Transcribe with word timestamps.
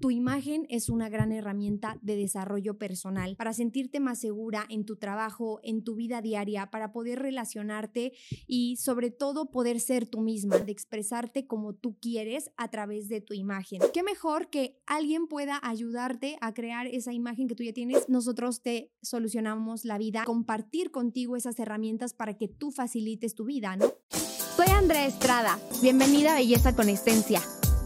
Tu 0.00 0.12
imagen 0.12 0.64
es 0.70 0.90
una 0.90 1.08
gran 1.08 1.32
herramienta 1.32 1.98
de 2.02 2.14
desarrollo 2.14 2.78
personal 2.78 3.34
para 3.34 3.52
sentirte 3.52 3.98
más 3.98 4.20
segura 4.20 4.64
en 4.68 4.84
tu 4.84 4.94
trabajo, 4.94 5.58
en 5.64 5.82
tu 5.82 5.96
vida 5.96 6.22
diaria, 6.22 6.70
para 6.70 6.92
poder 6.92 7.18
relacionarte 7.18 8.12
y 8.46 8.76
sobre 8.76 9.10
todo 9.10 9.50
poder 9.50 9.80
ser 9.80 10.06
tú 10.06 10.20
misma, 10.20 10.60
de 10.60 10.70
expresarte 10.70 11.48
como 11.48 11.74
tú 11.74 11.98
quieres 11.98 12.52
a 12.56 12.68
través 12.68 13.08
de 13.08 13.20
tu 13.20 13.34
imagen. 13.34 13.80
¿Qué 13.92 14.04
mejor 14.04 14.50
que 14.50 14.78
alguien 14.86 15.26
pueda 15.26 15.58
ayudarte 15.64 16.38
a 16.40 16.54
crear 16.54 16.86
esa 16.86 17.12
imagen 17.12 17.48
que 17.48 17.56
tú 17.56 17.64
ya 17.64 17.72
tienes? 17.72 18.08
Nosotros 18.08 18.62
te 18.62 18.92
solucionamos 19.02 19.84
la 19.84 19.98
vida, 19.98 20.22
compartir 20.24 20.92
contigo 20.92 21.34
esas 21.34 21.58
herramientas 21.58 22.14
para 22.14 22.36
que 22.36 22.46
tú 22.46 22.70
facilites 22.70 23.34
tu 23.34 23.46
vida, 23.46 23.76
¿no? 23.76 23.92
Soy 24.10 24.68
Andrea 24.68 25.06
Estrada. 25.06 25.58
Bienvenida 25.82 26.32
a 26.32 26.36
Belleza 26.36 26.76
con 26.76 26.88
Esencia 26.88 27.40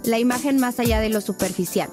la 0.04 0.18
imagen 0.18 0.58
más 0.58 0.80
allá 0.80 1.00
de 1.00 1.08
lo 1.08 1.20
superficial. 1.20 1.88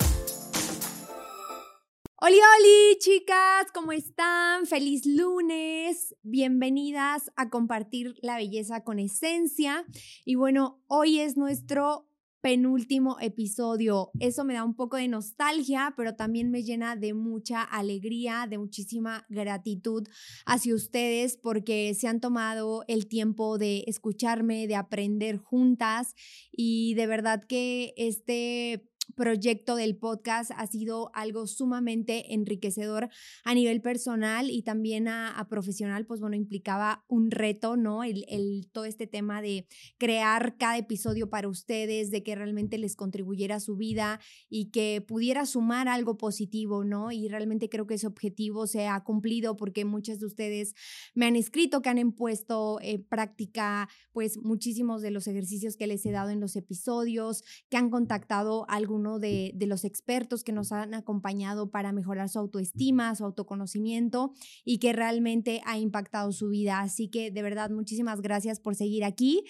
Oli, 2.21 2.36
oli, 2.36 2.97
chicas, 3.00 3.67
¿cómo 3.73 3.91
están? 3.91 4.65
Feliz 4.65 5.05
lunes. 5.05 6.15
Bienvenidas 6.21 7.31
a 7.37 7.50
compartir 7.50 8.15
la 8.21 8.36
belleza 8.36 8.83
con 8.83 9.00
esencia. 9.00 9.86
Y 10.25 10.36
bueno, 10.36 10.81
hoy 10.87 11.19
es 11.19 11.37
nuestro 11.37 12.09
penúltimo 12.42 13.18
episodio. 13.20 14.11
Eso 14.20 14.43
me 14.43 14.54
da 14.54 14.64
un 14.64 14.75
poco 14.75 14.98
de 14.98 15.07
nostalgia, 15.07 15.93
pero 15.98 16.16
también 16.16 16.52
me 16.52 16.64
llena 16.64 16.96
de 16.96 17.14
mucha 17.14 17.62
alegría, 17.62 18.48
de 18.50 18.57
muchísima 18.57 19.25
gratitud 19.29 20.07
hacia 20.46 20.75
ustedes 20.75 21.38
porque 21.38 21.93
se 21.93 22.07
han 22.07 22.20
tomado 22.20 22.84
el 22.88 23.07
tiempo 23.07 23.57
de 23.57 23.84
escucharme, 23.88 24.68
de 24.68 24.75
aprender 24.75 25.38
juntas 25.38 26.15
y 26.52 26.93
de 26.96 27.07
verdad 27.07 27.43
que 27.43 27.93
este 27.98 28.90
proyecto 29.15 29.75
del 29.75 29.97
podcast 29.97 30.51
ha 30.55 30.68
sido 30.68 31.11
algo 31.13 31.47
sumamente 31.47 32.33
enriquecedor 32.33 33.09
a 33.44 33.53
nivel 33.53 33.81
personal 33.81 34.50
y 34.50 34.64
también 34.64 35.08
a, 35.08 35.47
profesional, 35.50 36.06
pues 36.06 36.20
bueno, 36.20 36.36
implicaba 36.36 37.06
un 37.08 37.31
reto, 37.31 37.78
¿no? 37.78 38.03
El, 38.03 38.25
el, 38.28 38.69
todo 38.72 38.86
este 38.86 39.08
tema 39.08 39.42
de 39.42 39.67
crear 39.97 40.58
cada 40.58 40.78
episodio 40.78 41.30
para 41.30 41.47
ustedes, 41.47 42.11
de 42.11 42.23
que 42.23 42.36
realmente 42.36 42.78
les 42.78 42.95
contribuyera 42.95 43.56
a 43.56 43.59
su 43.59 43.75
vida 43.75 44.19
y 44.50 44.72
que 44.72 45.03
pudiera 45.06 45.45
sumar 45.45 45.88
algo 45.88 46.17
positivo, 46.17 46.84
¿no? 46.84 47.12
Y 47.12 47.28
realmente 47.28 47.69
creo 47.69 47.88
que 47.88 47.95
ese 47.95 48.08
objetivo 48.08 48.67
se 48.67 48.88
ha 48.88 49.03
cumplido 49.03 49.58
porque 49.58 49.86
muchas 49.86 50.19
de 50.19 50.25
ustedes 50.25 50.75
me 51.14 51.25
han 51.25 51.36
escrito 51.36 51.81
que 51.81 51.89
han 51.89 52.12
puesto 52.12 52.80
en 52.81 53.03
práctica 53.03 53.89
pues 54.12 54.38
muchísimos 54.38 55.02
de 55.02 55.12
los 55.12 55.28
ejercicios 55.28 55.75
que 55.75 55.88
les 55.88 56.06
he 56.06 56.12
dado 56.12 56.30
en 56.30 56.39
los 56.39 56.56
episodios, 56.56 57.44
que 57.69 57.78
han 57.78 57.89
contactado 57.89 58.66
a 58.69 58.75
algunos 59.00 59.22
de, 59.22 59.53
los 59.67 59.86
expertos 59.86 60.44
que 60.44 60.52
nos 60.52 60.72
han 60.72 60.94
acompañado 60.94 61.69
para 61.69 61.92
mejorar 61.92 62.28
su 62.28 62.39
autoestima, 62.39 63.16
su 63.16 63.23
autoconocimiento 63.23 64.33
y 64.66 64.80
que 64.80 64.94
realmente 64.94 65.61
ha 65.66 65.78
impactado 65.78 66.31
su 66.31 66.50
vida. 66.50 66.81
Así 66.81 67.09
que 67.09 67.31
de 67.31 67.41
verdad, 67.41 67.69
muchísimas 67.69 68.22
gracias 68.22 68.59
por 68.59 68.75
seguir 68.75 69.03
aquí. 69.03 69.44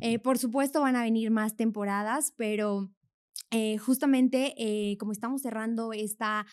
Eh, 0.00 0.18
por 0.18 0.38
supuesto, 0.38 0.80
van 0.80 0.96
a 0.96 1.02
venir 1.02 1.30
más 1.30 1.56
temporadas, 1.56 2.32
pero... 2.36 2.90
Eh, 3.50 3.78
justamente 3.78 4.54
eh, 4.56 4.96
como 4.96 5.12
estamos 5.12 5.42
cerrando 5.42 5.92
esta 5.92 6.44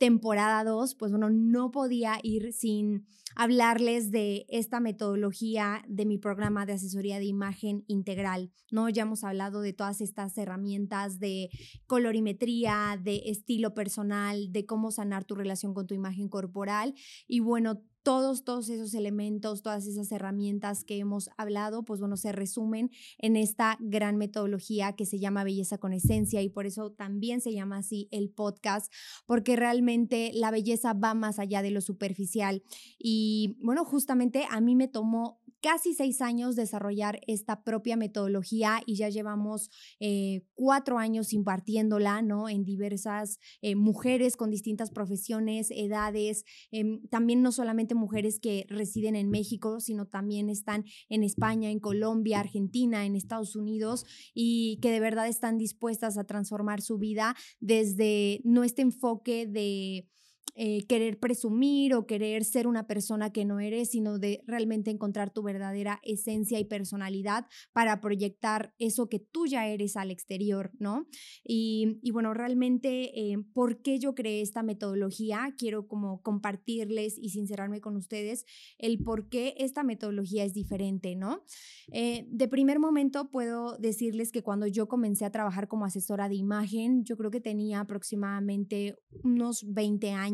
temporada 0.00 0.64
2, 0.64 0.94
pues 0.94 1.12
bueno, 1.12 1.28
no 1.28 1.70
podía 1.70 2.18
ir 2.22 2.54
sin 2.54 3.06
hablarles 3.36 4.10
de 4.10 4.46
esta 4.48 4.80
metodología 4.80 5.84
de 5.88 6.06
mi 6.06 6.16
programa 6.16 6.64
de 6.64 6.72
asesoría 6.72 7.18
de 7.18 7.26
imagen 7.26 7.84
integral, 7.86 8.50
¿no? 8.72 8.88
Ya 8.88 9.02
hemos 9.02 9.24
hablado 9.24 9.60
de 9.60 9.74
todas 9.74 10.00
estas 10.00 10.36
herramientas 10.38 11.18
de 11.20 11.50
colorimetría, 11.86 12.98
de 13.00 13.24
estilo 13.26 13.74
personal, 13.74 14.50
de 14.50 14.64
cómo 14.64 14.90
sanar 14.90 15.26
tu 15.26 15.34
relación 15.34 15.74
con 15.74 15.86
tu 15.86 15.94
imagen 15.94 16.30
corporal 16.30 16.94
y 17.28 17.40
bueno, 17.40 17.82
todos, 18.02 18.44
todos 18.44 18.68
esos 18.68 18.94
elementos, 18.94 19.62
todas 19.62 19.86
esas 19.86 20.10
herramientas 20.12 20.84
que 20.84 20.98
hemos 20.98 21.30
hablado, 21.36 21.84
pues 21.84 22.00
bueno, 22.00 22.16
se 22.16 22.32
resumen 22.32 22.90
en 23.18 23.36
esta 23.36 23.76
gran 23.80 24.16
metodología 24.16 24.94
que 24.94 25.06
se 25.06 25.18
llama 25.18 25.44
Belleza 25.44 25.78
con 25.78 25.92
Esencia 25.92 26.42
y 26.42 26.48
por 26.48 26.66
eso 26.66 26.90
también 26.92 27.40
se 27.40 27.52
llama 27.52 27.78
así 27.78 28.08
el 28.10 28.30
podcast, 28.30 28.92
porque 29.26 29.56
realmente 29.56 30.30
la 30.34 30.50
belleza 30.50 30.92
va 30.92 31.14
más 31.14 31.38
allá 31.38 31.62
de 31.62 31.70
lo 31.70 31.80
superficial. 31.80 32.62
Y 32.98 33.56
bueno, 33.62 33.84
justamente 33.84 34.46
a 34.50 34.60
mí 34.60 34.76
me 34.76 34.88
tomó 34.88 35.39
casi 35.60 35.94
seis 35.94 36.20
años 36.20 36.56
desarrollar 36.56 37.20
esta 37.26 37.62
propia 37.62 37.96
metodología 37.96 38.80
y 38.86 38.96
ya 38.96 39.08
llevamos 39.08 39.70
eh, 40.00 40.42
cuatro 40.54 40.98
años 40.98 41.32
impartiéndola, 41.32 42.22
¿no? 42.22 42.48
En 42.48 42.64
diversas 42.64 43.38
eh, 43.62 43.74
mujeres 43.74 44.36
con 44.36 44.50
distintas 44.50 44.90
profesiones, 44.90 45.70
edades, 45.70 46.44
em, 46.70 47.06
también 47.08 47.42
no 47.42 47.52
solamente 47.52 47.94
mujeres 47.94 48.40
que 48.40 48.66
residen 48.68 49.16
en 49.16 49.30
México, 49.30 49.80
sino 49.80 50.06
también 50.06 50.48
están 50.48 50.84
en 51.08 51.22
España, 51.22 51.70
en 51.70 51.80
Colombia, 51.80 52.40
Argentina, 52.40 53.04
en 53.04 53.16
Estados 53.16 53.56
Unidos 53.56 54.04
y 54.34 54.78
que 54.80 54.90
de 54.90 55.00
verdad 55.00 55.28
están 55.28 55.58
dispuestas 55.58 56.18
a 56.18 56.24
transformar 56.24 56.80
su 56.80 56.98
vida 56.98 57.36
desde 57.60 58.40
no 58.44 58.64
este 58.64 58.82
enfoque 58.82 59.46
de 59.46 60.08
eh, 60.56 60.84
querer 60.86 61.18
presumir 61.18 61.94
o 61.94 62.06
querer 62.06 62.44
ser 62.44 62.66
una 62.66 62.86
persona 62.86 63.32
que 63.32 63.44
no 63.44 63.60
eres, 63.60 63.90
sino 63.90 64.18
de 64.18 64.42
realmente 64.46 64.90
encontrar 64.90 65.30
tu 65.30 65.42
verdadera 65.42 66.00
esencia 66.02 66.58
y 66.58 66.64
personalidad 66.64 67.46
para 67.72 68.00
proyectar 68.00 68.74
eso 68.78 69.08
que 69.08 69.20
tú 69.20 69.46
ya 69.46 69.68
eres 69.68 69.96
al 69.96 70.10
exterior, 70.10 70.72
¿no? 70.78 71.06
Y, 71.44 72.00
bueno, 72.12 72.34
realmente, 72.34 73.18
eh, 73.18 73.36
¿por 73.54 73.80
qué 73.80 73.98
yo 73.98 74.14
creé 74.14 74.42
esta 74.42 74.62
metodología? 74.62 75.54
Quiero 75.56 75.86
como 75.86 76.20
compartirles 76.20 77.16
y 77.16 77.30
sincerarme 77.30 77.80
con 77.80 77.96
ustedes 77.96 78.44
el 78.78 79.02
por 79.02 79.28
qué 79.28 79.54
esta 79.58 79.82
metodología 79.82 80.44
es 80.44 80.52
diferente, 80.52 81.14
¿no? 81.16 81.44
Eh, 81.92 82.26
de 82.28 82.48
primer 82.48 82.80
momento 82.80 83.30
puedo 83.30 83.76
decirles 83.78 84.32
que 84.32 84.42
cuando 84.42 84.66
yo 84.66 84.88
comencé 84.88 85.24
a 85.24 85.30
trabajar 85.30 85.68
como 85.68 85.84
asesora 85.84 86.28
de 86.28 86.34
imagen, 86.34 87.04
yo 87.04 87.16
creo 87.16 87.30
que 87.30 87.40
tenía 87.40 87.80
aproximadamente 87.80 88.96
unos 89.22 89.64
20 89.66 90.10
años 90.10 90.29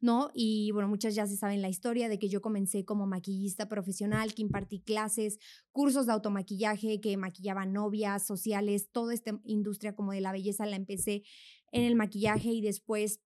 ¿no? 0.00 0.30
Y 0.34 0.70
bueno, 0.72 0.88
muchas 0.88 1.14
ya 1.14 1.26
se 1.26 1.36
saben 1.36 1.62
la 1.62 1.68
historia 1.68 2.08
de 2.08 2.18
que 2.18 2.28
yo 2.28 2.40
comencé 2.40 2.84
como 2.84 3.06
maquillista 3.06 3.68
profesional, 3.68 4.34
que 4.34 4.42
impartí 4.42 4.80
clases, 4.80 5.38
cursos 5.70 6.06
de 6.06 6.12
automaquillaje, 6.12 7.00
que 7.00 7.16
maquillaba 7.16 7.66
novias, 7.66 8.26
sociales, 8.26 8.90
toda 8.90 9.14
esta 9.14 9.38
industria 9.44 9.94
como 9.94 10.12
de 10.12 10.20
la 10.20 10.32
belleza 10.32 10.66
la 10.66 10.76
empecé 10.76 11.22
en 11.72 11.84
el 11.84 11.96
maquillaje 11.96 12.50
y 12.50 12.60
después 12.60 13.20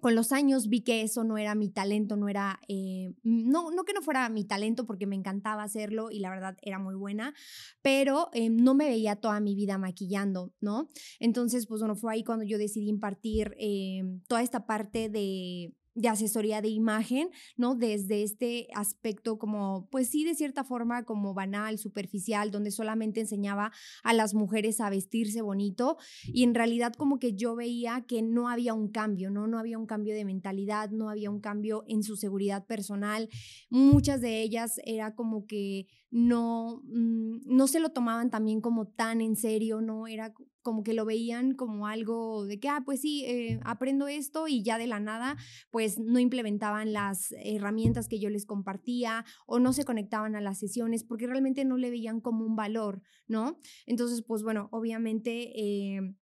con 0.00 0.14
los 0.14 0.32
años 0.32 0.68
vi 0.68 0.82
que 0.82 1.02
eso 1.02 1.24
no 1.24 1.38
era 1.38 1.54
mi 1.54 1.68
talento, 1.68 2.16
no 2.16 2.28
era, 2.28 2.60
eh, 2.68 3.12
no, 3.22 3.70
no 3.70 3.84
que 3.84 3.92
no 3.92 4.02
fuera 4.02 4.28
mi 4.28 4.44
talento 4.44 4.86
porque 4.86 5.06
me 5.06 5.16
encantaba 5.16 5.62
hacerlo 5.62 6.10
y 6.10 6.20
la 6.20 6.30
verdad 6.30 6.56
era 6.62 6.78
muy 6.78 6.94
buena, 6.94 7.34
pero 7.82 8.28
eh, 8.32 8.50
no 8.50 8.74
me 8.74 8.86
veía 8.86 9.16
toda 9.16 9.40
mi 9.40 9.54
vida 9.54 9.78
maquillando, 9.78 10.52
¿no? 10.60 10.88
Entonces, 11.20 11.66
pues 11.66 11.80
bueno, 11.80 11.96
fue 11.96 12.12
ahí 12.12 12.24
cuando 12.24 12.44
yo 12.44 12.58
decidí 12.58 12.88
impartir 12.88 13.54
eh, 13.58 14.02
toda 14.26 14.42
esta 14.42 14.66
parte 14.66 15.08
de 15.08 15.74
de 15.98 16.08
asesoría 16.08 16.62
de 16.62 16.68
imagen, 16.68 17.30
¿no? 17.56 17.74
Desde 17.74 18.22
este 18.22 18.68
aspecto 18.74 19.36
como, 19.36 19.88
pues 19.90 20.08
sí, 20.08 20.22
de 20.22 20.36
cierta 20.36 20.62
forma 20.62 21.04
como 21.04 21.34
banal, 21.34 21.76
superficial, 21.76 22.52
donde 22.52 22.70
solamente 22.70 23.20
enseñaba 23.20 23.72
a 24.04 24.12
las 24.12 24.32
mujeres 24.32 24.80
a 24.80 24.90
vestirse 24.90 25.42
bonito 25.42 25.96
y 26.24 26.44
en 26.44 26.54
realidad 26.54 26.92
como 26.92 27.18
que 27.18 27.34
yo 27.34 27.56
veía 27.56 28.04
que 28.06 28.22
no 28.22 28.48
había 28.48 28.74
un 28.74 28.88
cambio, 28.88 29.30
¿no? 29.30 29.48
No 29.48 29.58
había 29.58 29.76
un 29.76 29.86
cambio 29.86 30.14
de 30.14 30.24
mentalidad, 30.24 30.90
no 30.90 31.10
había 31.10 31.30
un 31.30 31.40
cambio 31.40 31.84
en 31.88 32.04
su 32.04 32.16
seguridad 32.16 32.64
personal. 32.66 33.28
Muchas 33.68 34.20
de 34.20 34.40
ellas 34.42 34.80
era 34.84 35.16
como 35.16 35.46
que 35.46 35.88
no, 36.10 36.80
mm, 36.84 37.40
no 37.44 37.66
se 37.66 37.80
lo 37.80 37.90
tomaban 37.90 38.30
también 38.30 38.60
como 38.60 38.86
tan 38.86 39.20
en 39.20 39.34
serio, 39.34 39.80
¿no? 39.80 40.06
Era 40.06 40.32
como 40.68 40.82
que 40.82 40.92
lo 40.92 41.06
veían 41.06 41.54
como 41.54 41.86
algo 41.86 42.44
de 42.44 42.60
que, 42.60 42.68
ah, 42.68 42.82
pues 42.84 43.00
sí, 43.00 43.24
eh, 43.24 43.58
aprendo 43.64 44.06
esto 44.06 44.48
y 44.48 44.62
ya 44.62 44.76
de 44.76 44.86
la 44.86 45.00
nada, 45.00 45.38
pues 45.70 45.98
no 45.98 46.18
implementaban 46.18 46.92
las 46.92 47.32
herramientas 47.42 48.06
que 48.06 48.20
yo 48.20 48.28
les 48.28 48.44
compartía 48.44 49.24
o 49.46 49.60
no 49.60 49.72
se 49.72 49.86
conectaban 49.86 50.36
a 50.36 50.42
las 50.42 50.58
sesiones 50.58 51.04
porque 51.04 51.26
realmente 51.26 51.64
no 51.64 51.78
le 51.78 51.88
veían 51.88 52.20
como 52.20 52.44
un 52.44 52.54
valor, 52.54 53.00
¿no? 53.26 53.58
Entonces, 53.86 54.22
pues 54.22 54.42
bueno, 54.42 54.68
obviamente 54.70 55.58
eh, 55.58 56.14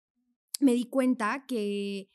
me 0.61 0.75
di 0.75 0.85
cuenta 0.85 1.47
que 1.49 2.11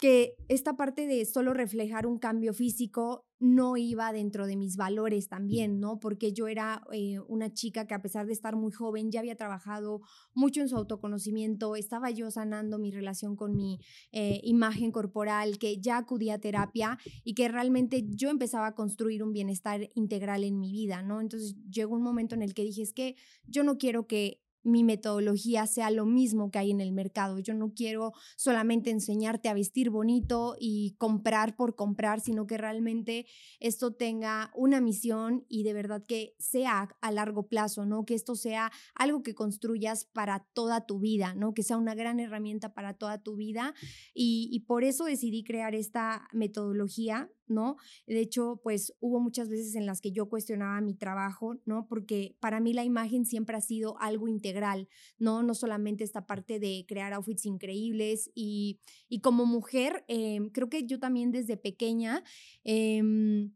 que 0.00 0.34
esta 0.48 0.76
parte 0.76 1.06
de 1.06 1.24
solo 1.26 1.52
reflejar 1.52 2.06
un 2.06 2.18
cambio 2.18 2.54
físico 2.54 3.26
no 3.38 3.76
iba 3.76 4.12
dentro 4.12 4.46
de 4.46 4.56
mis 4.56 4.76
valores 4.76 5.28
también, 5.28 5.80
¿no? 5.80 5.98
Porque 5.98 6.32
yo 6.32 6.48
era 6.48 6.82
eh, 6.92 7.18
una 7.28 7.52
chica 7.52 7.86
que 7.86 7.94
a 7.94 8.02
pesar 8.02 8.26
de 8.26 8.32
estar 8.32 8.54
muy 8.54 8.70
joven 8.70 9.10
ya 9.10 9.20
había 9.20 9.36
trabajado 9.36 10.02
mucho 10.34 10.60
en 10.60 10.68
su 10.68 10.76
autoconocimiento, 10.76 11.76
estaba 11.76 12.10
yo 12.10 12.30
sanando 12.30 12.78
mi 12.78 12.90
relación 12.90 13.36
con 13.36 13.56
mi 13.56 13.80
eh, 14.12 14.40
imagen 14.42 14.92
corporal, 14.92 15.58
que 15.58 15.78
ya 15.80 15.96
acudía 15.96 16.34
a 16.34 16.38
terapia 16.38 16.98
y 17.24 17.34
que 17.34 17.48
realmente 17.48 18.04
yo 18.08 18.30
empezaba 18.30 18.68
a 18.68 18.74
construir 18.74 19.22
un 19.22 19.32
bienestar 19.32 19.88
integral 19.94 20.44
en 20.44 20.58
mi 20.58 20.72
vida, 20.72 21.02
¿no? 21.02 21.20
Entonces 21.20 21.56
llegó 21.70 21.94
un 21.94 22.02
momento 22.02 22.34
en 22.34 22.42
el 22.42 22.52
que 22.52 22.64
dije, 22.64 22.82
es 22.82 22.92
que 22.92 23.16
yo 23.46 23.64
no 23.64 23.78
quiero 23.78 24.06
que 24.06 24.42
mi 24.62 24.84
metodología 24.84 25.66
sea 25.66 25.90
lo 25.90 26.06
mismo 26.06 26.50
que 26.50 26.58
hay 26.58 26.70
en 26.70 26.80
el 26.80 26.92
mercado. 26.92 27.38
Yo 27.38 27.54
no 27.54 27.72
quiero 27.74 28.12
solamente 28.36 28.90
enseñarte 28.90 29.48
a 29.48 29.54
vestir 29.54 29.90
bonito 29.90 30.56
y 30.58 30.94
comprar 30.98 31.56
por 31.56 31.74
comprar, 31.74 32.20
sino 32.20 32.46
que 32.46 32.58
realmente 32.58 33.26
esto 33.58 33.92
tenga 33.92 34.50
una 34.54 34.80
misión 34.80 35.44
y 35.48 35.62
de 35.62 35.72
verdad 35.72 36.04
que 36.06 36.34
sea 36.38 36.96
a 37.00 37.12
largo 37.12 37.48
plazo, 37.48 37.86
¿no? 37.86 38.04
Que 38.04 38.14
esto 38.14 38.34
sea 38.34 38.70
algo 38.94 39.22
que 39.22 39.34
construyas 39.34 40.04
para 40.04 40.46
toda 40.52 40.86
tu 40.86 41.00
vida, 41.00 41.34
¿no? 41.34 41.54
Que 41.54 41.62
sea 41.62 41.76
una 41.76 41.94
gran 41.94 42.20
herramienta 42.20 42.74
para 42.74 42.94
toda 42.94 43.22
tu 43.22 43.36
vida. 43.36 43.74
Y, 44.14 44.48
y 44.52 44.60
por 44.60 44.84
eso 44.84 45.04
decidí 45.04 45.42
crear 45.44 45.74
esta 45.74 46.28
metodología 46.32 47.30
¿no? 47.50 47.76
De 48.06 48.20
hecho, 48.20 48.60
pues 48.62 48.94
hubo 49.00 49.20
muchas 49.20 49.48
veces 49.48 49.74
en 49.74 49.86
las 49.86 50.00
que 50.00 50.12
yo 50.12 50.28
cuestionaba 50.28 50.80
mi 50.80 50.94
trabajo, 50.94 51.56
¿no? 51.64 51.86
Porque 51.86 52.36
para 52.40 52.60
mí 52.60 52.72
la 52.72 52.84
imagen 52.84 53.26
siempre 53.26 53.56
ha 53.56 53.60
sido 53.60 53.98
algo 54.00 54.28
integral, 54.28 54.88
¿no? 55.18 55.42
No 55.42 55.54
solamente 55.54 56.04
esta 56.04 56.26
parte 56.26 56.58
de 56.58 56.84
crear 56.88 57.12
outfits 57.12 57.46
increíbles 57.46 58.30
y, 58.34 58.80
como 59.22 59.46
mujer, 59.46 60.04
em, 60.08 60.50
creo 60.50 60.68
que 60.68 60.86
yo 60.86 60.98
también 60.98 61.30
desde 61.32 61.56
pequeña... 61.56 62.22
Em, 62.64 63.52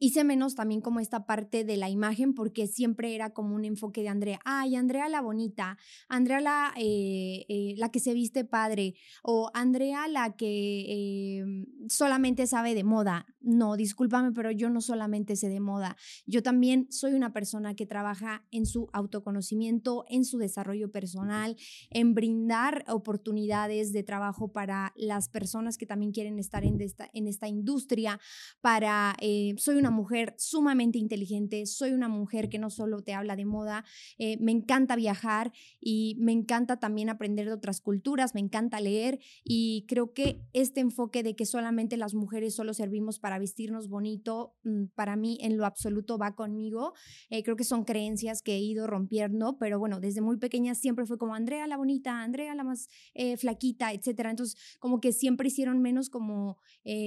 hice 0.00 0.24
menos 0.24 0.54
también 0.54 0.80
como 0.80 0.98
esta 0.98 1.26
parte 1.26 1.62
de 1.62 1.76
la 1.76 1.90
imagen 1.90 2.34
porque 2.34 2.66
siempre 2.66 3.14
era 3.14 3.30
como 3.30 3.54
un 3.54 3.64
enfoque 3.64 4.00
de 4.00 4.08
Andrea. 4.08 4.40
Ay, 4.44 4.74
Andrea 4.74 5.08
la 5.08 5.20
bonita, 5.20 5.76
Andrea 6.08 6.40
la, 6.40 6.72
eh, 6.76 7.44
eh, 7.48 7.74
la 7.76 7.90
que 7.90 8.00
se 8.00 8.14
viste 8.14 8.44
padre 8.44 8.94
o 9.22 9.50
Andrea 9.52 10.08
la 10.08 10.34
que 10.36 11.38
em, 11.38 11.66
solamente 11.88 12.46
sabe 12.46 12.74
de 12.74 12.82
moda. 12.82 13.26
No, 13.42 13.76
discúlpame, 13.76 14.32
pero 14.32 14.50
yo 14.50 14.70
no 14.70 14.80
solamente 14.80 15.36
sé 15.36 15.48
de 15.48 15.60
moda. 15.60 15.96
Yo 16.26 16.42
también 16.42 16.86
soy 16.90 17.12
una 17.12 17.32
persona 17.32 17.74
que 17.74 17.86
trabaja 17.86 18.46
en 18.50 18.64
su 18.66 18.88
autoconocimiento, 18.92 20.04
en 20.08 20.24
su 20.24 20.38
desarrollo 20.38 20.90
personal, 20.90 21.56
en 21.90 22.14
brindar 22.14 22.84
oportunidades 22.88 23.92
de 23.92 24.02
trabajo 24.02 24.52
para 24.52 24.92
las 24.96 25.28
personas 25.28 25.76
que 25.76 25.86
también 25.86 26.12
quieren 26.12 26.38
estar 26.38 26.64
en 26.64 26.80
esta, 26.80 27.10
en 27.12 27.26
esta 27.28 27.48
industria, 27.48 28.18
para, 28.62 29.14
eh, 29.20 29.54
soy 29.58 29.76
una 29.76 29.89
mujer 29.90 30.34
sumamente 30.38 30.98
inteligente, 30.98 31.66
soy 31.66 31.92
una 31.92 32.08
mujer 32.08 32.48
que 32.48 32.58
no 32.58 32.70
solo 32.70 33.02
te 33.02 33.14
habla 33.14 33.36
de 33.36 33.44
moda, 33.44 33.84
eh, 34.18 34.36
me 34.40 34.52
encanta 34.52 34.96
viajar 34.96 35.52
y 35.80 36.16
me 36.18 36.32
encanta 36.32 36.78
también 36.78 37.10
aprender 37.10 37.46
de 37.46 37.52
otras 37.52 37.80
culturas, 37.80 38.34
me 38.34 38.40
encanta 38.40 38.80
leer 38.80 39.18
y 39.44 39.84
creo 39.88 40.12
que 40.12 40.42
este 40.52 40.80
enfoque 40.80 41.22
de 41.22 41.34
que 41.34 41.46
solamente 41.46 41.96
las 41.96 42.14
mujeres 42.14 42.54
solo 42.54 42.74
servimos 42.74 43.18
para 43.18 43.38
vestirnos 43.38 43.88
bonito, 43.88 44.54
mm, 44.64 44.86
para 44.94 45.16
mí 45.16 45.38
en 45.40 45.56
lo 45.56 45.66
absoluto 45.66 46.18
va 46.18 46.34
conmigo. 46.34 46.94
Eh, 47.28 47.42
creo 47.42 47.56
que 47.56 47.64
son 47.64 47.84
creencias 47.84 48.42
que 48.42 48.54
he 48.54 48.60
ido 48.60 48.86
rompiendo, 48.86 49.58
pero 49.58 49.78
bueno, 49.78 50.00
desde 50.00 50.20
muy 50.20 50.38
pequeña 50.38 50.74
siempre 50.74 51.06
fue 51.06 51.18
como 51.18 51.34
Andrea 51.34 51.66
la 51.66 51.76
bonita, 51.76 52.22
Andrea 52.22 52.54
la 52.54 52.64
más 52.64 52.88
eh, 53.14 53.36
flaquita, 53.36 53.92
etcétera. 53.92 54.30
Entonces, 54.30 54.56
como 54.78 55.00
que 55.00 55.12
siempre 55.12 55.48
hicieron 55.48 55.80
menos 55.80 56.10
como, 56.10 56.58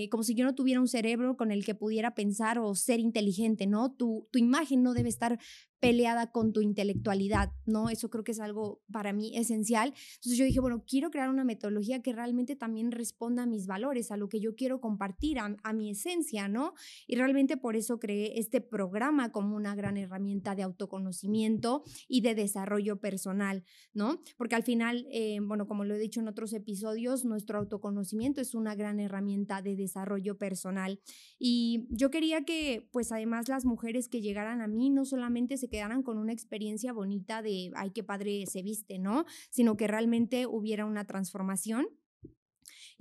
como 0.09 0.23
si 0.23 0.35
yo 0.35 0.45
no 0.45 0.55
tuviera 0.55 0.79
un 0.79 0.87
cerebro 0.87 1.35
con 1.37 1.51
el 1.51 1.65
que 1.65 1.75
pudiera 1.75 2.13
pensar 2.15 2.59
o 2.59 2.72
ser 2.75 2.99
inteligente, 2.99 3.67
¿no? 3.67 3.91
Tu, 3.91 4.27
tu 4.31 4.39
imagen 4.39 4.83
no 4.83 4.93
debe 4.93 5.09
estar 5.09 5.39
peleada 5.83 6.31
con 6.31 6.53
tu 6.53 6.61
intelectualidad, 6.61 7.51
¿no? 7.65 7.89
Eso 7.89 8.09
creo 8.09 8.23
que 8.23 8.31
es 8.31 8.39
algo 8.39 8.81
para 8.89 9.11
mí 9.11 9.37
esencial. 9.37 9.89
Entonces 9.89 10.37
yo 10.37 10.45
dije, 10.45 10.61
bueno, 10.61 10.85
quiero 10.87 11.11
crear 11.11 11.29
una 11.29 11.43
metodología 11.43 12.01
que 12.01 12.13
realmente 12.13 12.55
también 12.55 12.93
responda 12.93 13.43
a 13.43 13.45
mis 13.45 13.67
valores, 13.67 14.09
a 14.09 14.15
lo 14.15 14.29
que 14.29 14.39
yo 14.39 14.55
quiero 14.55 14.79
compartir, 14.79 15.39
a, 15.39 15.73
mi 15.73 15.89
esencia, 15.89 16.47
¿no? 16.47 16.73
Y 17.05 17.17
realmente 17.17 17.57
por 17.57 17.75
eso 17.75 17.99
creé 17.99 18.39
este 18.39 18.61
programa 18.61 19.33
como 19.33 19.57
una 19.57 19.75
gran 19.75 19.97
herramienta 19.97 20.55
de 20.55 20.63
autoconocimiento 20.63 21.83
y 22.07 22.21
de 22.21 22.33
desarrollo 22.33 23.01
personal, 23.01 23.65
¿no? 23.93 24.21
Porque 24.37 24.55
al 24.55 24.63
final, 24.63 25.05
eh, 25.11 25.39
bueno, 25.41 25.67
como 25.67 25.83
lo 25.83 25.95
he 25.95 25.99
dicho 25.99 26.21
en 26.21 26.29
otros 26.29 26.53
episodios, 26.53 27.25
nuestro 27.25 27.59
autoconocimiento 27.59 28.39
es 28.39 28.55
una 28.55 28.73
gran 28.75 29.01
herramienta 29.01 29.61
de 29.61 29.75
desarrollo 29.75 30.37
personal. 30.37 31.01
Y 31.39 31.87
yo 31.89 32.09
quería 32.09 32.45
que, 32.45 32.87
pues 32.93 33.11
además 33.11 33.49
las 33.49 33.65
mujeres 33.65 34.07
que 34.07 34.21
llegaran 34.21 34.61
a 34.61 34.67
mí 34.67 34.89
no 34.89 35.03
solamente 35.03 35.57
se 35.57 35.72
quedaran 35.73 36.03
con 36.03 36.19
una 36.19 36.33
experiencia 36.33 36.93
bonita 36.93 37.41
de, 37.41 37.71
ay, 37.75 37.89
qué 37.89 38.03
padre 38.03 38.45
se 38.45 38.61
viste, 38.61 38.99
¿no? 38.99 39.25
Sino 39.49 39.75
que 39.75 39.87
realmente 39.87 40.45
hubiera 40.45 40.85
una 40.85 41.05
transformación 41.05 41.87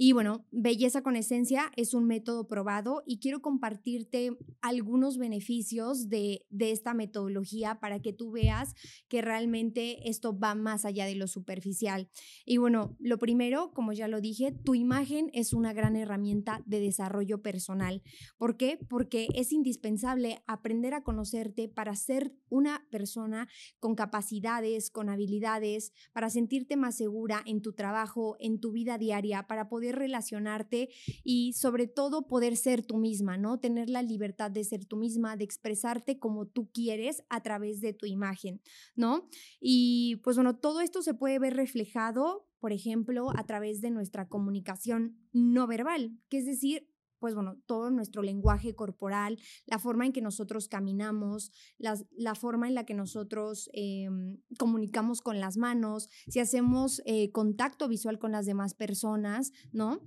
y 0.04 0.10
bueno, 0.14 0.44
Belleza 0.50 1.04
con 1.04 1.14
Esencia 1.14 1.70
es 1.76 1.94
un 1.94 2.08
método 2.08 2.48
probado 2.48 3.04
y 3.06 3.20
quiero 3.20 3.40
compartirte 3.40 4.36
algunos 4.60 5.16
beneficios 5.16 6.08
de, 6.08 6.44
esta 6.58 6.92
metodología 6.92 7.78
para 7.78 8.00
que 8.02 8.12
tú 8.12 8.32
veas 8.32 8.74
que 9.06 9.22
realmente 9.22 10.08
esto 10.08 10.36
va 10.36 10.56
más 10.56 10.84
allá 10.84 11.06
de 11.06 11.14
lo 11.14 11.28
superficial. 11.28 12.10
Y 12.44 12.56
bueno, 12.56 12.96
lo 12.98 13.18
primero, 13.18 13.70
como 13.74 13.92
ya 13.92 14.08
lo 14.08 14.20
dije, 14.20 14.50
tu 14.50 14.74
imagen 14.74 15.30
es 15.34 15.52
una 15.52 15.72
gran 15.72 15.94
herramienta 15.94 16.64
de 16.66 16.80
desarrollo 16.80 17.40
personal. 17.40 18.02
¿Por 18.38 18.56
qué? 18.56 18.80
Porque 18.88 19.28
es 19.36 19.52
indispensable 19.52 20.42
aprender 20.48 20.94
a 20.94 21.04
conocerte 21.04 21.68
para 21.68 21.94
ser 21.94 22.34
una 22.48 22.88
persona 22.90 23.48
con 23.78 23.94
capacidades, 23.94 24.90
con 24.90 25.10
habilidades, 25.10 25.92
para 26.12 26.28
sentirte 26.28 26.76
más 26.76 26.96
segura 26.96 27.40
en 27.46 27.62
tu 27.62 27.72
trabajo, 27.72 28.36
en 28.40 28.58
tu 28.58 28.72
vida 28.72 28.98
diaria, 28.98 29.46
para 29.46 29.68
poder 29.68 29.91
relacionarte 29.92 30.90
y 31.24 31.52
sobre 31.52 31.86
todo 31.86 32.26
poder 32.26 32.56
ser 32.56 32.84
tú 32.84 32.98
misma, 32.98 33.36
¿no? 33.36 33.58
Tener 33.60 33.88
la 33.88 34.02
libertad 34.02 34.50
de 34.50 34.64
ser 34.64 34.84
tú 34.84 34.96
misma, 34.96 35.36
de 35.36 35.44
expresarte 35.44 36.18
como 36.18 36.46
tú 36.46 36.70
quieres 36.72 37.22
a 37.28 37.42
través 37.42 37.80
de 37.80 37.92
tu 37.92 38.06
imagen, 38.06 38.60
¿no? 38.96 39.28
Y 39.60 40.16
pues 40.24 40.36
bueno, 40.36 40.56
todo 40.56 40.80
esto 40.80 41.02
se 41.02 41.14
puede 41.14 41.38
ver 41.38 41.54
reflejado, 41.54 42.48
por 42.58 42.72
ejemplo, 42.72 43.30
a 43.36 43.44
través 43.44 43.80
de 43.80 43.90
nuestra 43.90 44.28
comunicación 44.28 45.18
no 45.32 45.66
verbal, 45.66 46.18
que 46.28 46.38
es 46.38 46.46
decir, 46.46 46.91
pues 47.22 47.36
bueno, 47.36 47.56
todo 47.66 47.92
nuestro 47.92 48.20
lenguaje 48.20 48.74
corporal, 48.74 49.38
la 49.66 49.78
forma 49.78 50.04
en 50.04 50.12
que 50.12 50.20
nosotros 50.20 50.66
caminamos, 50.66 51.52
la 51.78 52.34
forma 52.34 52.66
en 52.66 52.74
la 52.74 52.84
que 52.84 52.94
nosotros 52.94 53.70
em, 53.74 54.38
comunicamos 54.58 55.20
con 55.20 55.38
las 55.38 55.56
manos, 55.56 56.08
si 56.26 56.40
hacemos 56.40 57.00
eh, 57.06 57.30
contacto 57.30 57.86
visual 57.86 58.18
con 58.18 58.32
las 58.32 58.44
demás 58.44 58.74
personas, 58.74 59.52
¿no? 59.70 60.00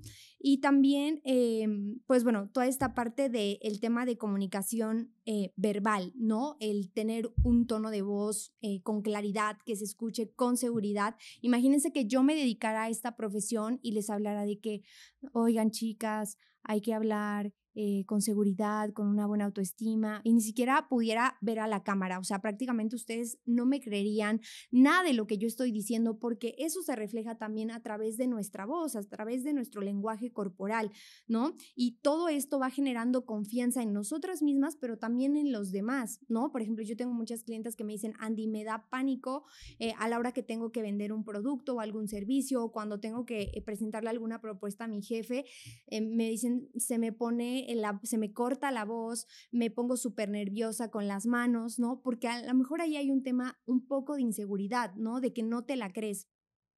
Y 0.47 0.59
también, 0.59 1.21
em, 1.23 2.01
pues 2.05 2.25
bueno, 2.25 2.49
toda 2.51 2.67
esta 2.67 2.93
parte 2.93 3.29
del 3.29 3.79
tema 3.79 4.05
de 4.05 4.17
comunicación 4.17 5.13
eh, 5.25 5.53
verbal, 5.55 6.11
¿no? 6.15 6.57
El 6.59 6.91
tener 6.91 7.31
un 7.43 7.65
tono 7.65 7.91
de 7.91 8.01
voz 8.01 8.53
eh, 8.61 8.81
con 8.83 9.01
claridad, 9.01 9.57
que 9.65 9.77
se 9.77 9.85
escuche 9.85 10.33
con 10.35 10.57
seguridad. 10.57 11.15
Imagínense 11.41 11.93
que 11.93 12.07
yo 12.07 12.23
me 12.23 12.35
dedicara 12.35 12.83
a 12.83 12.89
esta 12.89 13.15
profesión 13.15 13.79
y 13.81 13.93
les 13.93 14.09
hablara 14.09 14.45
de 14.45 14.59
que, 14.59 14.83
oigan 15.31 15.71
chicas, 15.71 16.37
hay 16.65 16.81
que 16.81 16.93
hablar 16.93 17.51
eh, 17.77 18.05
con 18.05 18.21
seguridad, 18.21 18.93
con 18.93 19.07
una 19.07 19.27
buena 19.27 19.43
autoestima 19.43 20.21
y 20.23 20.33
ni 20.33 20.39
siquiera 20.39 20.87
pudiera 20.87 21.37
ver 21.41 21.59
a 21.59 21.67
la 21.67 21.83
cámara. 21.83 22.19
O 22.19 22.23
sea, 22.23 22.39
prácticamente 22.39 22.95
ustedes 22.95 23.37
no 23.45 23.65
me 23.65 23.81
creerían 23.81 24.39
nada 24.71 25.03
de 25.03 25.11
lo 25.11 25.27
que 25.27 25.37
yo 25.37 25.45
estoy 25.45 25.73
diciendo 25.73 26.17
porque 26.17 26.55
eso 26.57 26.81
se 26.83 26.95
refleja 26.95 27.37
también 27.37 27.71
a 27.71 27.81
través 27.81 28.15
de 28.15 28.27
nuestra 28.27 28.65
voz, 28.65 28.95
a 28.95 29.03
través 29.03 29.43
de 29.43 29.51
nuestro 29.51 29.81
lenguaje 29.81 30.31
corporal, 30.31 30.91
¿no? 31.27 31.55
Y 31.75 31.97
todo 32.01 32.29
esto 32.29 32.59
va 32.59 32.69
generando 32.69 33.25
confianza 33.25 33.83
en 33.83 33.91
nosotras 33.91 34.41
mismas, 34.41 34.77
pero 34.77 34.97
también 34.97 35.35
en 35.35 35.51
los 35.51 35.73
demás, 35.73 36.21
¿no? 36.29 36.53
Por 36.53 36.61
ejemplo, 36.61 36.85
yo 36.85 36.95
tengo 36.95 37.13
muchas 37.13 37.43
clientes 37.43 37.75
que 37.75 37.83
me 37.83 37.91
dicen, 37.91 38.13
Andy, 38.19 38.47
me 38.47 38.63
da 38.63 38.87
pánico 38.89 39.43
eh, 39.79 39.93
a 39.99 40.07
la 40.07 40.17
hora 40.17 40.31
que 40.31 40.43
tengo 40.43 40.71
que 40.71 40.81
vender 40.81 41.11
un 41.11 41.25
producto 41.25 41.75
o 41.75 41.79
algún 41.81 42.07
servicio 42.07 42.63
o 42.63 42.71
cuando 42.71 43.01
tengo 43.01 43.25
que 43.25 43.51
eh, 43.53 43.61
presentarle 43.61 44.09
alguna 44.09 44.39
propuesta 44.39 44.85
a 44.85 44.87
mi 44.87 45.01
jefe, 45.01 45.45
me 45.91 46.29
dicen, 46.29 46.69
se 46.77 46.97
me 46.97 47.11
pone 47.11 47.64
se 48.03 48.17
me 48.17 48.33
corta 48.33 48.71
la 48.71 48.85
voz, 48.85 49.27
me 49.51 49.69
pongo 49.69 49.97
súper 49.97 50.29
nerviosa 50.29 50.89
con 50.89 51.07
las 51.07 51.25
manos, 51.25 51.79
¿no? 51.79 52.01
Porque 52.01 52.27
a 52.27 52.41
lo 52.45 52.53
mejor 52.53 52.81
ahí 52.81 52.95
hay 52.97 53.11
un 53.11 53.23
tema 53.23 53.59
un 53.65 53.87
poco 53.87 54.15
de 54.15 54.21
inseguridad, 54.21 54.93
¿no? 54.95 55.21
De 55.21 55.33
que 55.33 55.43
no 55.43 55.65
te 55.65 55.75
la 55.75 55.91
crees. 55.91 56.27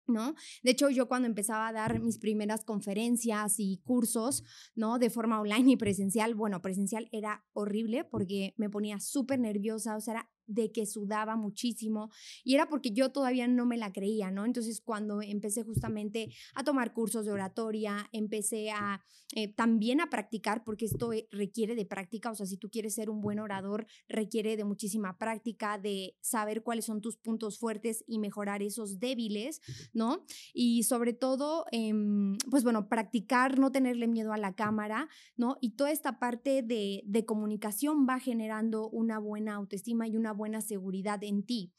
¿No? 0.09 0.35
De 0.63 0.71
hecho, 0.71 0.89
yo 0.89 1.09
cuando 1.09 1.27
empezaba 1.27 1.67
a 1.67 1.73
dar 1.73 1.99
mis 1.99 2.17
primeras 2.17 2.63
conferencias 2.63 3.55
y 3.57 3.81
cursos, 3.83 4.41
¿no? 4.73 4.99
De 4.99 5.09
forma 5.09 5.41
online 5.41 5.71
y 5.71 5.75
presencial, 5.75 6.33
bueno, 6.33 6.61
presencial 6.61 7.09
era 7.11 7.45
horrible 7.51 8.05
porque 8.05 8.53
me 8.55 8.69
ponía 8.69 9.01
súper 9.01 9.37
nerviosa, 9.37 9.97
o 9.97 9.99
sea, 9.99 10.13
era 10.13 10.29
de 10.47 10.71
que 10.71 10.85
sudaba 10.85 11.35
muchísimo 11.35 12.09
y 12.43 12.55
era 12.55 12.69
porque 12.69 12.91
yo 12.91 13.11
todavía 13.11 13.47
no 13.47 13.65
me 13.65 13.77
la 13.77 13.91
creía, 13.91 14.31
¿no? 14.31 14.45
Entonces 14.45 14.81
cuando 14.81 15.21
empecé 15.21 15.63
justamente 15.63 16.33
a 16.55 16.63
tomar 16.63 16.93
cursos 16.93 17.25
de 17.25 17.31
oratoria, 17.31 18.09
empecé 18.11 18.71
a 18.71 19.03
eh, 19.35 19.53
también 19.53 19.99
a 19.99 20.09
practicar, 20.09 20.63
porque 20.63 20.85
esto 20.85 21.11
eh, 21.11 21.27
requiere 21.31 21.75
de 21.75 21.85
práctica, 21.85 22.31
o 22.31 22.35
sea, 22.35 22.45
si 22.45 22.55
tú 22.55 22.69
quieres 22.69 22.95
ser 22.95 23.09
un 23.09 23.19
buen 23.19 23.39
orador, 23.39 23.85
requiere 24.07 24.55
de 24.55 24.63
muchísima 24.63 25.17
práctica, 25.17 25.77
de 25.77 26.15
saber 26.21 26.63
cuáles 26.63 26.85
son 26.85 27.01
tus 27.01 27.17
puntos 27.17 27.59
fuertes 27.59 28.05
y 28.07 28.19
mejorar 28.19 28.63
esos 28.63 28.99
débiles, 28.99 29.59
¿no? 29.93 30.23
Y 30.53 30.83
sobre 30.83 31.11
todo, 31.11 31.65
em, 31.71 32.37
pues 32.49 32.63
bueno, 32.63 32.87
practicar, 32.87 33.59
no 33.59 33.69
tenerle 33.69 34.07
miedo 34.07 34.31
a 34.31 34.37
la 34.37 34.55
cámara, 34.55 35.09
¿no? 35.35 35.57
Y 35.59 35.71
toda 35.71 35.91
esta 35.91 36.19
parte 36.19 36.61
de, 36.61 37.03
de 37.05 37.25
comunicación 37.25 38.07
va 38.07 38.19
generando 38.19 38.89
una 38.89 39.19
buena 39.19 39.55
autoestima 39.55 40.07
y 40.07 40.15
una 40.15 40.31
buena 40.37 40.61
seguridad 40.61 41.23
en 41.23 41.43
ti. 41.43 41.73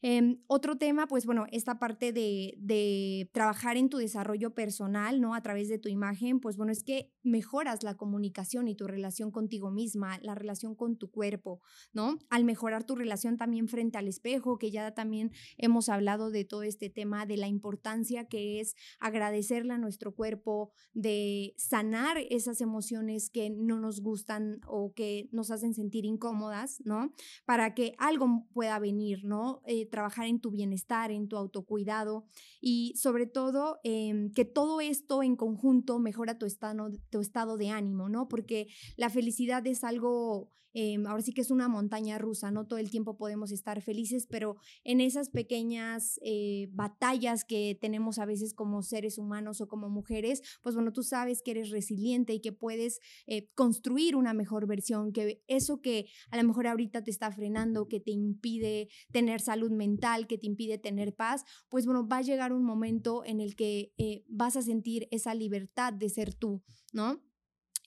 Em, 0.00 0.38
otro 0.46 0.78
tema, 0.78 1.08
pues 1.08 1.26
bueno, 1.26 1.46
esta 1.50 1.80
parte 1.80 2.12
de, 2.12 2.54
de, 2.58 3.28
trabajar 3.32 3.76
en 3.76 3.88
tu 3.88 3.98
desarrollo 3.98 4.54
personal, 4.54 5.20
¿no? 5.20 5.34
A 5.34 5.42
través 5.42 5.68
de 5.68 5.78
tu 5.78 5.88
imagen, 5.88 6.38
pues 6.38 6.56
bueno, 6.56 6.70
es 6.70 6.84
que 6.84 7.12
mejoras 7.24 7.82
la 7.82 7.96
comunicación 7.96 8.68
y 8.68 8.76
tu 8.76 8.86
relación 8.86 9.32
contigo 9.32 9.72
misma, 9.72 10.18
la 10.22 10.36
relación 10.36 10.76
con 10.76 10.96
tu 10.98 11.10
cuerpo, 11.10 11.60
¿no? 11.92 12.16
Al 12.30 12.44
mejorar 12.44 12.84
tu 12.84 12.94
relación 12.94 13.36
también 13.36 13.66
frente 13.66 13.98
al 13.98 14.06
espejo, 14.06 14.56
que 14.58 14.70
ya 14.70 14.94
también 14.94 15.32
hemos 15.56 15.88
hablado 15.88 16.30
de 16.30 16.44
todo 16.44 16.62
este 16.62 16.90
tema, 16.90 17.26
de 17.26 17.36
la 17.36 17.48
importancia 17.48 18.28
que 18.28 18.60
es 18.60 18.76
agradecerle 19.00 19.74
a 19.74 19.78
nuestro 19.78 20.14
cuerpo, 20.14 20.70
de 20.92 21.54
sanar 21.56 22.18
esas 22.30 22.60
emociones 22.60 23.30
que 23.30 23.50
no 23.50 23.80
nos 23.80 24.00
gustan 24.00 24.60
o 24.66 24.92
que 24.94 25.28
nos 25.32 25.50
hacen 25.50 25.74
sentir 25.74 26.04
incómodas, 26.04 26.80
¿no? 26.84 27.12
Para 27.44 27.74
que 27.74 27.94
algo 27.98 28.46
pueda 28.52 28.78
venir, 28.78 29.24
¿no? 29.24 29.60
Eh, 29.66 29.87
trabajar 29.88 30.26
en 30.26 30.40
tu 30.40 30.50
bienestar, 30.50 31.10
en 31.10 31.28
tu 31.28 31.36
autocuidado 31.36 32.26
y 32.60 32.94
sobre 32.96 33.26
todo 33.26 33.80
em, 33.84 34.30
que 34.32 34.44
todo 34.44 34.80
esto 34.80 35.22
en 35.22 35.36
conjunto 35.36 35.98
mejora 35.98 36.38
tu 36.38 36.46
estado, 36.46 36.90
tu 37.10 37.20
estado 37.20 37.56
de 37.56 37.70
ánimo, 37.70 38.08
¿no? 38.08 38.28
Porque 38.28 38.68
la 38.96 39.10
felicidad 39.10 39.66
es 39.66 39.84
algo, 39.84 40.50
em, 40.78 41.06
ahora 41.06 41.22
sí 41.22 41.32
que 41.32 41.40
es 41.40 41.50
una 41.50 41.68
montaña 41.68 42.18
rusa, 42.18 42.50
no 42.50 42.66
todo 42.66 42.78
el 42.78 42.90
tiempo 42.90 43.16
podemos 43.16 43.52
estar 43.52 43.82
felices, 43.82 44.26
pero 44.28 44.56
en 44.84 45.00
esas 45.00 45.30
pequeñas 45.30 46.18
eh, 46.22 46.68
batallas 46.72 47.44
que 47.44 47.76
tenemos 47.80 48.18
a 48.18 48.26
veces 48.26 48.54
como 48.54 48.82
seres 48.82 49.18
humanos 49.18 49.60
o 49.60 49.68
como 49.68 49.88
mujeres, 49.88 50.42
pues 50.62 50.74
bueno, 50.74 50.92
tú 50.92 51.02
sabes 51.02 51.42
que 51.42 51.52
eres 51.52 51.70
resiliente 51.70 52.32
y 52.34 52.40
que 52.40 52.52
puedes 52.52 53.00
eh, 53.26 53.48
construir 53.54 54.16
una 54.16 54.34
mejor 54.34 54.66
versión, 54.66 55.12
que 55.12 55.42
eso 55.48 55.80
que 55.80 56.06
a 56.30 56.36
lo 56.36 56.44
mejor 56.46 56.66
ahorita 56.66 57.02
te 57.02 57.10
está 57.10 57.30
frenando, 57.32 57.88
que 57.88 58.00
te 58.00 58.10
impide 58.10 58.88
tener 59.12 59.40
salud 59.40 59.70
mental 59.70 60.26
que 60.26 60.38
te 60.38 60.46
impide 60.46 60.78
tener 60.78 61.14
paz, 61.14 61.44
pues 61.68 61.86
bueno, 61.86 62.06
va 62.06 62.18
a 62.18 62.22
llegar 62.22 62.52
un 62.52 62.64
momento 62.64 63.24
en 63.24 63.40
el 63.40 63.56
que 63.56 63.92
eh, 63.98 64.24
vas 64.28 64.56
a 64.56 64.62
sentir 64.62 65.08
esa 65.10 65.34
libertad 65.34 65.92
de 65.92 66.08
ser 66.08 66.34
tú, 66.34 66.62
¿no? 66.92 67.20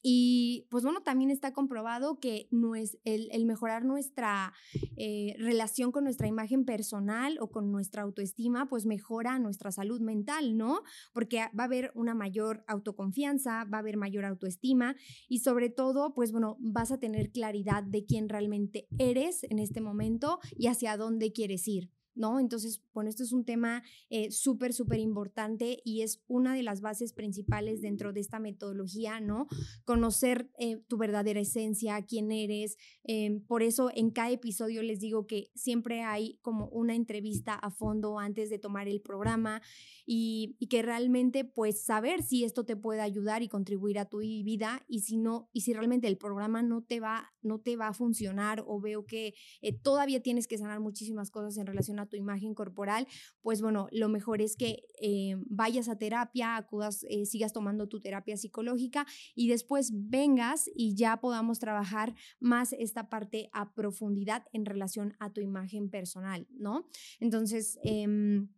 Y 0.02 0.68
pues 0.70 0.84
bueno, 0.84 1.02
también 1.02 1.30
está 1.30 1.54
comprobado 1.54 2.20
que 2.20 2.48
no 2.52 2.76
es 2.76 2.98
el, 3.04 3.46
mejorar 3.46 3.86
nuestra 3.86 4.54
eh, 4.98 5.36
relación 5.38 5.92
con 5.92 6.04
nuestra 6.04 6.28
imagen 6.28 6.66
personal 6.66 7.38
o 7.40 7.52
con 7.52 7.72
nuestra 7.72 8.02
autoestima, 8.02 8.68
pues 8.68 8.86
mejora 8.86 9.38
nuestra 9.40 9.72
salud 9.72 10.02
mental, 10.02 10.58
¿no? 10.58 10.82
Porque 11.14 11.38
va 11.58 11.64
a 11.64 11.68
haber 11.68 11.92
una 11.96 12.16
mayor 12.16 12.64
autoconfianza, 12.68 13.66
va 13.66 13.78
a 13.78 13.82
haber 13.82 13.98
mayor 13.98 14.26
autoestima 14.26 14.96
y 15.28 15.40
sobre 15.40 15.70
todo, 15.70 16.14
pues 16.14 16.32
bueno, 16.32 16.58
vas 16.60 16.92
a 16.92 17.00
tener 17.00 17.32
claridad 17.32 17.84
de 17.84 18.06
quién 18.06 18.30
realmente 18.30 18.88
eres 18.98 19.44
en 19.44 19.60
este 19.60 19.82
momento 19.82 20.40
y 20.58 20.68
hacia 20.68 20.98
dónde 20.98 21.32
quieres 21.32 21.68
ir. 21.68 22.01
¿No? 22.16 22.40
Entonces, 22.40 22.84
bueno, 22.94 23.10
esto 23.10 23.24
es 23.24 23.32
un 23.32 23.46
tema 23.46 23.84
eh, 24.10 24.32
súper, 24.32 24.74
súper 24.74 25.00
importante 25.00 25.82
y 25.84 26.02
es 26.02 26.24
una 26.28 26.56
de 26.56 26.64
las 26.64 26.82
bases 26.82 27.14
principales 27.14 27.82
dentro 27.82 28.14
de 28.14 28.20
esta 28.20 28.40
metodología, 28.40 29.20
¿no? 29.20 29.48
Conocer 29.86 30.50
eh, 30.58 30.78
tu 30.88 30.98
verdadera 30.98 31.40
esencia, 31.40 32.02
quién 32.06 32.32
eres. 32.32 32.78
Em, 33.04 33.42
por 33.42 33.64
eso 33.64 33.90
en 33.94 34.12
cada 34.12 34.32
episodio 34.32 34.84
les 34.84 35.00
digo 35.00 35.28
que 35.28 35.52
siempre 35.56 36.04
hay 36.04 36.40
como 36.42 36.68
una 36.68 36.96
entrevista 36.96 37.54
a 37.54 37.72
fondo 37.72 38.20
antes 38.20 38.50
de 38.50 38.60
tomar 38.60 38.88
el 38.88 39.02
programa 39.02 39.62
y, 40.06 40.58
que 40.70 40.82
realmente 40.82 41.44
pues 41.44 41.84
saber 41.84 42.24
si 42.24 42.46
esto 42.46 42.64
te 42.64 42.78
puede 42.78 43.02
ayudar 43.02 43.44
y 43.44 43.50
contribuir 43.50 44.00
a 44.00 44.06
tu 44.06 44.20
vida 44.20 44.86
y 44.88 45.02
si 45.02 45.18
no, 45.18 45.50
y 45.52 45.62
si 45.62 45.74
realmente 45.74 46.08
el 46.08 46.18
programa 46.18 46.62
no 46.62 46.82
te 46.82 47.02
va, 47.02 47.34
no 47.42 47.60
te 47.60 47.76
va 47.76 47.88
a 47.88 47.94
funcionar 47.94 48.64
o 48.66 48.80
veo 48.80 49.06
que 49.06 49.34
eh, 49.62 49.74
todavía 49.74 50.22
tienes 50.22 50.48
que 50.48 50.58
sanar 50.58 50.80
muchísimas 50.80 51.30
cosas 51.30 51.58
en 51.58 51.66
relación 51.66 52.00
tu 52.08 52.16
imagen 52.16 52.54
corporal, 52.54 53.08
pues 53.42 53.62
bueno, 53.62 53.88
lo 53.92 54.10
mejor 54.10 54.42
es 54.42 54.56
que 54.56 54.84
eh, 55.02 55.36
vayas 55.46 55.90
a 55.90 55.98
terapia, 55.98 56.56
acudas, 56.56 57.06
eh, 57.10 57.26
sigas 57.26 57.54
tomando 57.54 57.88
tu 57.88 58.00
terapia 58.02 58.38
psicológica 58.38 59.06
y 59.36 59.48
después 59.48 59.92
vengas 59.94 60.70
y 60.74 60.96
ya 60.96 61.18
podamos 61.18 61.60
trabajar 61.60 62.14
más 62.40 62.74
esta 62.74 63.10
parte 63.10 63.50
a 63.54 63.74
profundidad 63.74 64.46
en 64.54 64.66
relación 64.66 65.16
a 65.20 65.32
tu 65.32 65.42
imagen 65.42 65.90
personal, 65.90 66.48
¿no? 66.52 66.88
Entonces, 67.20 67.80
em, 67.84 68.50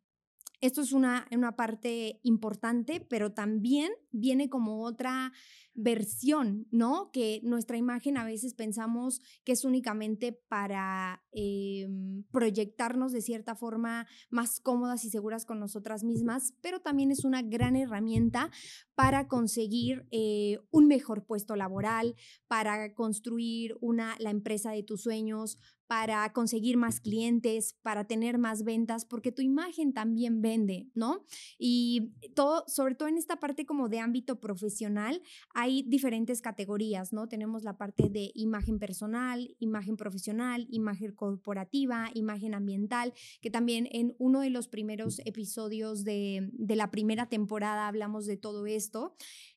esto 0.64 0.80
es 0.80 0.94
una, 0.94 1.28
una 1.32 1.58
parte 1.58 2.22
importante, 2.24 3.06
pero 3.10 3.34
también 3.34 3.92
viene 4.14 4.48
como 4.48 4.84
otra 4.84 5.34
versión, 5.74 6.68
¿no? 6.72 7.10
Que 7.12 7.42
nuestra 7.44 7.76
imagen 7.76 8.16
a 8.16 8.24
veces 8.24 8.54
pensamos 8.54 9.20
que 9.44 9.52
es 9.52 9.66
únicamente 9.66 10.32
para 10.32 11.22
em, 11.34 12.24
proyectarnos 12.32 13.12
de 13.12 13.22
cierta 13.22 13.56
forma 13.56 14.08
más 14.30 14.62
cómodas 14.62 15.04
y 15.04 15.10
seguras 15.10 15.46
con 15.46 15.60
nosotras 15.60 16.06
mismas, 16.06 16.54
pero 16.62 16.80
también 16.80 17.12
es 17.12 17.26
una 17.26 17.42
gran 17.42 17.76
herramienta 17.76 18.50
para 18.96 19.28
conseguir 19.28 20.08
eh, 20.12 20.60
un 20.72 20.88
mejor 20.88 21.26
puesto 21.26 21.56
laboral, 21.56 22.16
para 22.48 22.94
construir 22.94 23.76
una, 23.82 24.16
la 24.20 24.30
empresa 24.30 24.72
de 24.72 24.84
tus 24.84 25.02
sueños, 25.02 25.58
para 25.88 26.32
conseguir 26.34 26.76
más 26.76 27.00
clientes, 27.00 27.78
para 27.84 28.06
tener 28.06 28.40
más 28.40 28.64
ventas, 28.64 29.06
porque 29.06 29.32
tu 29.32 29.42
imagen 29.42 29.94
también 29.94 30.42
vende, 30.42 30.90
¿no? 30.96 31.24
Y 31.60 32.14
todo, 32.36 32.64
sobre 32.68 32.96
todo 32.96 33.10
en 33.10 33.18
esta 33.18 33.40
parte 33.40 33.66
como 33.68 33.90
de 33.90 34.00
ámbito 34.00 34.40
profesional, 34.40 35.22
hay 35.54 35.84
diferentes 35.84 36.42
categorías, 36.42 37.14
¿no? 37.14 37.28
Tenemos 37.28 37.64
la 37.64 37.78
parte 37.78 38.10
de 38.10 38.32
imagen 38.34 38.80
personal, 38.80 39.56
imagen 39.60 39.96
profesional, 39.96 40.66
imagen 40.72 41.14
corporativa, 41.14 42.10
imagen 42.16 42.56
ambiental, 42.56 43.14
que 43.42 43.52
también 43.52 43.88
en 43.92 44.16
uno 44.18 44.40
de 44.40 44.50
los 44.50 44.68
primeros 44.68 45.22
episodios 45.26 46.04
de, 46.04 46.50
de 46.54 46.76
la 46.76 46.90
primera 46.90 47.30
temporada 47.30 47.88
hablamos 47.88 48.26
de 48.26 48.38
todo 48.38 48.66
esto. 48.66 48.83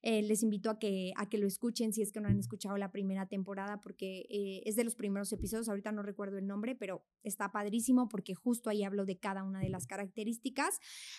Eh, 0.03 0.23
les 0.23 0.43
invito 0.43 0.71
a 0.71 0.79
que, 0.79 1.13
a 1.17 1.29
que 1.29 1.39
lo 1.39 1.47
escuchen 1.47 1.93
si 1.93 2.03
es 2.03 2.13
que 2.13 2.21
no 2.21 2.29
han 2.29 2.39
escuchado 2.39 2.77
la 2.77 2.93
primera 2.93 3.27
temporada, 3.27 3.81
porque 3.81 4.27
eh, 4.31 4.63
es 4.65 4.77
de 4.77 4.85
los 4.85 4.95
primeros 4.95 5.33
episodios, 5.33 5.69
ahorita 5.69 5.93
no 5.93 6.03
recuerdo 6.03 6.39
el 6.39 6.47
nombre, 6.47 6.75
pero 6.75 7.05
está 7.23 7.51
padrísimo 7.51 8.09
porque 8.09 8.35
justo 8.35 8.71
ahí 8.71 8.85
hablo 8.85 9.05
de 9.05 9.19
cada 9.19 9.43
una 9.43 9.61
de 9.61 9.69
las 9.69 9.87
características. 9.87 10.79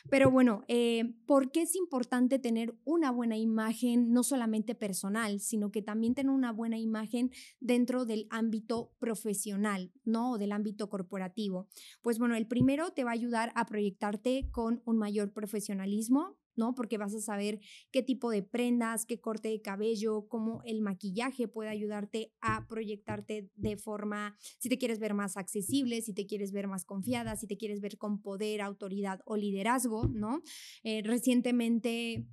Pero 0.10 0.32
bueno, 0.32 0.64
eh, 0.68 1.14
¿por 1.26 1.52
qué 1.52 1.64
es 1.64 1.76
importante 1.76 2.40
tener 2.40 2.76
una 2.86 3.12
buena 3.12 3.38
imagen, 3.38 4.12
no 4.12 4.24
solamente 4.24 4.76
personal, 4.76 5.40
sino 5.40 5.72
que 5.72 5.82
también 5.82 6.14
tener 6.14 6.32
una 6.32 6.52
buena 6.52 6.78
imagen 6.78 7.32
dentro 7.60 8.06
del 8.06 8.28
ámbito 8.30 8.94
profesional, 9.00 9.92
¿no? 10.06 10.32
O 10.32 10.38
del 10.38 10.52
ámbito 10.52 10.90
corporativo. 10.90 11.68
Pues 12.02 12.20
bueno, 12.20 12.36
el 12.36 12.48
primero 12.48 12.92
te 12.92 13.04
va 13.04 13.12
a 13.12 13.14
ayudar 13.14 13.52
a 13.56 13.66
proyectarte 13.66 14.50
con 14.52 14.82
un 14.86 14.98
mayor 14.98 15.34
profesionalismo, 15.34 16.38
¿no? 16.58 16.76
Porque 16.76 16.98
vas 16.98 17.14
a 17.14 17.22
saber 17.22 17.60
qué 17.92 18.04
tipo 18.04 18.30
de 18.30 18.44
prendas, 18.44 19.06
qué 19.06 19.20
corte 19.20 19.50
de 19.50 19.62
cabello, 19.62 20.28
cómo 20.28 20.62
el 20.66 20.82
maquillaje 20.82 21.48
puede 21.48 21.70
ayudarte 21.70 22.34
a 22.42 22.68
proyectarte 22.68 23.50
de 23.56 23.78
forma, 23.78 24.38
si 24.60 24.70
te 24.70 24.78
quieres 24.78 25.00
ver 25.00 25.14
más 25.14 25.38
accesible, 25.38 26.02
si 26.02 26.14
te 26.14 26.26
quieres 26.26 26.52
ver 26.52 26.68
más 26.68 26.86
confiada, 26.86 27.36
si 27.36 27.48
te 27.48 27.58
quieres 27.58 27.82
ver 27.82 27.98
con 27.98 28.22
poder, 28.22 28.62
autoridad 28.62 29.22
o 29.26 29.38
liderazgo, 29.38 30.08
¿no? 30.08 30.42
Eh, 30.84 31.02
recientemente 31.04 32.26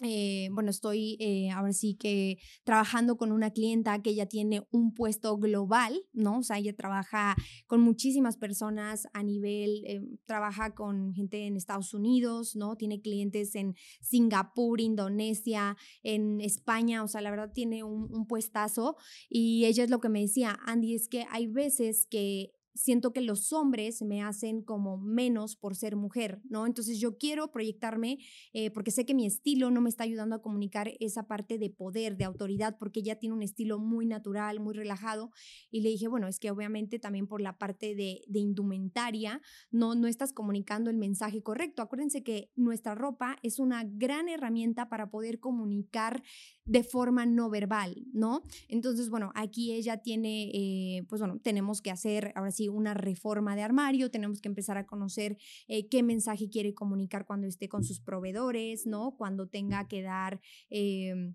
eh, 0.00 0.48
bueno, 0.52 0.70
estoy 0.70 1.16
eh, 1.20 1.50
ahora 1.50 1.72
sí 1.74 1.96
que 1.96 2.38
trabajando 2.64 3.16
con 3.18 3.30
una 3.30 3.50
clienta 3.50 4.00
que 4.00 4.14
ya 4.14 4.24
tiene 4.24 4.66
un 4.70 4.94
puesto 4.94 5.36
global, 5.36 6.00
¿no? 6.14 6.38
O 6.38 6.42
sea, 6.42 6.58
ella 6.58 6.74
trabaja 6.74 7.36
con 7.66 7.82
muchísimas 7.82 8.38
personas 8.38 9.06
a 9.12 9.22
nivel, 9.22 9.84
eh, 9.86 10.00
trabaja 10.24 10.74
con 10.74 11.12
gente 11.12 11.46
en 11.46 11.56
Estados 11.56 11.92
Unidos, 11.92 12.56
¿no? 12.56 12.76
Tiene 12.76 13.02
clientes 13.02 13.54
en 13.54 13.74
Singapur, 14.00 14.80
Indonesia, 14.80 15.76
en 16.02 16.40
España, 16.40 17.02
o 17.02 17.08
sea, 17.08 17.20
la 17.20 17.30
verdad 17.30 17.52
tiene 17.52 17.84
un, 17.84 18.08
un 18.14 18.26
puestazo 18.26 18.96
y 19.28 19.66
ella 19.66 19.84
es 19.84 19.90
lo 19.90 20.00
que 20.00 20.08
me 20.08 20.22
decía, 20.22 20.58
Andy, 20.64 20.94
es 20.94 21.08
que 21.08 21.26
hay 21.30 21.48
veces 21.48 22.06
que 22.10 22.52
siento 22.74 23.12
que 23.12 23.20
los 23.20 23.52
hombres 23.52 24.02
me 24.02 24.22
hacen 24.22 24.62
como 24.62 24.96
menos 24.98 25.56
por 25.56 25.76
ser 25.76 25.96
mujer, 25.96 26.40
¿no? 26.44 26.66
Entonces 26.66 26.98
yo 26.98 27.18
quiero 27.18 27.50
proyectarme 27.50 28.18
eh, 28.52 28.70
porque 28.70 28.90
sé 28.90 29.04
que 29.04 29.14
mi 29.14 29.26
estilo 29.26 29.70
no 29.70 29.80
me 29.80 29.88
está 29.88 30.04
ayudando 30.04 30.36
a 30.36 30.42
comunicar 30.42 30.90
esa 31.00 31.26
parte 31.26 31.58
de 31.58 31.70
poder, 31.70 32.16
de 32.16 32.24
autoridad, 32.24 32.76
porque 32.78 33.00
ella 33.00 33.18
tiene 33.18 33.34
un 33.34 33.42
estilo 33.42 33.78
muy 33.78 34.06
natural, 34.06 34.60
muy 34.60 34.74
relajado. 34.74 35.30
Y 35.70 35.80
le 35.80 35.90
dije, 35.90 36.08
bueno, 36.08 36.28
es 36.28 36.38
que 36.38 36.50
obviamente 36.50 36.98
también 36.98 37.26
por 37.26 37.40
la 37.40 37.58
parte 37.58 37.94
de, 37.94 38.22
de 38.26 38.38
indumentaria 38.38 39.40
no, 39.70 39.94
no 39.94 40.08
estás 40.08 40.32
comunicando 40.32 40.90
el 40.90 40.96
mensaje 40.96 41.42
correcto. 41.42 41.82
Acuérdense 41.82 42.22
que 42.22 42.50
nuestra 42.56 42.94
ropa 42.94 43.36
es 43.42 43.58
una 43.58 43.84
gran 43.84 44.28
herramienta 44.28 44.88
para 44.88 45.10
poder 45.10 45.40
comunicar 45.40 46.22
de 46.64 46.82
forma 46.82 47.26
no 47.26 47.50
verbal, 47.50 48.04
¿no? 48.12 48.42
Entonces, 48.68 49.10
bueno, 49.10 49.32
aquí 49.34 49.72
ella 49.72 49.98
tiene, 49.98 50.50
eh, 50.54 51.04
pues 51.08 51.20
bueno, 51.20 51.38
tenemos 51.40 51.82
que 51.82 51.90
hacer 51.90 52.32
ahora 52.34 52.50
sí 52.50 52.68
una 52.68 52.94
reforma 52.94 53.56
de 53.56 53.62
armario, 53.62 54.10
tenemos 54.10 54.40
que 54.40 54.48
empezar 54.48 54.78
a 54.78 54.86
conocer 54.86 55.36
eh, 55.68 55.88
qué 55.88 56.02
mensaje 56.02 56.48
quiere 56.48 56.74
comunicar 56.74 57.26
cuando 57.26 57.46
esté 57.46 57.68
con 57.68 57.84
sus 57.84 58.00
proveedores, 58.00 58.86
¿no? 58.86 59.16
Cuando 59.16 59.48
tenga 59.48 59.88
que 59.88 60.02
dar... 60.02 60.40
Eh, 60.70 61.34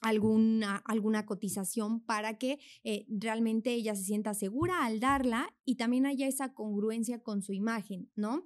alguna, 0.00 0.76
alguna 0.86 1.26
cotización 1.26 2.00
para 2.00 2.38
que 2.38 2.58
eh, 2.84 3.06
realmente 3.08 3.72
ella 3.72 3.94
se 3.94 4.04
sienta 4.04 4.34
segura 4.34 4.84
al 4.84 5.00
darla 5.00 5.54
y 5.64 5.76
también 5.76 6.06
haya 6.06 6.26
esa 6.26 6.52
congruencia 6.52 7.22
con 7.22 7.42
su 7.42 7.52
imagen, 7.52 8.10
¿no? 8.16 8.44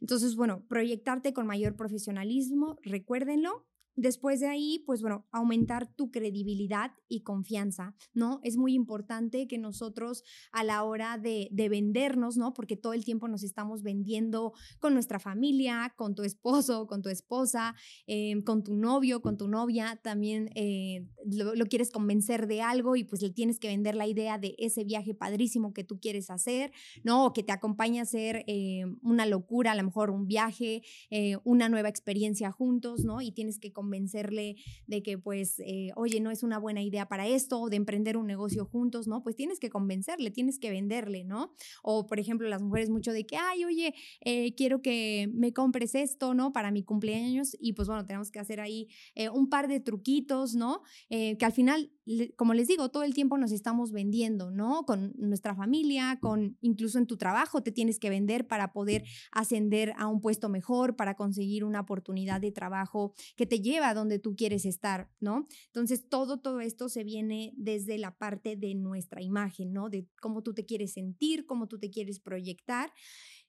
Entonces, 0.00 0.34
bueno, 0.34 0.64
proyectarte 0.66 1.32
con 1.32 1.46
mayor 1.46 1.76
profesionalismo, 1.76 2.78
recuérdenlo, 2.82 3.66
Después 3.96 4.40
de 4.40 4.48
ahí, 4.48 4.82
pues 4.86 5.02
bueno, 5.02 5.26
aumentar 5.30 5.86
tu 5.86 6.10
credibilidad 6.10 6.92
y 7.08 7.22
confianza, 7.22 7.94
¿no? 8.12 8.40
Es 8.42 8.56
muy 8.56 8.74
importante 8.74 9.46
que 9.46 9.56
nosotros 9.58 10.24
a 10.52 10.64
la 10.64 10.82
hora 10.82 11.16
de, 11.18 11.48
vendernos, 11.70 12.36
¿no? 12.36 12.52
Porque 12.52 12.76
todo 12.76 12.92
el 12.92 13.04
tiempo 13.04 13.26
nos 13.28 13.42
estamos 13.42 13.82
vendiendo 13.82 14.52
con 14.80 14.94
nuestra 14.94 15.18
familia, 15.18 15.94
con 15.96 16.14
tu 16.14 16.22
esposo, 16.22 16.86
con 16.86 17.02
tu 17.02 17.08
esposa, 17.08 17.74
em, 18.06 18.42
con 18.42 18.62
tu 18.62 18.76
novio, 18.76 19.22
con 19.22 19.36
tu 19.36 19.48
novia, 19.48 19.98
también 20.02 20.50
eh, 20.54 21.08
lo, 21.24 21.64
quieres 21.66 21.90
convencer 21.90 22.46
de 22.46 22.60
algo 22.60 22.96
y 22.96 23.04
pues 23.04 23.22
le 23.22 23.30
tienes 23.30 23.58
que 23.58 23.68
vender 23.68 23.94
la 23.94 24.06
idea 24.06 24.38
de 24.38 24.54
ese 24.58 24.84
viaje 24.84 25.14
padrísimo 25.14 25.72
que 25.72 25.84
tú 25.84 25.98
quieres 26.00 26.30
hacer, 26.30 26.72
¿no? 27.02 27.26
O 27.26 27.32
que 27.32 27.42
te 27.42 27.52
acompaña 27.52 28.00
a 28.00 28.04
hacer 28.04 28.44
eh, 28.46 28.84
una 29.02 29.24
locura, 29.26 29.72
a 29.72 29.74
lo 29.74 29.84
mejor 29.84 30.10
un 30.10 30.26
viaje, 30.26 30.82
eh, 31.10 31.38
una 31.44 31.68
nueva 31.68 31.88
experiencia 31.88 32.50
juntos, 32.50 33.04
¿no? 33.04 33.20
Y 33.20 33.32
tienes 33.32 33.58
que 33.58 33.72
convencerle 33.84 34.56
de 34.86 35.02
que 35.02 35.18
pues, 35.18 35.58
eh, 35.58 35.90
oye, 35.94 36.20
no 36.20 36.30
es 36.30 36.42
una 36.42 36.58
buena 36.58 36.82
idea 36.82 37.06
para 37.06 37.28
esto, 37.28 37.60
o 37.60 37.68
de 37.68 37.76
emprender 37.76 38.16
un 38.16 38.26
negocio 38.26 38.64
juntos, 38.64 39.06
¿no? 39.06 39.22
Pues 39.22 39.36
tienes 39.36 39.60
que 39.60 39.68
convencerle, 39.68 40.30
tienes 40.30 40.58
que 40.58 40.70
venderle, 40.70 41.24
¿no? 41.24 41.52
O 41.82 42.06
por 42.06 42.18
ejemplo, 42.18 42.48
las 42.48 42.62
mujeres 42.62 42.88
mucho 42.88 43.12
de 43.12 43.26
que, 43.26 43.36
ay, 43.36 43.64
oye, 43.66 43.94
eh, 44.22 44.54
quiero 44.54 44.80
que 44.80 45.28
me 45.34 45.52
compres 45.52 45.94
esto, 45.94 46.32
¿no? 46.32 46.50
Para 46.52 46.70
mi 46.70 46.82
cumpleaños 46.82 47.54
y 47.60 47.74
pues 47.74 47.86
bueno, 47.88 48.06
tenemos 48.06 48.30
que 48.30 48.38
hacer 48.38 48.58
ahí 48.60 48.88
eh, 49.14 49.28
un 49.28 49.50
par 49.50 49.68
de 49.68 49.80
truquitos, 49.80 50.54
¿no? 50.54 50.82
que 51.08 51.44
al 51.44 51.52
final 51.52 51.90
como 52.36 52.54
les 52.54 52.68
digo, 52.68 52.90
todo 52.90 53.02
el 53.02 53.14
tiempo 53.14 53.38
nos 53.38 53.52
estamos 53.52 53.92
vendiendo, 53.92 54.50
¿no? 54.50 54.84
Con 54.84 55.14
nuestra 55.16 55.54
familia, 55.54 56.18
con 56.20 56.58
incluso 56.60 56.98
en 56.98 57.06
tu 57.06 57.16
trabajo 57.16 57.62
te 57.62 57.72
tienes 57.72 57.98
que 57.98 58.10
vender 58.10 58.46
para 58.46 58.72
poder 58.72 59.04
ascender 59.32 59.94
a 59.96 60.06
un 60.06 60.20
puesto 60.20 60.48
mejor, 60.48 60.96
para 60.96 61.14
conseguir 61.14 61.64
una 61.64 61.80
oportunidad 61.80 62.40
de 62.40 62.52
trabajo 62.52 63.14
que 63.36 63.46
te 63.46 63.60
lleva 63.74 63.90
a 63.90 63.94
donde 63.94 64.18
tú 64.18 64.36
quieres 64.36 64.64
estar, 64.64 65.10
¿no? 65.20 65.46
Entonces, 65.66 66.08
todo, 66.08 66.40
todo 66.40 66.60
esto 66.60 66.88
se 66.88 67.04
viene 67.04 67.52
desde 67.56 67.98
la 67.98 68.16
parte 68.16 68.56
de 68.56 68.74
nuestra 68.74 69.22
imagen, 69.22 69.72
¿no? 69.72 69.90
De 69.90 70.06
cómo 70.20 70.42
tú 70.42 70.54
te 70.54 70.64
quieres 70.64 70.92
sentir, 70.92 71.46
cómo 71.46 71.66
tú 71.66 71.78
te 71.78 71.90
quieres 71.90 72.20
proyectar. 72.20 72.92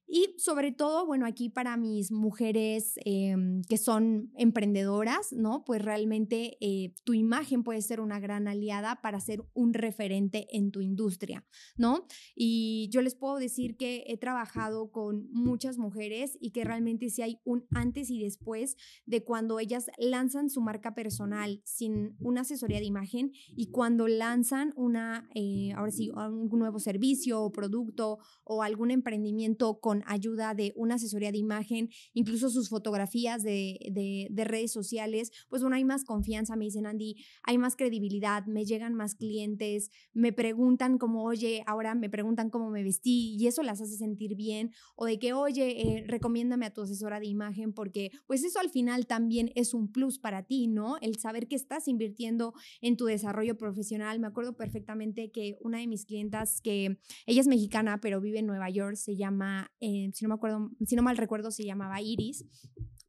Y 0.08 0.36
sobre 0.38 0.72
todo, 0.72 1.06
bueno, 1.06 1.26
aquí 1.26 1.50
para 1.50 1.78
mis 1.78 2.12
mujeres 2.12 2.94
em, 3.06 3.62
que 3.64 3.78
son 3.78 4.32
emprendedoras, 4.38 5.34
¿no? 5.34 5.64
Pues 5.66 5.82
realmente 5.82 6.58
eh, 6.62 6.94
tu 7.04 7.14
imagen 7.14 7.64
puede 7.64 7.82
ser 7.82 8.00
una 8.00 8.20
gran 8.20 8.48
aliada 8.48 9.02
para 9.02 9.20
ser 9.20 9.44
un 9.54 9.74
referente 9.74 10.48
en 10.52 10.72
tu 10.72 10.82
industria, 10.82 11.46
¿no? 11.76 12.06
Y 12.36 12.90
yo 12.92 13.02
les 13.02 13.16
puedo 13.16 13.38
decir 13.38 13.78
que 13.78 14.04
he 14.08 14.18
trabajado 14.18 14.92
con 14.92 15.28
muchas 15.32 15.78
mujeres 15.78 16.38
y 16.40 16.52
que 16.52 16.64
realmente 16.64 17.10
sí 17.10 17.22
hay 17.22 17.40
un 17.44 17.66
antes 17.72 18.10
y 18.10 18.22
después 18.22 18.78
de 19.06 19.24
cuando 19.24 19.60
ellas 19.60 19.88
lanzan 19.98 20.50
su 20.50 20.62
marca 20.62 20.94
personal 20.94 21.62
sin 21.64 22.16
una 22.20 22.42
asesoría 22.42 22.80
de 22.80 22.86
imagen 22.86 23.32
y 23.56 23.72
cuando 23.72 24.08
lanzan 24.08 24.72
una, 24.76 25.30
eh, 25.34 25.72
ahora 25.76 25.92
sí, 25.92 26.12
un 26.12 26.60
nuevo 26.60 26.80
servicio 26.80 27.42
o 27.42 27.52
producto 27.52 28.20
o 28.44 28.62
algún 28.62 28.92
emprendimiento 28.92 29.80
con 29.80 29.95
ayuda 30.08 30.54
de 30.54 30.74
una 30.76 30.96
asesoría 30.96 31.32
de 31.32 31.38
imagen, 31.38 31.90
incluso 32.14 32.50
sus 32.50 32.70
fotografías 32.70 33.44
de, 33.44 33.80
de, 33.92 34.46
redes 34.46 34.72
sociales, 34.72 35.32
pues 35.50 35.62
bueno, 35.62 35.76
hay 35.76 35.84
más 35.84 36.04
confianza, 36.04 36.56
me 36.56 36.66
dicen 36.66 36.86
Andy, 36.86 37.16
hay 37.44 37.58
más 37.58 37.76
credibilidad, 37.76 38.46
me 38.46 38.66
llegan 38.66 38.94
más 38.94 39.16
clientes, 39.16 39.90
me 40.14 40.34
preguntan 40.34 40.98
como, 40.98 41.24
oye, 41.24 41.64
ahora 41.66 41.96
me 41.96 42.10
preguntan 42.10 42.50
cómo 42.50 42.70
me 42.70 42.84
vestí 42.84 43.36
y 43.40 43.48
eso 43.48 43.64
las 43.64 43.82
hace 43.82 43.98
sentir 43.98 44.36
bien, 44.36 44.72
o 44.96 45.06
de 45.06 45.18
que, 45.18 45.34
oye, 45.34 45.82
eh, 45.82 46.04
recomiéndame 46.08 46.68
a 46.68 46.74
tu 46.74 46.82
asesora 46.82 47.20
de 47.20 47.26
imagen 47.26 47.74
porque 47.74 48.12
pues 48.28 48.44
eso 48.44 48.60
al 48.60 48.70
final 48.70 49.08
también 49.08 49.52
es 49.56 49.74
un 49.74 49.92
plus 49.92 50.20
para 50.20 50.44
ti, 50.44 50.68
¿no? 50.68 50.98
El 51.02 51.18
saber 51.18 51.48
que 51.48 51.56
estás 51.56 51.88
invirtiendo 51.88 52.54
en 52.82 52.98
tu 52.98 53.06
desarrollo 53.06 53.58
profesional. 53.58 54.20
Me 54.20 54.28
acuerdo 54.28 54.56
perfectamente 54.56 55.32
que 55.32 55.58
una 55.62 55.80
de 55.80 55.88
mis 55.88 56.06
clientas, 56.06 56.62
que 56.62 57.00
ella 57.26 57.42
es 57.42 57.48
mexicana, 57.48 58.00
pero 58.02 58.22
vive 58.22 58.40
en 58.40 58.48
Nueva 58.48 58.70
York, 58.70 58.96
se 58.96 59.16
llama 59.16 59.72
eh, 59.86 60.10
si 60.14 60.26
no 60.26 60.30
me 60.30 60.36
acuerdo, 60.36 60.72
si 60.86 60.96
no 60.96 61.04
mal 61.04 61.18
recuerdo, 61.18 61.52
se 61.52 61.64
llamaba 61.64 62.02
Iris 62.02 62.44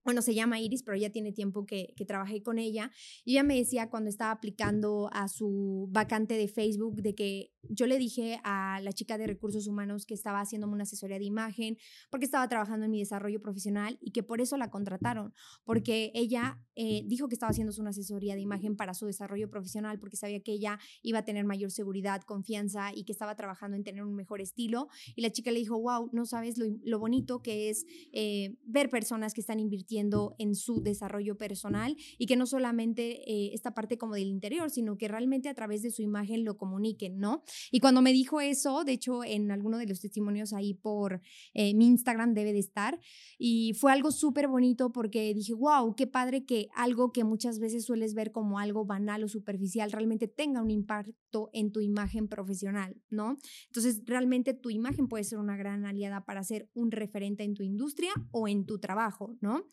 bueno, 0.07 0.23
se 0.23 0.35
llama 0.35 0.61
Iris, 0.61 0.85
pero 0.85 0.97
ya 0.97 1.11
tiene 1.11 1.33
tiempo 1.33 1.67
que, 1.67 1.93
que, 1.97 2.05
trabajé 2.05 2.41
con 2.41 2.61
ella. 2.61 2.93
Y 3.25 3.33
ella 3.33 3.43
me 3.43 3.57
decía 3.57 3.91
cuando 3.91 4.09
estaba 4.09 4.31
aplicando 4.31 5.11
a 5.13 5.27
su 5.27 5.89
vacante 5.91 6.35
de 6.35 6.47
Facebook 6.47 7.03
de 7.03 7.17
que 7.17 7.53
yo 7.69 7.87
le 7.89 7.99
dije 7.99 8.39
a 8.45 8.81
la 8.83 8.93
chica 8.93 9.19
de 9.19 9.27
recursos 9.27 9.67
humanos 9.67 10.07
que 10.07 10.15
estaba 10.15 10.41
haciéndome 10.41 10.75
una 10.75 10.85
asesoría 10.85 11.19
de 11.19 11.25
imagen 11.25 11.77
porque 12.09 12.25
estaba 12.25 12.49
trabajando 12.49 12.85
en 12.85 12.93
mi 12.93 13.01
desarrollo 13.01 13.43
profesional 13.43 13.99
y 14.01 14.13
que 14.13 14.23
por 14.23 14.41
eso 14.41 14.57
la 14.57 14.71
contrataron, 14.71 15.35
porque 15.65 16.13
ella 16.15 16.61
eh, 16.77 17.03
dijo 17.07 17.27
que 17.27 17.35
estaba 17.35 17.51
haciendo 17.51 17.73
una 17.81 17.91
asesoría 17.91 18.37
de 18.37 18.43
imagen 18.43 18.77
para 18.77 18.95
su 18.95 19.07
desarrollo 19.07 19.51
profesional 19.51 19.99
porque 19.99 20.17
sabía 20.17 20.41
que 20.41 20.53
ella 20.53 20.79
iba 21.03 21.19
a 21.19 21.25
tener 21.25 21.45
mayor 21.45 21.73
seguridad, 21.73 22.23
confianza 22.23 22.93
y 22.95 23.03
que 23.03 23.11
estaba 23.11 23.35
trabajando 23.35 23.77
en 23.77 23.83
tener 23.83 24.05
un 24.05 24.15
mejor 24.15 24.41
estilo. 24.41 24.87
Y 25.17 25.23
la 25.23 25.31
chica 25.31 25.51
le 25.51 25.59
dijo, 25.59 25.81
wow, 25.81 26.11
no 26.13 26.27
sabes 26.27 26.59
lo, 26.59 26.67
lo 26.85 27.01
bonito 27.01 27.43
que 27.43 27.71
es 27.71 27.87
eh, 28.13 28.57
ver 28.65 28.89
personas 28.89 29.35
que 29.35 29.41
están 29.41 29.59
invirtiendo 29.59 29.96
en 29.99 30.55
su 30.55 30.83
desarrollo 30.83 31.37
personal 31.37 31.97
y 32.19 32.27
que 32.27 32.37
no 32.37 32.47
solamente 32.47 33.31
eh, 33.31 33.51
esta 33.55 33.75
parte 33.75 33.99
como 33.99 34.15
del 34.15 34.29
interior, 34.29 34.71
sino 34.71 34.97
que 34.97 35.09
realmente 35.09 35.49
a 35.49 35.55
través 35.55 35.83
de 35.83 35.91
su 35.91 36.03
imagen 36.03 36.45
lo 36.45 36.57
comuniquen, 36.57 37.19
¿no? 37.19 37.43
Y 37.71 37.81
cuando 37.81 38.03
me 38.03 38.13
dijo 38.13 38.41
eso, 38.41 38.85
de 38.85 38.93
hecho 38.93 39.25
en 39.25 39.51
alguno 39.51 39.79
de 39.79 39.87
los 39.87 40.01
testimonios 40.01 40.53
ahí 40.53 40.75
por 40.75 41.21
eh, 41.55 41.75
mi 41.75 41.87
Instagram 41.87 42.35
debe 42.35 42.53
de 42.53 42.59
estar, 42.59 42.99
y 43.39 43.75
fue 43.75 43.93
algo 43.93 44.11
súper 44.11 44.49
bonito 44.49 44.93
porque 44.93 45.33
dije, 45.35 45.55
wow, 45.55 45.95
qué 45.95 46.07
padre 46.07 46.45
que 46.45 46.69
algo 46.75 47.13
que 47.13 47.25
muchas 47.25 47.59
veces 47.59 47.85
sueles 47.85 48.15
ver 48.15 48.33
como 48.33 48.59
algo 48.59 48.85
banal 48.85 49.25
o 49.25 49.29
superficial 49.29 49.93
realmente 49.93 50.29
tenga 50.29 50.63
un 50.63 50.71
impacto 50.71 51.51
en 51.53 51.73
tu 51.73 51.81
imagen 51.81 52.29
profesional, 52.29 52.97
¿no? 53.11 53.37
Entonces, 53.67 54.03
realmente 54.05 54.55
tu 54.55 54.71
imagen 54.71 55.09
puede 55.09 55.25
ser 55.25 55.39
una 55.39 55.57
gran 55.57 55.85
aliada 55.85 56.25
para 56.25 56.43
ser 56.45 56.71
un 56.75 56.91
referente 56.91 57.45
en 57.45 57.55
tu 57.55 57.63
industria 57.63 58.13
o 58.31 58.49
en 58.49 58.67
tu 58.67 58.79
trabajo, 58.79 59.37
¿no? 59.41 59.65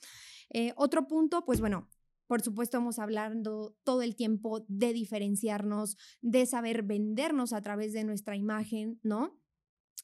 Eh, 0.49 0.73
otro 0.76 1.08
punto, 1.08 1.45
pues 1.45 1.60
bueno, 1.60 1.89
por 2.28 2.41
supuesto, 2.41 2.78
vamos 2.78 2.99
hablando 2.99 3.76
todo 3.84 4.02
el 4.02 4.15
tiempo 4.15 4.65
de 4.67 4.93
diferenciarnos, 4.93 5.97
de 6.21 6.45
saber 6.45 6.84
vendernos 6.84 7.54
a 7.54 7.62
través 7.62 7.93
de 7.93 8.04
nuestra 8.04 8.36
imagen, 8.36 8.99
¿no? 9.04 9.39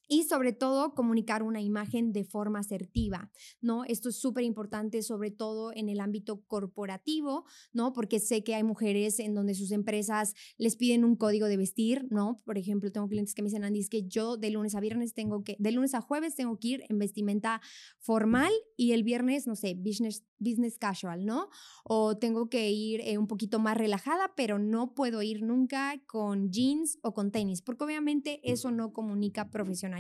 Y 0.10 0.24
sobre 0.24 0.54
todo 0.54 0.96
comunicar 0.96 1.44
una 1.44 1.62
imagen 1.62 2.12
de 2.12 2.24
forma 2.24 2.60
asertiva, 2.60 3.32
¿no? 3.62 3.86
Esto 3.86 4.10
es 4.10 4.20
súper 4.20 4.44
importante, 4.44 5.04
sobre 5.04 5.30
todo 5.30 5.72
en 5.72 5.88
el 5.88 6.00
ámbito 6.00 6.42
corporativo, 6.48 7.46
¿no? 7.74 7.94
Porque 7.94 8.20
sé 8.20 8.44
que 8.44 8.56
hay 8.56 8.64
mujeres 8.64 9.20
en 9.20 9.36
donde 9.36 9.54
sus 9.54 9.72
empresas 9.72 10.34
les 10.58 10.76
piden 10.76 11.06
un 11.06 11.16
código 11.16 11.46
de 11.46 11.58
vestir, 11.58 12.08
¿no? 12.10 12.42
Por 12.44 12.58
ejemplo, 12.58 12.92
tengo 12.92 13.08
clientes 13.08 13.36
que 13.36 13.44
me 13.44 13.50
dicen, 13.50 13.64
Andy, 13.64 13.80
es 13.80 13.90
que 13.90 14.08
yo 14.08 14.36
de 14.36 14.50
lunes 14.50 14.74
a 14.74 14.80
viernes 14.80 15.14
tengo 15.14 15.44
que, 15.44 15.56
de 15.60 15.72
lunes 15.72 15.94
a 15.94 16.02
jueves 16.02 16.36
tengo 16.36 16.58
que 16.58 16.68
ir 16.70 16.84
en 16.90 16.98
vestimenta 16.98 17.62
formal 18.00 18.52
y 18.76 18.94
el 18.94 19.04
viernes, 19.04 19.46
no 19.46 19.56
sé, 19.56 19.76
business, 19.76 20.26
business 20.40 20.80
casual, 20.80 21.24
¿no? 21.24 21.50
O 21.84 22.18
tengo 22.18 22.50
que 22.50 22.72
ir 22.72 23.02
eh, 23.02 23.20
un 23.20 23.28
poquito 23.28 23.60
más 23.60 23.78
relajada, 23.78 24.34
pero 24.36 24.58
no 24.58 24.96
puedo 24.96 25.22
ir 25.22 25.44
nunca 25.44 26.02
con 26.08 26.50
jeans 26.50 26.98
o 27.04 27.14
con 27.14 27.30
tenis, 27.32 27.62
porque 27.62 27.84
obviamente 27.84 28.40
eso 28.44 28.72
no 28.72 28.92
comunica 28.92 29.52
profesional 29.52 29.99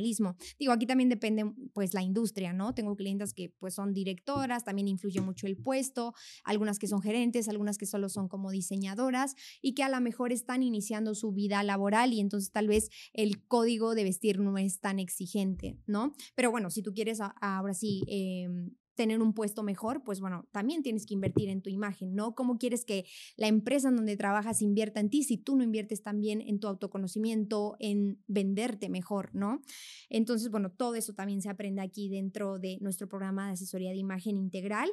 Digo, 0.57 0.71
aquí 0.71 0.85
también 0.85 1.09
depende 1.09 1.45
pues 1.73 1.93
la 1.93 2.01
industria, 2.01 2.53
¿no? 2.53 2.73
Tengo 2.73 2.95
clientes 2.95 3.33
que 3.33 3.49
pues 3.59 3.73
son 3.75 3.93
directoras, 3.93 4.63
también 4.63 4.87
influye 4.87 5.21
mucho 5.21 5.47
el 5.47 5.57
puesto, 5.57 6.13
algunas 6.43 6.79
que 6.79 6.87
son 6.87 7.01
gerentes, 7.01 7.47
algunas 7.49 7.77
que 7.77 7.85
solo 7.85 8.09
son 8.09 8.27
como 8.27 8.51
diseñadoras 8.51 9.35
y 9.61 9.73
que 9.73 9.83
a 9.83 9.89
lo 9.89 9.99
mejor 10.01 10.31
están 10.31 10.63
iniciando 10.63 11.15
su 11.15 11.31
vida 11.31 11.63
laboral 11.63 12.13
y 12.13 12.19
entonces 12.19 12.51
tal 12.51 12.67
vez 12.67 12.89
el 13.13 13.45
código 13.45 13.95
de 13.95 14.03
vestir 14.03 14.39
no 14.39 14.57
es 14.57 14.79
tan 14.79 14.99
exigente, 14.99 15.77
¿no? 15.85 16.13
Pero 16.35 16.51
bueno, 16.51 16.69
si 16.69 16.81
tú 16.81 16.93
quieres 16.93 17.19
ahora 17.41 17.73
sí 17.73 18.03
em, 18.07 18.71
tener 18.99 19.21
un 19.21 19.33
puesto 19.33 19.63
mejor, 19.63 20.03
pues 20.03 20.19
bueno, 20.19 20.45
también 20.51 20.83
tienes 20.83 21.05
que 21.05 21.13
invertir 21.13 21.47
en 21.47 21.61
tu 21.61 21.69
imagen, 21.69 22.15
¿no? 22.15 22.35
¿Cómo 22.35 22.57
quieres 22.57 22.83
que 22.83 23.05
la 23.37 23.47
empresa 23.47 23.87
en 23.87 23.95
donde 23.95 24.17
trabajas 24.17 24.61
invierta 24.61 24.99
en 24.99 25.09
ti 25.09 25.23
si 25.23 25.37
tú 25.37 25.55
no 25.55 25.63
inviertes 25.63 26.03
también 26.03 26.41
en 26.41 26.59
tu 26.59 26.67
autoconocimiento, 26.67 27.77
en 27.79 28.21
venderte 28.27 28.89
mejor, 28.89 29.33
¿no? 29.33 29.61
Entonces, 30.09 30.51
bueno, 30.51 30.69
todo 30.69 30.95
eso 30.95 31.13
también 31.13 31.41
se 31.41 31.47
aprende 31.47 31.81
aquí 31.81 32.09
dentro 32.09 32.59
de 32.59 32.77
nuestro 32.81 33.07
programa 33.07 33.47
de 33.47 33.53
asesoría 33.53 33.91
de 33.91 33.99
imagen 33.99 34.35
integral. 34.35 34.89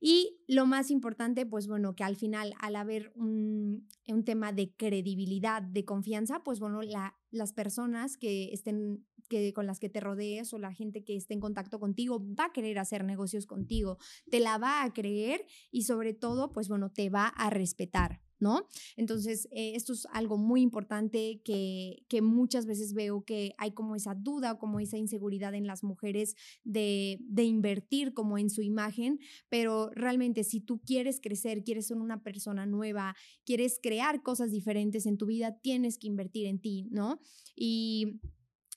Y 0.00 0.40
lo 0.48 0.64
más 0.64 0.90
importante, 0.90 1.44
pues 1.44 1.66
bueno, 1.66 1.94
que 1.94 2.04
al 2.04 2.16
final, 2.16 2.54
al 2.60 2.76
haber 2.76 3.12
un, 3.14 3.86
un 4.08 4.24
tema 4.24 4.54
de 4.54 4.72
credibilidad, 4.74 5.60
de 5.60 5.84
confianza, 5.84 6.42
pues 6.42 6.60
bueno, 6.60 6.80
la, 6.80 7.14
las 7.30 7.52
personas 7.52 8.16
que 8.16 8.52
estén 8.52 9.04
que 9.28 9.52
con 9.52 9.66
las 9.66 9.78
que 9.78 9.88
te 9.88 10.00
rodees 10.00 10.52
o 10.52 10.58
la 10.58 10.72
gente 10.72 11.04
que 11.04 11.16
esté 11.16 11.34
en 11.34 11.40
contacto 11.40 11.78
contigo 11.78 12.20
va 12.34 12.46
a 12.46 12.52
querer 12.52 12.78
hacer 12.78 13.04
negocios 13.04 13.46
contigo, 13.46 13.98
te 14.30 14.40
la 14.40 14.58
va 14.58 14.82
a 14.82 14.92
creer 14.92 15.46
y 15.70 15.84
sobre 15.84 16.14
todo, 16.14 16.52
pues 16.52 16.68
bueno, 16.68 16.90
te 16.90 17.08
va 17.10 17.28
a 17.28 17.48
respetar. 17.48 18.20
¿No? 18.40 18.66
Entonces, 18.96 19.48
eh, 19.52 19.72
esto 19.74 19.92
es 19.92 20.06
algo 20.12 20.38
muy 20.38 20.62
importante 20.62 21.40
que, 21.44 22.04
que 22.08 22.22
muchas 22.22 22.66
veces 22.66 22.94
veo 22.94 23.24
que 23.24 23.54
hay 23.58 23.72
como 23.72 23.94
esa 23.94 24.14
duda, 24.14 24.58
como 24.58 24.80
esa 24.80 24.96
inseguridad 24.96 25.54
en 25.54 25.66
las 25.66 25.84
mujeres 25.84 26.34
de, 26.64 27.18
de 27.20 27.44
invertir 27.44 28.14
como 28.14 28.38
en 28.38 28.50
su 28.50 28.62
imagen, 28.62 29.20
pero 29.48 29.90
realmente 29.90 30.44
si 30.44 30.60
tú 30.60 30.80
quieres 30.80 31.20
crecer, 31.20 31.62
quieres 31.62 31.86
ser 31.86 31.98
una 31.98 32.22
persona 32.22 32.66
nueva, 32.66 33.14
quieres 33.44 33.78
crear 33.82 34.22
cosas 34.22 34.50
diferentes 34.50 35.06
en 35.06 35.18
tu 35.18 35.26
vida, 35.26 35.58
tienes 35.60 35.98
que 35.98 36.06
invertir 36.06 36.46
en 36.46 36.60
ti, 36.60 36.88
¿no? 36.90 37.20
Y 37.54 38.20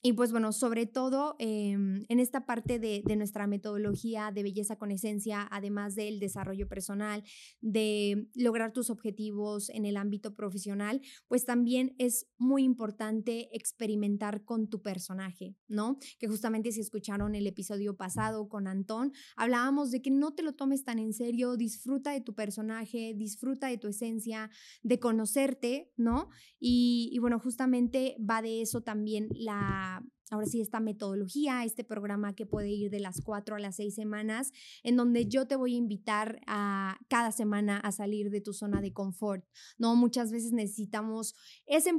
y 0.05 0.11
pues 0.11 0.31
bueno, 0.33 0.51
sobre 0.51 0.85
todo 0.85 1.37
em, 1.39 2.03
en 2.09 2.19
esta 2.19 2.45
parte 2.45 2.77
de, 2.77 3.03
de, 3.05 3.15
nuestra 3.15 3.47
metodología 3.47 4.33
de 4.33 4.43
belleza 4.43 4.75
con 4.75 4.91
esencia, 4.91 5.47
además 5.49 5.95
del 5.95 6.19
desarrollo 6.19 6.67
personal, 6.67 7.23
de 7.61 8.27
lograr 8.35 8.73
tus 8.73 8.89
objetivos 8.89 9.69
en 9.69 9.85
el 9.85 9.95
ámbito 9.95 10.35
profesional, 10.35 11.01
pues 11.29 11.45
también 11.45 11.95
es 11.99 12.27
muy 12.37 12.63
importante 12.63 13.47
experimentar 13.55 14.43
con 14.43 14.67
tu 14.67 14.81
personaje, 14.81 15.55
¿no? 15.69 15.97
Que 16.19 16.27
justamente 16.27 16.73
si 16.73 16.81
escucharon 16.81 17.33
el 17.33 17.47
episodio 17.47 17.95
pasado 17.95 18.49
con 18.49 18.67
Antón, 18.67 19.13
hablábamos 19.37 19.89
de 19.89 20.01
que 20.01 20.11
no 20.11 20.33
te 20.33 20.43
lo 20.43 20.51
tomes 20.51 20.83
tan 20.83 20.99
en 20.99 21.13
serio, 21.13 21.55
disfruta 21.55 22.11
de 22.11 22.19
tu 22.19 22.35
personaje, 22.35 23.13
disfruta 23.15 23.67
de 23.67 23.77
tu 23.77 23.87
esencia, 23.87 24.49
de 24.81 24.99
conocerte, 24.99 25.93
¿no? 25.95 26.29
Y, 26.59 27.09
y 27.13 27.19
bueno, 27.19 27.39
justamente 27.39 28.17
va 28.19 28.41
de 28.41 28.61
eso 28.61 28.81
también 28.81 29.29
la 29.31 29.92
app 29.95 30.03
ahora 30.31 30.47
sí, 30.47 30.61
esta 30.61 30.79
metodología, 30.79 31.63
este 31.63 31.83
programa 31.83 32.33
que 32.33 32.45
puede 32.45 32.71
ir 32.71 32.89
de 32.89 32.99
las 32.99 33.21
cuatro 33.21 33.55
a 33.55 33.59
las 33.59 33.75
seis 33.75 33.95
semanas, 33.95 34.51
en 34.83 34.95
donde 34.95 35.27
yo 35.27 35.47
te 35.47 35.55
voy 35.55 35.75
a 35.75 35.77
invitar 35.77 36.39
a 36.47 36.97
cada 37.07 37.31
semana 37.31 37.77
a 37.77 37.91
salir 37.91 38.29
de 38.29 38.41
tu 38.41 38.53
zona 38.53 38.81
de 38.81 38.93
confort, 38.93 39.45
¿no? 39.77 39.95
Muchas 39.95 40.31
veces 40.31 40.51
necesitamos 40.51 41.35
ese 41.65 41.91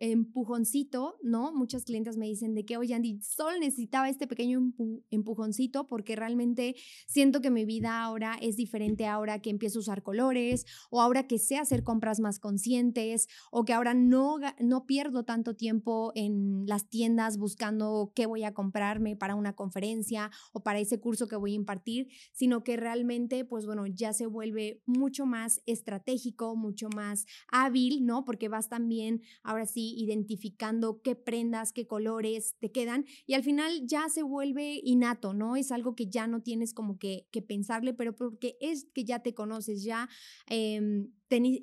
empujoncito, 0.00 1.16
¿no? 1.22 1.52
Muchas 1.52 1.84
clientes 1.84 2.16
me 2.16 2.26
dicen 2.26 2.54
de 2.54 2.64
que, 2.64 2.76
oye, 2.76 2.94
Andy, 2.94 3.20
solo 3.22 3.58
necesitaba 3.58 4.08
este 4.08 4.26
pequeño 4.26 4.72
empujoncito 5.10 5.86
porque 5.86 6.16
realmente 6.16 6.74
siento 7.06 7.40
que 7.40 7.50
mi 7.50 7.64
vida 7.64 8.02
ahora 8.02 8.36
es 8.40 8.56
diferente 8.56 9.06
ahora 9.06 9.40
que 9.40 9.50
empiezo 9.50 9.78
a 9.78 9.80
usar 9.80 10.02
colores 10.02 10.66
o 10.90 11.00
ahora 11.00 11.26
que 11.26 11.38
sé 11.38 11.56
hacer 11.56 11.84
compras 11.84 12.20
más 12.20 12.38
conscientes 12.38 13.28
o 13.50 13.64
que 13.64 13.72
ahora 13.72 13.94
no, 13.94 14.38
no 14.60 14.86
pierdo 14.86 15.24
tanto 15.24 15.54
tiempo 15.54 16.12
en 16.14 16.66
las 16.66 16.88
tiendas 16.88 17.38
buscando 17.38 17.67
qué 18.14 18.26
voy 18.26 18.44
a 18.44 18.54
comprarme 18.54 19.16
para 19.16 19.34
una 19.34 19.54
conferencia 19.54 20.30
o 20.52 20.62
para 20.62 20.78
ese 20.78 21.00
curso 21.00 21.28
que 21.28 21.36
voy 21.36 21.52
a 21.52 21.56
impartir, 21.56 22.08
sino 22.32 22.62
que 22.64 22.76
realmente, 22.76 23.44
pues 23.44 23.66
bueno, 23.66 23.86
ya 23.86 24.12
se 24.12 24.26
vuelve 24.26 24.82
mucho 24.86 25.26
más 25.26 25.62
estratégico, 25.66 26.56
mucho 26.56 26.88
más 26.88 27.26
hábil, 27.50 28.04
¿no? 28.06 28.24
Porque 28.24 28.48
vas 28.48 28.68
también, 28.68 29.22
ahora 29.42 29.66
sí, 29.66 29.94
identificando 29.96 31.00
qué 31.02 31.14
prendas, 31.14 31.72
qué 31.72 31.86
colores 31.86 32.56
te 32.58 32.70
quedan 32.70 33.04
y 33.26 33.34
al 33.34 33.42
final 33.42 33.86
ya 33.86 34.08
se 34.08 34.22
vuelve 34.22 34.80
innato, 34.82 35.34
¿no? 35.34 35.56
Es 35.56 35.72
algo 35.72 35.94
que 35.94 36.08
ya 36.08 36.26
no 36.26 36.42
tienes 36.42 36.74
como 36.74 36.98
que, 36.98 37.26
que 37.30 37.42
pensarle, 37.42 37.94
pero 37.94 38.14
porque 38.14 38.56
es 38.60 38.86
que 38.94 39.04
ya 39.04 39.20
te 39.20 39.34
conoces, 39.34 39.82
ya... 39.82 40.08
Eh, 40.48 41.08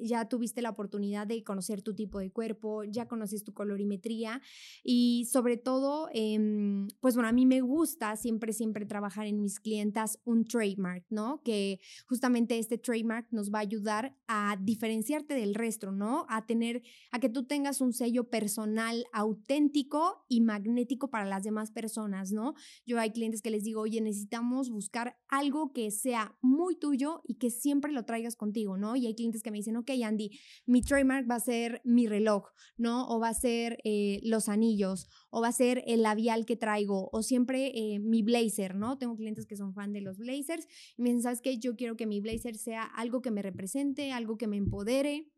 ya 0.01 0.27
tuviste 0.27 0.61
la 0.61 0.69
oportunidad 0.69 1.27
de 1.27 1.43
conocer 1.43 1.81
tu 1.81 1.93
tipo 1.95 2.19
de 2.19 2.31
cuerpo, 2.31 2.83
ya 2.83 3.07
conoces 3.07 3.43
tu 3.43 3.53
colorimetría 3.53 4.41
y 4.83 5.25
sobre 5.25 5.57
todo, 5.57 6.09
em, 6.13 6.87
pues 6.99 7.15
bueno, 7.15 7.29
a 7.29 7.31
mí 7.31 7.45
me 7.45 7.61
gusta 7.61 8.15
siempre, 8.15 8.53
siempre 8.53 8.85
trabajar 8.85 9.27
en 9.27 9.41
mis 9.41 9.59
clientas 9.59 10.19
un 10.25 10.45
trademark, 10.45 11.05
¿no? 11.09 11.41
Que 11.43 11.79
justamente 12.07 12.59
este 12.59 12.77
trademark 12.77 13.27
nos 13.31 13.51
va 13.51 13.59
a 13.59 13.61
ayudar 13.61 14.15
a 14.27 14.57
diferenciarte 14.61 15.33
del 15.33 15.55
resto, 15.55 15.91
¿no? 15.91 16.25
A 16.29 16.45
tener, 16.45 16.83
a 17.11 17.19
que 17.19 17.29
tú 17.29 17.45
tengas 17.45 17.81
un 17.81 17.93
sello 17.93 18.29
personal 18.29 19.05
auténtico 19.13 20.25
y 20.27 20.41
magnético 20.41 21.09
para 21.09 21.25
las 21.25 21.43
demás 21.43 21.71
personas, 21.71 22.31
¿no? 22.31 22.53
Yo 22.85 22.99
hay 22.99 23.11
clientes 23.11 23.41
que 23.41 23.49
les 23.49 23.63
digo, 23.63 23.81
oye, 23.81 24.01
necesitamos 24.01 24.69
buscar 24.69 25.17
algo 25.27 25.73
que 25.73 25.91
sea 25.91 26.37
muy 26.41 26.75
tuyo 26.75 27.21
y 27.25 27.35
que 27.35 27.49
siempre 27.49 27.91
lo 27.91 28.05
traigas 28.05 28.35
contigo, 28.35 28.77
¿no? 28.77 28.95
Y 28.95 29.07
hay 29.07 29.15
clientes 29.15 29.43
que 29.43 29.51
me 29.55 29.59
dicen, 29.59 29.77
ok, 29.77 29.89
Andy, 30.03 30.37
mi 30.65 30.81
trademark 30.81 31.29
va 31.29 31.35
a 31.35 31.39
ser 31.39 31.81
mi 31.85 32.07
reloj, 32.07 32.49
¿no? 32.75 33.07
O 33.07 33.21
va 33.21 33.29
a 33.29 33.33
ser 33.33 33.79
eh, 33.85 34.19
los 34.23 34.49
anillos, 34.49 35.07
o 35.29 35.41
va 35.41 35.47
a 35.47 35.53
ser 35.53 35.81
el 35.87 36.03
labial 36.03 36.45
que 36.45 36.57
traigo, 36.57 37.09
o 37.13 37.23
siempre 37.23 37.71
eh, 37.73 37.99
mi 37.99 38.21
blazer, 38.21 38.75
¿no? 38.75 38.97
Tengo 38.97 39.15
clientes 39.15 39.45
que 39.45 39.55
son 39.55 39.73
fan 39.73 39.93
de 39.93 40.01
los 40.01 40.17
blazers 40.17 40.67
y 40.97 41.01
me 41.01 41.09
dicen, 41.09 41.23
¿sabes 41.23 41.41
qué? 41.41 41.57
Yo 41.57 41.77
quiero 41.77 41.95
que 41.95 42.05
mi 42.05 42.19
blazer 42.19 42.57
sea 42.57 42.83
algo 42.83 43.21
que 43.21 43.31
me 43.31 43.41
represente, 43.41 44.11
algo 44.11 44.37
que 44.37 44.47
me 44.47 44.57
empodere 44.57 45.31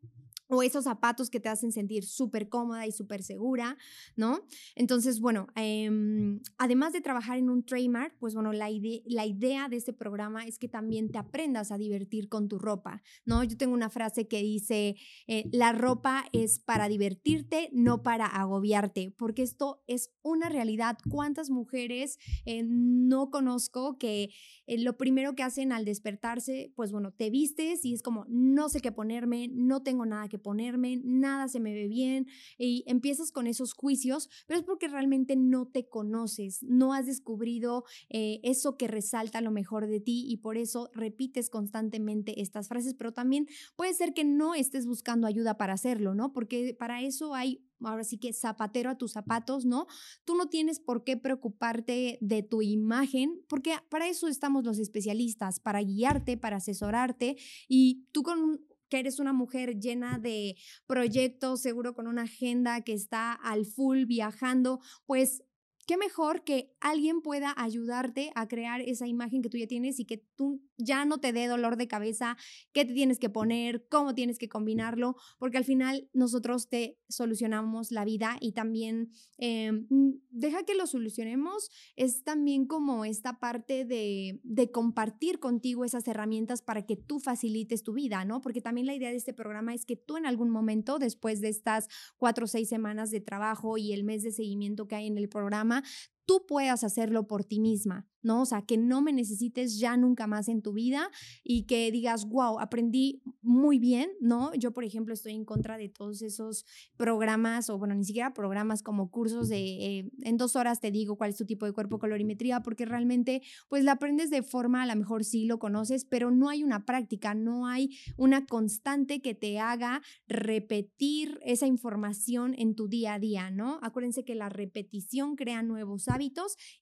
o 0.48 0.62
esos 0.62 0.84
zapatos 0.84 1.30
que 1.30 1.40
te 1.40 1.48
hacen 1.48 1.72
sentir 1.72 2.04
súper 2.04 2.48
cómoda 2.48 2.86
y 2.86 2.92
súper 2.92 3.22
segura, 3.22 3.76
¿no? 4.16 4.40
Entonces, 4.74 5.20
bueno, 5.20 5.46
em, 5.54 6.40
además 6.56 6.92
de 6.92 7.00
trabajar 7.00 7.38
en 7.38 7.50
un 7.50 7.64
trademark, 7.64 8.16
pues 8.18 8.34
bueno, 8.34 8.52
la, 8.52 8.68
la 9.06 9.26
idea 9.26 9.68
de 9.68 9.76
este 9.76 9.92
programa 9.92 10.46
es 10.46 10.58
que 10.58 10.68
también 10.68 11.10
te 11.10 11.18
aprendas 11.18 11.70
a 11.70 11.78
divertir 11.78 12.28
con 12.28 12.48
tu 12.48 12.58
ropa, 12.58 13.02
¿no? 13.24 13.44
Yo 13.44 13.56
tengo 13.56 13.74
una 13.74 13.90
frase 13.90 14.26
que 14.26 14.42
dice, 14.42 14.96
eh, 15.26 15.44
la 15.52 15.72
ropa 15.72 16.24
es 16.32 16.58
para 16.58 16.88
divertirte, 16.88 17.70
no 17.72 18.02
para 18.02 18.26
agobiarte, 18.26 19.14
porque 19.16 19.42
esto 19.42 19.82
es 19.86 20.10
una 20.22 20.48
realidad. 20.48 20.98
¿Cuántas 21.10 21.50
mujeres 21.50 22.18
eh, 22.44 22.62
no 22.64 23.30
conozco 23.30 23.98
que 23.98 24.30
eh, 24.66 24.78
lo 24.78 24.96
primero 24.96 25.34
que 25.34 25.42
hacen 25.42 25.72
al 25.72 25.84
despertarse, 25.84 26.72
pues 26.76 26.92
bueno, 26.92 27.12
te 27.12 27.30
vistes 27.30 27.84
y 27.84 27.94
es 27.94 28.02
como, 28.02 28.24
no 28.28 28.68
sé 28.68 28.80
qué 28.80 28.92
ponerme, 28.92 29.48
no 29.52 29.82
tengo 29.82 30.06
nada 30.06 30.28
que 30.28 30.37
ponerme, 30.38 31.00
nada 31.04 31.48
se 31.48 31.60
me 31.60 31.72
ve 31.72 31.88
bien 31.88 32.26
y 32.58 32.84
empiezas 32.86 33.32
con 33.32 33.46
esos 33.46 33.72
juicios, 33.72 34.28
pero 34.46 34.58
es 34.58 34.64
porque 34.64 34.88
realmente 34.88 35.36
no 35.36 35.66
te 35.66 35.88
conoces, 35.88 36.62
no 36.62 36.92
has 36.92 37.06
descubrido 37.06 37.84
eh, 38.08 38.40
eso 38.42 38.76
que 38.76 38.88
resalta 38.88 39.40
lo 39.40 39.50
mejor 39.50 39.86
de 39.86 40.00
ti 40.00 40.24
y 40.28 40.38
por 40.38 40.56
eso 40.56 40.90
repites 40.94 41.50
constantemente 41.50 42.40
estas 42.40 42.68
frases, 42.68 42.94
pero 42.94 43.12
también 43.12 43.46
puede 43.76 43.94
ser 43.94 44.14
que 44.14 44.24
no 44.24 44.54
estés 44.54 44.86
buscando 44.86 45.26
ayuda 45.26 45.56
para 45.56 45.74
hacerlo, 45.74 46.14
¿no? 46.14 46.32
Porque 46.32 46.74
para 46.78 47.02
eso 47.02 47.34
hay 47.34 47.64
ahora 47.84 48.04
sí 48.04 48.18
que 48.18 48.32
zapatero 48.32 48.90
a 48.90 48.98
tus 48.98 49.12
zapatos, 49.12 49.64
¿no? 49.64 49.86
Tú 50.24 50.34
no 50.34 50.48
tienes 50.48 50.80
por 50.80 51.04
qué 51.04 51.16
preocuparte 51.16 52.18
de 52.20 52.42
tu 52.42 52.62
imagen, 52.62 53.40
porque 53.48 53.74
para 53.88 54.08
eso 54.08 54.28
estamos 54.28 54.64
los 54.64 54.78
especialistas, 54.78 55.60
para 55.60 55.82
guiarte, 55.82 56.36
para 56.36 56.56
asesorarte 56.56 57.36
y 57.68 58.06
tú 58.12 58.22
con 58.22 58.60
que 58.88 58.98
eres 58.98 59.18
una 59.18 59.32
mujer 59.32 59.78
llena 59.78 60.18
de 60.18 60.56
proyectos, 60.86 61.60
seguro 61.60 61.94
con 61.94 62.06
una 62.06 62.22
agenda 62.22 62.80
que 62.82 62.92
está 62.92 63.32
al 63.32 63.66
full 63.66 64.04
viajando, 64.04 64.80
pues 65.06 65.42
qué 65.86 65.96
mejor 65.96 66.44
que 66.44 66.76
alguien 66.80 67.22
pueda 67.22 67.54
ayudarte 67.56 68.30
a 68.34 68.46
crear 68.46 68.80
esa 68.80 69.06
imagen 69.06 69.42
que 69.42 69.48
tú 69.48 69.56
ya 69.56 69.66
tienes 69.66 69.98
y 69.98 70.04
que 70.04 70.18
tú 70.36 70.62
ya 70.78 71.04
no 71.04 71.18
te 71.18 71.32
dé 71.32 71.46
dolor 71.46 71.76
de 71.76 71.88
cabeza, 71.88 72.36
qué 72.72 72.84
te 72.84 72.94
tienes 72.94 73.18
que 73.18 73.28
poner, 73.28 73.86
cómo 73.90 74.14
tienes 74.14 74.38
que 74.38 74.48
combinarlo, 74.48 75.16
porque 75.38 75.58
al 75.58 75.64
final 75.64 76.08
nosotros 76.12 76.68
te 76.68 76.98
solucionamos 77.08 77.90
la 77.90 78.04
vida 78.04 78.36
y 78.40 78.52
también 78.52 79.10
mm, 79.38 80.12
deja 80.30 80.64
que 80.64 80.74
lo 80.74 80.86
solucionemos, 80.86 81.70
es 81.96 82.22
también 82.22 82.66
como 82.66 83.04
esta 83.04 83.38
parte 83.40 83.84
de, 83.84 84.40
de 84.44 84.70
compartir 84.70 85.40
contigo 85.40 85.84
esas 85.84 86.06
herramientas 86.08 86.62
para 86.62 86.86
que 86.86 86.96
tú 86.96 87.18
facilites 87.18 87.82
tu 87.82 87.92
vida, 87.92 88.24
¿no? 88.24 88.40
Porque 88.40 88.60
también 88.60 88.86
la 88.86 88.94
idea 88.94 89.10
de 89.10 89.16
este 89.16 89.34
programa 89.34 89.74
es 89.74 89.84
que 89.84 89.96
tú 89.96 90.16
en 90.16 90.26
algún 90.26 90.50
momento, 90.50 90.98
después 90.98 91.40
de 91.40 91.48
estas 91.48 91.88
cuatro 92.16 92.44
o 92.44 92.48
seis 92.48 92.68
semanas 92.68 93.10
de 93.10 93.20
trabajo 93.20 93.76
y 93.78 93.92
el 93.92 94.04
mes 94.04 94.22
de 94.22 94.32
seguimiento 94.32 94.86
que 94.86 94.96
hay 94.96 95.06
en 95.06 95.18
el 95.18 95.28
programa, 95.28 95.82
tú 96.28 96.44
puedas 96.46 96.84
hacerlo 96.84 97.26
por 97.26 97.42
ti 97.42 97.58
misma. 97.58 98.06
¿no? 98.22 98.42
O 98.42 98.46
sea, 98.46 98.62
que 98.62 98.76
no 98.76 99.00
me 99.00 99.12
necesites 99.12 99.78
ya 99.78 99.96
nunca 99.96 100.26
más 100.26 100.48
en 100.48 100.62
tu 100.62 100.72
vida 100.72 101.10
y 101.44 101.64
que 101.64 101.90
digas, 101.90 102.28
wow, 102.28 102.58
aprendí 102.58 103.22
muy 103.42 103.78
bien, 103.78 104.10
¿no? 104.20 104.52
Yo, 104.54 104.72
por 104.72 104.84
ejemplo, 104.84 105.14
estoy 105.14 105.34
en 105.34 105.44
contra 105.44 105.78
de 105.78 105.88
todos 105.88 106.22
esos 106.22 106.64
programas, 106.96 107.70
o 107.70 107.78
bueno, 107.78 107.94
ni 107.94 108.04
siquiera 108.04 108.34
programas 108.34 108.82
como 108.82 109.10
cursos 109.10 109.48
de 109.48 109.98
eh, 109.98 110.10
en 110.22 110.36
dos 110.36 110.56
horas 110.56 110.80
te 110.80 110.90
digo 110.90 111.16
cuál 111.16 111.30
es 111.30 111.36
tu 111.36 111.46
tipo 111.46 111.66
de 111.66 111.72
cuerpo 111.72 111.98
colorimetría, 111.98 112.60
porque 112.60 112.84
realmente, 112.84 113.42
pues 113.68 113.84
la 113.84 113.92
aprendes 113.92 114.30
de 114.30 114.42
forma, 114.42 114.82
a 114.82 114.86
lo 114.86 114.96
mejor 114.96 115.24
sí 115.24 115.46
lo 115.46 115.58
conoces, 115.58 116.04
pero 116.04 116.30
no 116.30 116.48
hay 116.48 116.64
una 116.64 116.84
práctica, 116.84 117.34
no 117.34 117.66
hay 117.66 117.96
una 118.16 118.46
constante 118.46 119.22
que 119.22 119.34
te 119.34 119.58
haga 119.58 120.02
repetir 120.26 121.38
esa 121.42 121.66
información 121.66 122.54
en 122.58 122.74
tu 122.74 122.88
día 122.88 123.14
a 123.14 123.18
día, 123.18 123.50
¿no? 123.50 123.78
Acuérdense 123.82 124.24
que 124.24 124.34
la 124.34 124.48
repetición 124.48 125.36
crea 125.36 125.62
nuevos 125.62 126.08
hábitos 126.08 126.17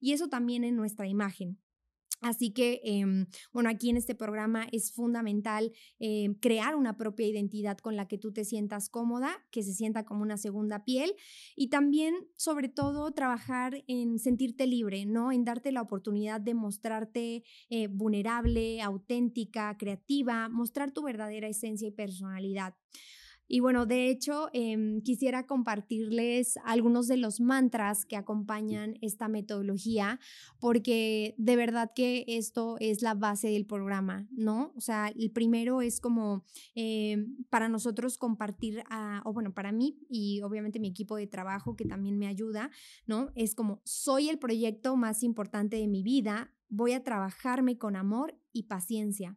y 0.00 0.12
eso 0.12 0.28
también 0.28 0.64
en 0.64 0.76
nuestra 0.76 1.06
imagen 1.08 1.58
Así 2.22 2.50
que, 2.50 2.80
em, 2.82 3.26
bueno, 3.52 3.68
aquí 3.68 3.90
en 3.90 3.98
este 3.98 4.14
programa 4.14 4.66
es 4.72 4.92
fundamental 4.92 5.72
em, 5.98 6.34
crear 6.34 6.74
una 6.74 6.96
propia 6.96 7.26
identidad 7.26 7.76
con 7.78 7.94
la 7.94 8.08
que 8.08 8.16
tú 8.16 8.32
te 8.32 8.44
sientas 8.44 8.88
cómoda, 8.88 9.44
que 9.50 9.62
se 9.62 9.74
sienta 9.74 10.04
como 10.04 10.22
una 10.22 10.38
segunda 10.38 10.84
piel 10.84 11.14
y 11.56 11.68
también, 11.68 12.14
sobre 12.36 12.68
todo, 12.68 13.12
trabajar 13.12 13.84
en 13.86 14.18
sentirte 14.18 14.66
libre, 14.66 15.04
¿no? 15.04 15.30
En 15.30 15.44
darte 15.44 15.72
la 15.72 15.82
oportunidad 15.82 16.40
de 16.40 16.54
mostrarte 16.54 17.44
eh, 17.68 17.88
vulnerable, 17.88 18.80
auténtica, 18.80 19.76
creativa, 19.76 20.48
mostrar 20.48 20.92
tu 20.92 21.02
verdadera 21.02 21.48
esencia 21.48 21.88
y 21.88 21.92
personalidad. 21.92 22.74
Y 23.48 23.60
bueno, 23.60 23.86
de 23.86 24.10
hecho, 24.10 24.48
em, 24.52 25.00
quisiera 25.02 25.46
compartirles 25.46 26.58
algunos 26.64 27.06
de 27.06 27.16
los 27.16 27.40
mantras 27.40 28.04
que 28.04 28.16
acompañan 28.16 28.96
esta 29.00 29.28
metodología, 29.28 30.18
porque 30.58 31.34
de 31.38 31.56
verdad 31.56 31.92
que 31.94 32.24
esto 32.26 32.76
es 32.80 33.02
la 33.02 33.14
base 33.14 33.48
del 33.48 33.66
programa, 33.66 34.26
¿no? 34.32 34.72
O 34.76 34.80
sea, 34.80 35.08
el 35.08 35.30
primero 35.30 35.82
es 35.82 36.00
como 36.00 36.44
em, 36.74 37.36
para 37.50 37.68
nosotros 37.68 38.18
compartir, 38.18 38.82
o 39.24 39.32
bueno, 39.32 39.54
para 39.54 39.72
mí 39.72 39.98
y 40.08 40.42
obviamente 40.42 40.80
mi 40.80 40.88
equipo 40.88 41.16
de 41.16 41.26
trabajo 41.26 41.76
que 41.76 41.84
también 41.84 42.18
me 42.18 42.26
ayuda, 42.26 42.70
¿no? 43.06 43.30
Es 43.34 43.54
como, 43.54 43.80
soy 43.84 44.28
el 44.28 44.38
proyecto 44.38 44.96
más 44.96 45.22
importante 45.22 45.76
de 45.76 45.86
mi 45.86 46.02
vida, 46.02 46.52
voy 46.68 46.92
a 46.92 47.02
trabajarme 47.02 47.78
con 47.78 47.96
amor 47.96 48.34
y 48.56 48.62
paciencia. 48.64 49.36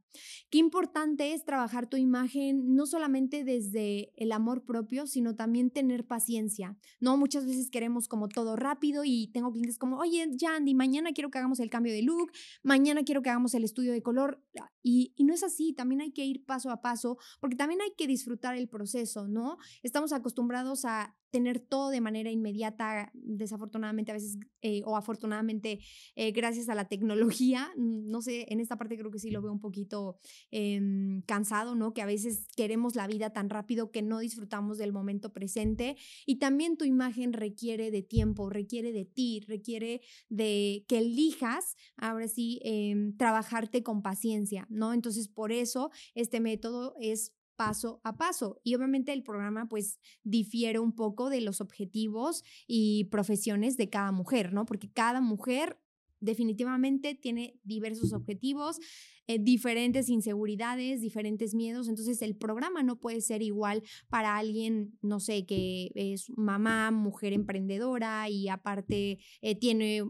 Qué 0.49 0.57
importante 0.57 1.33
es 1.33 1.43
trabajar 1.43 1.87
tu 1.87 1.97
imagen 1.97 2.75
no 2.75 2.85
solamente 2.85 3.43
desde 3.43 4.11
el 4.15 4.31
amor 4.31 4.65
propio, 4.65 5.07
sino 5.07 5.35
también 5.35 5.69
tener 5.69 6.07
paciencia. 6.07 6.77
No, 6.99 7.17
muchas 7.17 7.45
veces 7.45 7.69
queremos 7.69 8.07
como 8.07 8.29
todo 8.29 8.55
rápido 8.55 9.03
y 9.05 9.27
tengo 9.27 9.51
clientes 9.51 9.77
como, 9.77 9.97
oye, 9.97 10.25
Yandy, 10.31 10.73
mañana 10.73 11.11
quiero 11.11 11.29
que 11.29 11.37
hagamos 11.37 11.59
el 11.59 11.69
cambio 11.69 11.93
de 11.93 12.01
look, 12.01 12.31
mañana 12.63 13.03
quiero 13.03 13.21
que 13.21 13.29
hagamos 13.29 13.53
el 13.53 13.63
estudio 13.63 13.91
de 13.91 14.01
color. 14.01 14.41
Y, 14.81 15.13
no 15.19 15.33
es 15.33 15.43
así, 15.43 15.73
también 15.73 16.01
hay 16.01 16.11
que 16.11 16.25
ir 16.25 16.45
paso 16.45 16.71
a 16.71 16.81
paso, 16.81 17.17
porque 17.39 17.55
también 17.55 17.81
hay 17.81 17.91
que 17.97 18.07
disfrutar 18.07 18.55
el 18.55 18.67
proceso, 18.67 19.27
¿no? 19.27 19.57
Estamos 19.83 20.13
acostumbrados 20.13 20.85
a 20.85 21.15
tener 21.31 21.59
todo 21.59 21.89
de 21.89 22.01
manera 22.01 22.31
inmediata, 22.31 23.11
desafortunadamente 23.13 24.11
a 24.11 24.15
veces 24.15 24.39
eh, 24.61 24.81
o 24.85 24.95
afortunadamente 24.95 25.79
eh, 26.15 26.31
gracias 26.31 26.69
a 26.69 26.75
la 26.75 26.87
tecnología, 26.87 27.69
no 27.77 28.21
sé, 28.21 28.47
en 28.49 28.59
esta 28.59 28.77
parte 28.77 28.97
creo 28.97 29.11
que 29.11 29.19
sí 29.19 29.29
lo 29.29 29.41
veo 29.41 29.51
un 29.51 29.59
poquito 29.59 30.17
em, 30.51 31.21
cansado, 31.23 31.75
¿no? 31.75 31.93
Que 31.93 32.01
a 32.01 32.05
veces 32.05 32.47
queremos 32.55 32.95
la 32.95 33.07
vida 33.07 33.31
tan 33.31 33.49
rápido 33.49 33.91
que 33.91 34.01
no 34.01 34.19
disfrutamos 34.19 34.77
del 34.77 34.91
momento 34.91 35.31
presente. 35.31 35.97
Y 36.25 36.37
también 36.37 36.77
tu 36.77 36.85
imagen 36.85 37.33
requiere 37.33 37.91
de 37.91 38.01
tiempo, 38.01 38.49
requiere 38.49 38.91
de 38.91 39.05
ti, 39.05 39.41
requiere 39.47 40.01
de 40.29 40.85
que 40.87 40.99
elijas, 40.99 41.75
ahora 41.97 42.27
sí, 42.27 42.59
em, 42.63 43.15
trabajarte 43.17 43.83
con 43.83 44.01
paciencia, 44.01 44.67
¿no? 44.69 44.93
Entonces, 44.93 45.27
por 45.27 45.51
eso 45.51 45.91
este 46.15 46.39
método 46.39 46.95
es 46.99 47.33
paso 47.59 47.99
a 48.05 48.15
paso. 48.15 48.61
Y 48.63 48.75
obviamente 48.75 49.11
el 49.11 49.21
programa 49.21 49.67
pues 49.67 49.99
difiere 50.23 50.79
un 50.79 50.95
poco 50.95 51.29
de 51.29 51.41
los 51.41 51.59
objetivos 51.59 52.43
y 52.67 53.09
profesiones 53.11 53.75
de 53.75 53.89
cada 53.89 54.13
mujer, 54.13 54.53
¿no? 54.53 54.65
Porque 54.65 54.89
cada 54.89 55.19
mujer 55.19 55.77
definitivamente 56.21 57.15
tiene 57.15 57.59
diversos 57.63 58.13
objetivos, 58.13 58.79
eh, 59.27 59.39
diferentes 59.39 60.07
inseguridades, 60.07 61.01
diferentes 61.01 61.53
miedos. 61.53 61.89
Entonces 61.89 62.21
el 62.21 62.37
programa 62.37 62.81
no 62.81 62.99
puede 62.99 63.19
ser 63.19 63.41
igual 63.41 63.83
para 64.07 64.37
alguien, 64.37 64.97
no 65.01 65.19
sé, 65.19 65.45
que 65.45 65.91
es 65.95 66.29
mamá, 66.37 66.91
mujer 66.91 67.33
emprendedora 67.33 68.29
y 68.29 68.47
aparte 68.47 69.19
eh, 69.41 69.55
tiene 69.55 70.01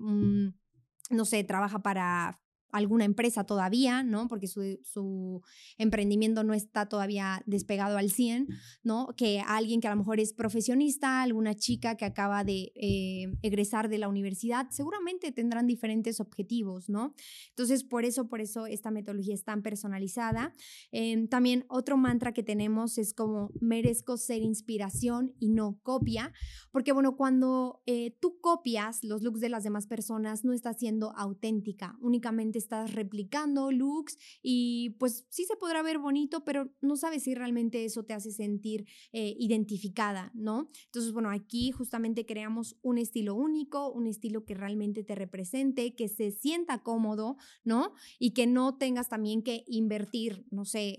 no 1.12 1.26
sé, 1.26 1.44
trabaja 1.44 1.82
para 1.82 2.40
alguna 2.72 3.06
empresa 3.06 3.44
todavía, 3.44 4.04
¿no? 4.04 4.28
Porque 4.28 4.48
su, 4.48 5.42
emprendimiento 5.78 6.44
no 6.44 6.54
está 6.54 6.88
todavía 6.88 7.42
despegado 7.46 7.98
al 7.98 8.10
100, 8.10 8.48
¿no? 8.84 9.08
Que 9.18 9.42
alguien 9.46 9.82
que 9.82 9.88
a 9.88 9.92
lo 9.92 9.98
mejor 9.98 10.20
es 10.20 10.34
profesionista, 10.34 11.22
alguna 11.22 11.56
chica 11.56 11.96
que 11.96 12.06
acaba 12.06 12.44
de 12.44 12.72
eh, 12.76 13.38
egresar 13.42 13.90
de 13.90 13.98
la 13.98 14.08
universidad, 14.08 14.68
seguramente 14.70 15.32
tendrán 15.32 15.68
diferentes 15.68 16.20
objetivos, 16.20 16.90
¿no? 16.90 17.14
Entonces, 17.50 17.84
por 17.84 18.06
eso, 18.06 18.28
por 18.28 18.42
eso 18.42 18.66
esta 18.66 18.92
metodología 18.92 19.34
es 19.34 19.44
tan 19.44 19.62
personalizada. 19.62 20.54
Em, 20.92 21.28
también 21.28 21.66
otro 21.70 21.98
mantra 21.98 22.34
que 22.34 22.44
tenemos 22.44 22.98
es 22.98 23.14
como 23.14 23.52
merezco 23.60 24.18
ser 24.18 24.42
inspiración 24.42 25.34
y 25.40 25.50
no 25.50 25.80
copia, 25.84 26.34
porque 26.72 26.92
bueno, 26.92 27.16
cuando 27.16 27.82
eh, 27.86 28.16
tú 28.20 28.40
copias 28.40 29.04
los 29.04 29.22
looks 29.22 29.40
de 29.40 29.50
las 29.50 29.64
demás 29.64 29.88
personas, 29.88 30.46
no 30.46 30.54
estás 30.54 30.78
siendo 30.78 31.12
auténtica, 31.16 31.98
únicamente 32.02 32.59
estás 32.60 32.94
replicando 32.94 33.72
looks 33.72 34.18
y 34.42 34.92
pues 35.00 35.26
sí 35.30 35.46
se 35.46 35.56
podrá 35.56 35.82
ver 35.82 35.98
bonito, 35.98 36.44
pero 36.44 36.72
no 36.82 36.96
sabes 36.96 37.24
si 37.24 37.36
realmente 37.36 37.86
eso 37.86 38.04
te 38.04 38.14
hace 38.14 38.32
sentir 38.32 38.86
eh, 39.12 39.36
identificada, 39.40 40.32
¿no? 40.34 40.68
Entonces, 40.86 41.12
bueno, 41.12 41.30
aquí 41.32 41.72
justamente 41.72 42.26
creamos 42.26 42.78
un 42.82 42.98
estilo 42.98 43.36
único, 43.36 43.92
un 43.92 44.08
estilo 44.08 44.46
que 44.46 44.54
realmente 44.54 45.04
te 45.04 45.16
represente, 45.16 45.96
que 45.96 46.08
se 46.08 46.32
sienta 46.32 46.84
cómodo, 46.84 47.38
¿no? 47.64 47.94
Y 48.20 48.32
que 48.32 48.48
no 48.48 48.78
tengas 48.78 49.10
también 49.10 49.42
que 49.42 49.64
invertir, 49.68 50.46
no 50.52 50.66
sé, 50.66 50.98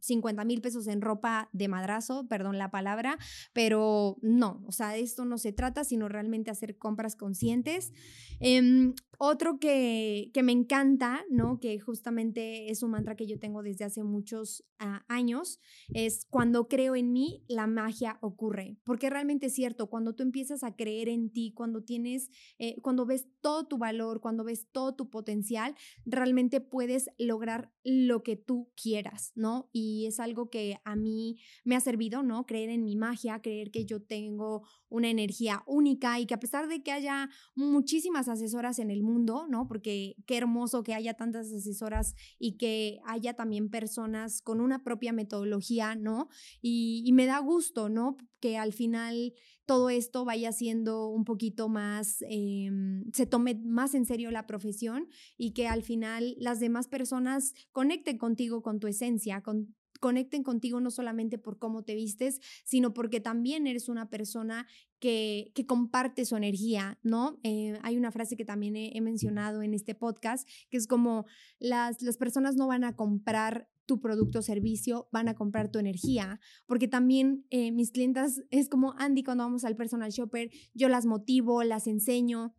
50 0.00 0.44
mil 0.44 0.60
pesos 0.60 0.86
en 0.86 1.00
ropa 1.00 1.48
de 1.52 1.68
madrazo, 1.68 2.26
perdón 2.28 2.58
la 2.58 2.70
palabra, 2.70 3.18
pero 3.52 4.18
no, 4.22 4.62
o 4.66 4.72
sea, 4.72 4.96
esto 4.96 5.24
no 5.24 5.38
se 5.38 5.52
trata, 5.52 5.84
sino 5.84 6.08
realmente 6.08 6.50
hacer 6.50 6.78
compras 6.78 7.16
conscientes. 7.16 7.92
Em, 8.40 8.94
otro 9.18 9.58
que, 9.58 10.30
que 10.34 10.42
me 10.42 10.52
encanta 10.52 10.85
¿no? 11.30 11.58
Que 11.60 11.78
justamente 11.80 12.70
es 12.70 12.82
un 12.82 12.92
mantra 12.92 13.16
que 13.16 13.26
yo 13.26 13.38
tengo 13.38 13.62
desde 13.62 13.84
hace 13.84 14.04
muchos 14.04 14.64
ah, 14.78 15.04
años, 15.08 15.60
es 15.92 16.26
cuando 16.30 16.68
creo 16.68 16.94
en 16.94 17.12
mí, 17.12 17.44
la 17.48 17.66
magia 17.66 18.18
ocurre. 18.20 18.78
Porque 18.84 19.10
realmente 19.10 19.46
es 19.46 19.54
cierto, 19.54 19.88
cuando 19.88 20.14
tú 20.14 20.22
empiezas 20.22 20.62
a 20.62 20.76
creer 20.76 21.08
en 21.08 21.30
ti, 21.30 21.52
cuando 21.54 21.82
tienes, 21.82 22.30
eh, 22.58 22.80
cuando 22.82 23.06
ves 23.06 23.26
todo 23.40 23.66
tu 23.66 23.78
valor, 23.78 24.20
cuando 24.20 24.44
ves 24.44 24.68
todo 24.70 24.94
tu 24.94 25.10
potencial, 25.10 25.74
realmente 26.04 26.60
puedes 26.60 27.08
lograr 27.18 27.72
lo 27.84 28.22
que 28.22 28.36
tú 28.36 28.70
quieras, 28.80 29.32
¿no? 29.34 29.68
Y 29.72 30.06
es 30.06 30.20
algo 30.20 30.50
que 30.50 30.78
a 30.84 30.96
mí 30.96 31.38
me 31.64 31.76
ha 31.76 31.80
servido, 31.80 32.22
¿no? 32.22 32.46
Creer 32.46 32.70
en 32.70 32.84
mi 32.84 32.96
magia, 32.96 33.40
creer 33.42 33.70
que 33.70 33.84
yo 33.84 34.02
tengo 34.02 34.66
una 34.88 35.08
energía 35.08 35.62
única 35.66 36.18
y 36.20 36.26
que 36.26 36.34
a 36.34 36.40
pesar 36.40 36.68
de 36.68 36.82
que 36.82 36.92
haya 36.92 37.28
muchísimas 37.54 38.28
asesoras 38.28 38.78
en 38.78 38.90
el 38.90 39.02
mundo, 39.02 39.46
¿no? 39.48 39.66
Porque 39.66 40.16
qué 40.26 40.36
hermoso 40.36 40.75
que 40.82 40.94
haya 40.94 41.14
tantas 41.14 41.52
asesoras 41.52 42.14
y 42.38 42.56
que 42.56 43.00
haya 43.06 43.34
también 43.34 43.70
personas 43.70 44.42
con 44.42 44.60
una 44.60 44.82
propia 44.82 45.12
metodología, 45.12 45.94
¿no? 45.94 46.28
Y, 46.60 47.10
me 47.12 47.26
da 47.26 47.38
gusto, 47.38 47.88
¿no? 47.88 48.16
Que 48.40 48.58
al 48.58 48.72
final 48.72 49.32
todo 49.64 49.88
esto 49.90 50.24
vaya 50.24 50.52
siendo 50.52 51.08
un 51.08 51.24
poquito 51.24 51.68
más, 51.68 52.18
em, 52.28 53.04
se 53.12 53.26
tome 53.26 53.54
más 53.64 53.94
en 53.94 54.04
serio 54.04 54.30
la 54.30 54.46
profesión 54.46 55.08
y 55.36 55.52
que 55.52 55.66
al 55.66 55.82
final 55.82 56.36
las 56.38 56.60
demás 56.60 56.88
personas 56.88 57.54
conecten 57.72 58.18
contigo 58.18 58.62
con 58.62 58.78
tu 58.78 58.86
esencia, 58.86 59.42
con, 59.42 59.74
conecten 59.98 60.42
contigo 60.42 60.80
no 60.80 60.90
solamente 60.90 61.38
por 61.38 61.58
cómo 61.58 61.82
te 61.82 61.94
vistes, 61.94 62.40
sino 62.64 62.92
porque 62.92 63.20
también 63.20 63.66
eres 63.66 63.88
una 63.88 64.08
persona 64.08 64.66
que, 64.98 65.52
que 65.54 65.66
comparte 65.66 66.24
su 66.24 66.36
energía, 66.36 66.98
¿no? 67.02 67.38
Eh, 67.42 67.78
hay 67.82 67.96
una 67.96 68.10
frase 68.10 68.36
que 68.36 68.44
también 68.44 68.76
he, 68.76 69.00
mencionado 69.00 69.62
en 69.62 69.74
este 69.74 69.94
podcast, 69.94 70.48
que 70.68 70.76
es 70.76 70.86
como 70.86 71.26
las, 71.58 72.02
las 72.02 72.16
personas 72.16 72.56
no 72.56 72.66
van 72.66 72.84
a 72.84 72.96
comprar 72.96 73.68
tu 73.86 74.00
producto 74.00 74.40
o 74.40 74.42
servicio, 74.42 75.08
van 75.12 75.28
a 75.28 75.34
comprar 75.34 75.70
tu 75.70 75.78
energía, 75.78 76.40
porque 76.66 76.88
también 76.88 77.46
eh, 77.50 77.70
mis 77.70 77.92
clientas 77.92 78.42
es 78.50 78.68
como 78.68 78.94
Andy 78.98 79.22
cuando 79.22 79.44
vamos 79.44 79.64
al 79.64 79.76
personal 79.76 80.10
shopper, 80.10 80.50
yo 80.74 80.88
las 80.88 81.06
motivo, 81.06 81.62
las 81.62 81.86
enseño, 81.86 82.52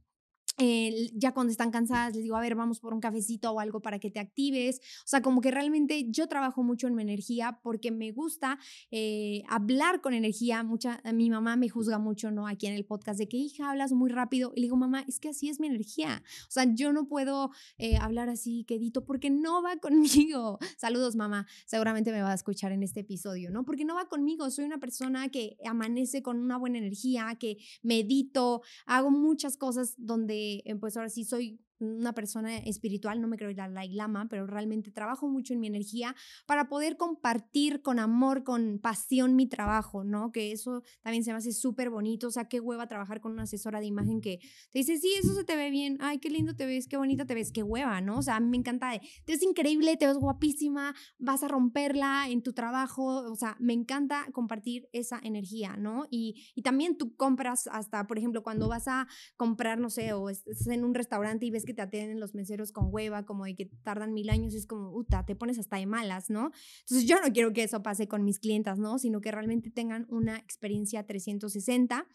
ya 0.57 1.33
cuando 1.33 1.51
están 1.51 1.71
cansadas 1.71 2.15
les 2.15 2.23
digo, 2.23 2.35
a 2.35 2.41
ver, 2.41 2.55
vamos 2.55 2.79
por 2.79 2.93
un 2.93 2.99
cafecito 2.99 3.51
o 3.51 3.59
algo 3.59 3.79
para 3.81 3.99
que 3.99 4.09
te 4.09 4.19
actives. 4.19 4.79
O 5.05 5.07
sea, 5.07 5.21
como 5.21 5.41
que 5.41 5.51
realmente 5.51 6.07
yo 6.09 6.27
trabajo 6.27 6.63
mucho 6.63 6.87
en 6.87 6.95
mi 6.95 7.03
energía 7.03 7.59
porque 7.61 7.91
me 7.91 8.11
gusta 8.11 8.59
eh, 8.91 9.43
hablar 9.47 10.01
con 10.01 10.13
energía. 10.13 10.63
Mucha, 10.63 11.01
mi 11.13 11.29
mamá 11.29 11.55
me 11.55 11.69
juzga 11.69 11.99
mucho, 11.99 12.31
¿no? 12.31 12.47
Aquí 12.47 12.67
en 12.67 12.73
el 12.73 12.85
podcast 12.85 13.19
de 13.19 13.27
que, 13.27 13.37
hija, 13.37 13.69
hablas 13.69 13.91
muy 13.91 14.09
rápido. 14.09 14.51
Y 14.55 14.61
le 14.61 14.65
digo, 14.65 14.77
mamá, 14.77 15.03
es 15.07 15.19
que 15.19 15.29
así 15.29 15.49
es 15.49 15.59
mi 15.59 15.67
energía. 15.67 16.23
O 16.47 16.51
sea, 16.51 16.65
yo 16.73 16.91
no 16.91 17.07
puedo 17.07 17.51
eh, 17.77 17.97
hablar 17.97 18.29
así 18.29 18.63
quedito 18.63 19.05
porque 19.05 19.29
no 19.29 19.61
va 19.61 19.77
conmigo. 19.81 20.57
Saludos, 20.77 21.15
mamá. 21.15 21.47
Seguramente 21.65 22.11
me 22.11 22.21
va 22.21 22.31
a 22.31 22.35
escuchar 22.35 22.71
en 22.71 22.83
este 22.83 23.01
episodio, 23.01 23.51
¿no? 23.51 23.63
Porque 23.63 23.85
no 23.85 23.95
va 23.95 24.07
conmigo. 24.07 24.49
Soy 24.49 24.65
una 24.65 24.79
persona 24.79 25.29
que 25.29 25.57
amanece 25.65 26.23
con 26.23 26.39
una 26.39 26.57
buena 26.57 26.79
energía, 26.79 27.35
que 27.39 27.57
medito, 27.83 28.61
hago 28.85 29.11
muchas 29.11 29.57
cosas 29.57 29.93
donde 29.97 30.46
eh, 30.65 30.75
pues 30.79 30.97
ahora 30.97 31.09
sí 31.09 31.23
soy 31.25 31.59
una 31.79 32.13
persona 32.13 32.57
espiritual, 32.57 33.21
no 33.21 33.27
me 33.27 33.37
creo 33.37 33.51
la 33.51 33.85
lama, 33.85 34.27
pero 34.29 34.47
realmente 34.47 34.91
trabajo 34.91 35.27
mucho 35.27 35.53
en 35.53 35.59
mi 35.59 35.67
energía 35.67 36.15
para 36.45 36.69
poder 36.69 36.97
compartir 36.97 37.81
con 37.81 37.99
amor, 37.99 38.43
con 38.43 38.79
pasión 38.79 39.35
mi 39.35 39.47
trabajo, 39.47 40.03
¿no? 40.03 40.31
Que 40.31 40.51
eso 40.51 40.83
también 41.01 41.23
se 41.23 41.31
me 41.31 41.37
hace 41.37 41.51
súper 41.51 41.89
bonito, 41.89 42.27
o 42.27 42.31
sea, 42.31 42.45
qué 42.45 42.59
hueva 42.59 42.87
trabajar 42.87 43.21
con 43.21 43.31
una 43.31 43.43
asesora 43.43 43.79
de 43.79 43.85
imagen 43.85 44.21
que 44.21 44.39
te 44.71 44.79
dice, 44.79 44.97
sí, 44.97 45.13
eso 45.17 45.33
se 45.33 45.43
te 45.43 45.55
ve 45.55 45.69
bien, 45.69 45.97
ay, 46.01 46.19
qué 46.19 46.29
lindo 46.29 46.55
te 46.55 46.65
ves, 46.65 46.87
qué 46.87 46.97
bonita 46.97 47.25
te 47.25 47.35
ves, 47.35 47.51
qué 47.51 47.63
hueva, 47.63 48.01
¿no? 48.01 48.17
O 48.19 48.21
sea, 48.21 48.37
a 48.37 48.39
mí 48.39 48.49
me 48.49 48.57
encanta, 48.57 48.91
te 49.25 49.33
ves 49.33 49.43
increíble, 49.43 49.97
te 49.97 50.07
ves 50.07 50.17
guapísima, 50.17 50.95
vas 51.19 51.43
a 51.43 51.47
romperla 51.47 52.27
en 52.29 52.41
tu 52.41 52.53
trabajo, 52.53 53.31
o 53.31 53.35
sea, 53.35 53.55
me 53.59 53.73
encanta 53.73 54.25
compartir 54.33 54.89
esa 54.93 55.19
energía, 55.23 55.77
¿no? 55.77 56.07
Y, 56.09 56.51
y 56.55 56.61
también 56.61 56.97
tú 56.97 57.15
compras 57.15 57.67
hasta, 57.71 58.07
por 58.07 58.17
ejemplo, 58.17 58.43
cuando 58.43 58.67
vas 58.67 58.87
a 58.87 59.07
comprar, 59.35 59.79
no 59.79 59.89
sé, 59.89 60.13
o 60.13 60.29
estás 60.29 60.67
en 60.67 60.83
un 60.83 60.93
restaurante 60.93 61.45
y 61.45 61.51
ves 61.51 61.65
que 61.67 61.75
te 61.75 61.83
atienden 61.83 62.19
los 62.19 62.33
meseros 62.33 62.71
con 62.71 62.87
hueva, 62.91 63.27
como 63.27 63.45
de 63.45 63.55
que 63.55 63.65
tardan 63.83 64.13
mil 64.15 64.31
años, 64.31 64.55
es 64.55 64.65
como, 64.65 64.91
uta, 64.91 65.23
te 65.23 65.35
pones 65.35 65.59
hasta 65.59 65.77
de 65.77 65.85
malas, 65.85 66.31
¿no? 66.31 66.51
Entonces 66.79 67.05
yo 67.05 67.21
no 67.21 67.31
quiero 67.31 67.53
que 67.53 67.61
eso 67.61 67.83
pase 67.83 68.07
con 68.07 68.23
mis 68.23 68.39
clientas, 68.39 68.79
¿no? 68.79 68.97
Sino 68.97 69.21
que 69.21 69.31
realmente 69.31 69.69
tengan 69.69 70.07
una 70.09 70.37
experiencia 70.37 71.05
360. 71.05 72.07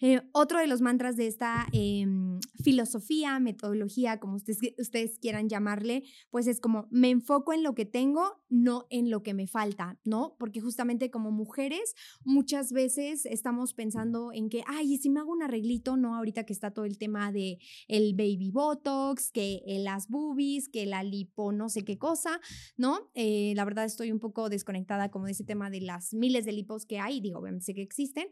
Eh, 0.00 0.20
otro 0.32 0.58
de 0.58 0.66
los 0.66 0.80
mantras 0.80 1.16
de 1.16 1.26
esta 1.26 1.66
em, 1.72 2.38
filosofía, 2.62 3.38
metodología, 3.38 4.20
como 4.20 4.36
ustedes, 4.36 4.58
ustedes 4.78 5.18
quieran 5.18 5.48
llamarle, 5.48 6.04
pues 6.30 6.46
es 6.46 6.60
como 6.60 6.86
me 6.90 7.10
enfoco 7.10 7.52
en 7.52 7.62
lo 7.62 7.74
que 7.74 7.86
tengo, 7.86 8.42
no 8.48 8.86
en 8.90 9.10
lo 9.10 9.22
que 9.22 9.32
me 9.32 9.46
falta, 9.46 9.98
¿no? 10.04 10.36
Porque 10.38 10.60
justamente 10.60 11.10
como 11.10 11.30
mujeres 11.30 11.94
muchas 12.24 12.72
veces 12.72 13.24
estamos 13.26 13.72
pensando 13.72 14.32
en 14.32 14.48
que, 14.48 14.62
ay, 14.66 14.98
si 14.98 15.08
me 15.08 15.20
hago 15.20 15.32
un 15.32 15.42
arreglito, 15.42 15.96
no 15.96 16.14
ahorita 16.14 16.44
que 16.44 16.52
está 16.52 16.72
todo 16.72 16.84
el 16.84 16.98
tema 16.98 17.32
de 17.32 17.58
el 17.88 18.14
baby 18.14 18.50
botox, 18.50 19.30
que 19.32 19.62
las 19.66 20.08
boobies, 20.08 20.68
que 20.68 20.84
la 20.86 21.02
lipo, 21.02 21.52
no 21.52 21.68
sé 21.68 21.84
qué 21.84 21.98
cosa, 21.98 22.40
¿no? 22.76 23.10
Eh, 23.14 23.52
la 23.56 23.64
verdad 23.64 23.84
estoy 23.84 24.12
un 24.12 24.20
poco 24.20 24.48
desconectada 24.48 25.10
como 25.10 25.26
de 25.26 25.32
ese 25.32 25.44
tema 25.44 25.70
de 25.70 25.80
las 25.80 26.12
miles 26.12 26.44
de 26.44 26.52
lipos 26.52 26.84
que 26.84 26.98
hay, 26.98 27.20
digo, 27.20 27.42
sé 27.60 27.74
que 27.74 27.82
existen, 27.82 28.28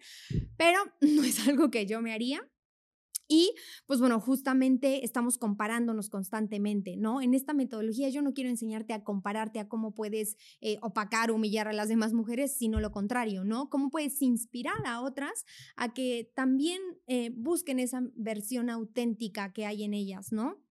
pero 0.56 0.78
no 1.00 1.22
es 1.22 1.46
algo 1.46 1.53
algo 1.54 1.70
que 1.70 1.86
yo 1.86 2.02
me 2.02 2.12
haría. 2.12 2.40
Y 3.26 3.54
pues 3.86 4.00
bueno, 4.00 4.20
justamente 4.20 5.02
estamos 5.02 5.38
comparándonos 5.38 6.10
constantemente, 6.10 6.98
¿no? 6.98 7.22
En 7.22 7.32
esta 7.32 7.54
metodología 7.54 8.10
yo 8.10 8.20
no 8.20 8.34
quiero 8.34 8.50
enseñarte 8.50 8.92
a 8.92 9.02
compararte 9.02 9.60
a 9.60 9.66
cómo 9.66 9.94
puedes 9.94 10.36
eh, 10.60 10.76
opacar, 10.82 11.30
humillar 11.30 11.66
a 11.66 11.72
las 11.72 11.88
demás 11.88 12.12
mujeres, 12.12 12.54
sino 12.58 12.80
lo 12.80 12.90
contrario, 12.90 13.42
¿no? 13.44 13.70
Cómo 13.70 13.88
puedes 13.88 14.20
inspirar 14.20 14.76
a 14.84 15.00
otras 15.00 15.46
a 15.74 15.94
que 15.94 16.30
también 16.36 16.82
eh, 17.06 17.30
busquen 17.34 17.78
esa 17.78 18.02
versión 18.14 18.68
auténtica 18.68 19.54
que 19.54 19.64
hay 19.64 19.84
en 19.84 19.94
ellas, 19.94 20.30
¿no? 20.30 20.62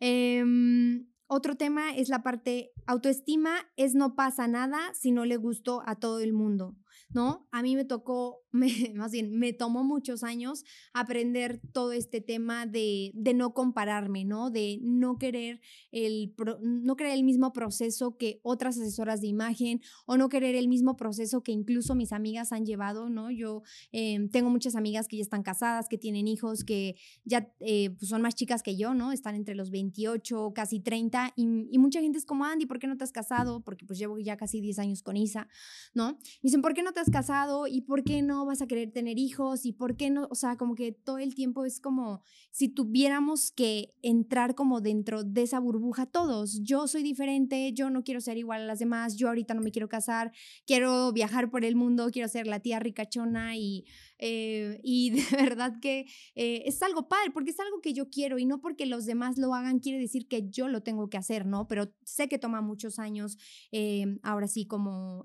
Em, 0.00 1.06
otro 1.26 1.56
tema 1.56 1.94
es 1.94 2.08
la 2.08 2.22
parte 2.22 2.72
autoestima, 2.86 3.56
es 3.76 3.94
no 3.94 4.14
pasa 4.14 4.48
nada 4.48 4.94
si 4.94 5.12
no 5.12 5.26
le 5.26 5.36
gustó 5.36 5.82
a 5.86 5.96
todo 5.96 6.20
el 6.20 6.32
mundo. 6.32 6.76
¿No? 7.14 7.46
A 7.50 7.62
mí 7.62 7.76
me 7.76 7.84
tocó, 7.84 8.42
más 8.94 9.12
bien, 9.12 9.38
me 9.38 9.52
tomó 9.52 9.84
muchos 9.84 10.22
años 10.22 10.64
aprender 10.92 11.60
todo 11.72 11.92
este 11.92 12.20
tema 12.20 12.66
de, 12.66 13.12
no 13.34 13.54
compararme, 13.54 14.24
¿no? 14.24 14.50
De 14.50 14.78
no 14.82 15.18
querer 15.18 15.60
el, 15.90 16.34
no 16.60 16.96
querer 16.96 17.14
el 17.14 17.24
mismo 17.24 17.52
proceso 17.52 18.16
que 18.16 18.40
otras 18.42 18.78
asesoras 18.78 19.20
de 19.20 19.26
imagen 19.28 19.80
o 20.06 20.16
no 20.16 20.28
querer 20.28 20.54
el 20.54 20.68
mismo 20.68 20.96
proceso 20.96 21.42
que 21.42 21.52
incluso 21.52 21.94
mis 21.94 22.12
amigas 22.12 22.52
han 22.52 22.66
llevado, 22.66 23.08
¿no? 23.08 23.30
Yo 23.30 23.62
em, 23.90 24.28
tengo 24.28 24.50
muchas 24.50 24.76
amigas 24.76 25.08
que 25.08 25.16
ya 25.16 25.22
están 25.22 25.42
casadas, 25.42 25.88
que 25.88 25.98
tienen 25.98 26.28
hijos, 26.28 26.64
que 26.64 26.96
ya 27.24 27.52
eh, 27.60 27.90
pues 27.90 28.08
son 28.08 28.22
más 28.22 28.34
chicas 28.34 28.62
que 28.62 28.76
yo, 28.76 28.94
¿no? 28.94 29.12
Están 29.12 29.34
entre 29.34 29.54
los 29.54 29.70
28, 29.70 30.52
casi 30.54 30.80
30 30.80 31.32
y, 31.36 31.68
y, 31.70 31.78
mucha 31.78 32.00
gente 32.00 32.18
es 32.18 32.24
como, 32.24 32.44
Andy, 32.44 32.66
¿por 32.66 32.78
qué 32.78 32.86
no 32.86 32.96
te 32.96 33.04
has 33.04 33.12
casado? 33.12 33.60
Porque 33.60 33.84
pues 33.84 33.98
llevo 33.98 34.18
ya 34.18 34.36
casi 34.36 34.60
10 34.60 34.78
años 34.78 35.02
con 35.02 35.16
Isa, 35.16 35.48
¿no? 35.94 36.18
dicen, 36.42 36.62
¿por 36.62 36.74
qué 36.74 36.82
no 36.82 36.92
te 36.92 37.00
casado 37.10 37.66
y 37.66 37.80
por 37.80 38.04
qué 38.04 38.22
no 38.22 38.44
vas 38.46 38.62
a 38.62 38.66
querer 38.66 38.92
tener 38.92 39.18
hijos 39.18 39.64
y 39.66 39.72
por 39.72 39.96
qué 39.96 40.10
no, 40.10 40.28
o 40.30 40.34
sea, 40.34 40.56
como 40.56 40.74
que 40.74 40.92
todo 40.92 41.18
el 41.18 41.34
tiempo 41.34 41.64
es 41.64 41.80
como 41.80 42.22
si 42.50 42.68
tuviéramos 42.68 43.50
que 43.50 43.94
entrar 44.02 44.54
como 44.54 44.80
dentro 44.80 45.24
de 45.24 45.42
esa 45.42 45.58
burbuja 45.58 46.06
todos. 46.06 46.60
Yo 46.62 46.86
soy 46.86 47.02
diferente, 47.02 47.72
yo 47.72 47.90
no 47.90 48.04
quiero 48.04 48.20
ser 48.20 48.36
igual 48.36 48.62
a 48.62 48.66
las 48.66 48.78
demás, 48.78 49.16
yo 49.16 49.28
ahorita 49.28 49.54
no 49.54 49.62
me 49.62 49.70
quiero 49.70 49.88
casar, 49.88 50.32
quiero 50.66 51.12
viajar 51.12 51.50
por 51.50 51.64
el 51.64 51.76
mundo, 51.76 52.10
quiero 52.10 52.28
ser 52.28 52.46
la 52.46 52.60
tía 52.60 52.78
ricachona 52.78 53.56
y 53.56 53.84
eh, 54.24 54.78
y 54.84 55.10
de 55.10 55.36
verdad 55.36 55.80
que 55.80 56.06
eh, 56.36 56.62
es 56.64 56.80
algo 56.82 57.08
padre, 57.08 57.32
porque 57.32 57.50
es 57.50 57.58
algo 57.58 57.80
que 57.80 57.92
yo 57.92 58.08
quiero 58.08 58.38
y 58.38 58.46
no 58.46 58.60
porque 58.60 58.86
los 58.86 59.04
demás 59.04 59.36
lo 59.36 59.52
hagan 59.52 59.80
quiere 59.80 59.98
decir 59.98 60.28
que 60.28 60.48
yo 60.48 60.68
lo 60.68 60.84
tengo 60.84 61.10
que 61.10 61.16
hacer, 61.16 61.44
¿no? 61.44 61.66
Pero 61.66 61.92
sé 62.04 62.28
que 62.28 62.38
toma 62.38 62.60
muchos 62.60 63.00
años, 63.00 63.36
eh, 63.72 64.18
ahora 64.22 64.46
sí, 64.46 64.64
como, 64.64 65.24